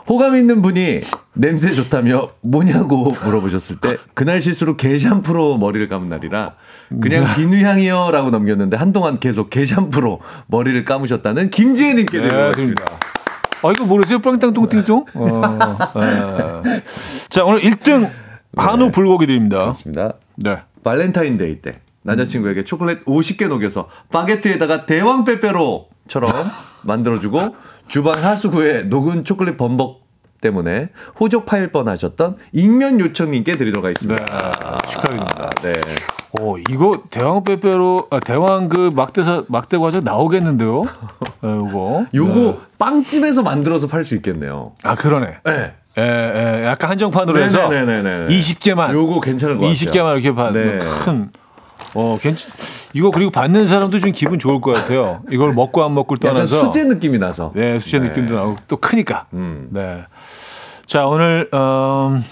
호감 0.10 0.36
있는 0.36 0.64
분이 0.64 1.02
냄새 1.36 1.72
좋다며 1.72 2.30
뭐냐고 2.42 3.12
물어보셨을 3.24 3.78
때 3.78 3.96
그날 4.16 4.42
실수로 4.42 4.76
게 4.76 4.98
샴푸로 4.98 5.60
머리를 5.60 5.88
감은 5.88 6.10
날이라 6.10 6.56
그냥 7.00 7.26
네. 7.26 7.36
비누향이요라고 7.36 8.32
넘겼는데 8.32 8.76
한동안 8.76 9.20
계속 9.20 9.52
게 9.52 9.66
샴푸로 9.66 10.20
머리를 10.48 10.84
감으셨다는 10.84 11.52
김지혜님께 11.52 12.28
네. 12.28 12.36
하겠습니다. 12.36 12.84
아 13.62 13.72
이거 13.72 13.86
모르세요? 13.86 14.20
빵땅똥띵똥. 14.20 15.06
어, 15.16 15.78
네. 16.64 16.84
자 17.30 17.44
오늘 17.44 17.60
1등 17.62 18.10
한우 18.58 18.90
불고기 18.90 19.28
드립니다. 19.28 19.60
그렇습니다. 19.60 20.14
네. 20.38 20.58
발렌타인데이 20.84 21.62
때 21.62 21.74
남자친구에게 22.02 22.64
초콜릿 22.64 23.06
50개 23.06 23.48
녹여서 23.48 23.90
바게트에다가 24.12 24.88
대왕 24.88 25.24
빼빼로처럼 25.24 26.50
만들어주고 26.84 27.56
주방 27.88 28.24
하수구에 28.24 28.84
녹은 28.84 29.24
초콜릿 29.26 29.58
범벅 29.58 30.08
때문에 30.42 30.90
호적 31.20 31.46
파일 31.46 31.72
뻔하셨던 31.72 32.38
익면 32.54 33.00
요청님께 33.02 33.58
드리도록 33.58 33.84
하겠습니다. 33.86 34.78
축하드립니다. 34.88 35.50
네. 35.62 35.74
오 36.40 36.58
이거 36.58 36.92
대왕 37.10 37.44
빼빼로 37.44 38.08
아, 38.12 38.20
대왕 38.20 38.70
그 38.70 38.92
막대사 38.96 39.44
막대 39.48 39.78
과자 39.78 40.00
나오겠는데요? 40.00 40.84
네, 41.42 41.58
이거. 41.70 42.06
요거 42.14 42.34
네. 42.36 42.58
빵집에서 42.78 43.42
만들어서 43.44 43.88
팔 43.88 44.04
수 44.04 44.16
있겠네요. 44.16 44.74
아 44.84 44.96
그러네. 44.96 45.40
네. 45.44 45.74
예, 45.98 46.02
예, 46.62 46.66
약간 46.66 46.92
한정판으로 46.92 47.42
해서 47.42 47.68
네네네네. 47.68 48.28
20개만 48.28 48.94
요거 48.94 49.20
괜찮은 49.20 49.58
것 49.58 49.66
같아요. 49.66 49.74
20개만 49.74 50.14
이렇게 50.14 50.34
받 50.34 50.54
네. 50.54 50.78
큰. 51.04 51.32
어, 51.96 52.18
괜찮. 52.22 52.52
이거 52.94 53.12
그리고 53.12 53.32
받는 53.32 53.68
사람도 53.68 54.00
좀 54.00 54.12
기분 54.12 54.40
좋을 54.40 54.62
것 54.62 54.74
같아요. 54.74 55.22
이걸 55.32 55.54
먹고 55.54 55.84
안 55.84 55.94
먹고 55.94 56.16
약간 56.24 56.36
떠나서 56.36 56.66
수제 56.66 56.86
느낌이 56.86 57.20
나서. 57.20 57.52
네, 57.56 57.80
수제 57.80 58.00
네. 58.00 58.10
느낌도 58.10 58.36
나고 58.36 58.56
또 58.68 58.78
크니까. 58.78 59.28
음. 59.34 59.68
네. 59.72 60.04
자, 60.86 61.06
오늘 61.06 61.50
음, 61.54 62.24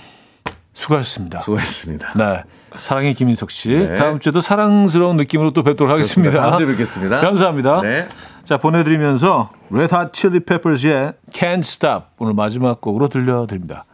수고하셨습니다. 0.73 1.41
수고했습니다. 1.41 2.13
네. 2.15 2.43
사랑의 2.75 3.13
김인석 3.13 3.51
씨. 3.51 3.69
네. 3.69 3.95
다음 3.95 4.19
주에도 4.19 4.41
사랑스러운 4.41 5.17
느낌으로 5.17 5.51
또 5.51 5.63
뵙도록 5.63 5.91
하겠습니다. 5.91 6.41
다음 6.41 6.57
주에 6.57 6.67
뵙겠습니다. 6.67 7.21
감사합니다. 7.21 7.81
네. 7.81 8.07
자, 8.43 8.57
보내드리면서 8.57 9.49
Red 9.71 9.93
Hot 9.93 10.11
Chili 10.13 10.39
Peppers의 10.39 11.13
Can't 11.31 11.59
Stop 11.59 12.05
오늘 12.19 12.33
마지막 12.33 12.79
곡으로 12.79 13.09
들려드립니다. 13.09 13.85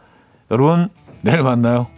여러분, 0.50 0.88
내일 1.22 1.42
만나요. 1.42 1.88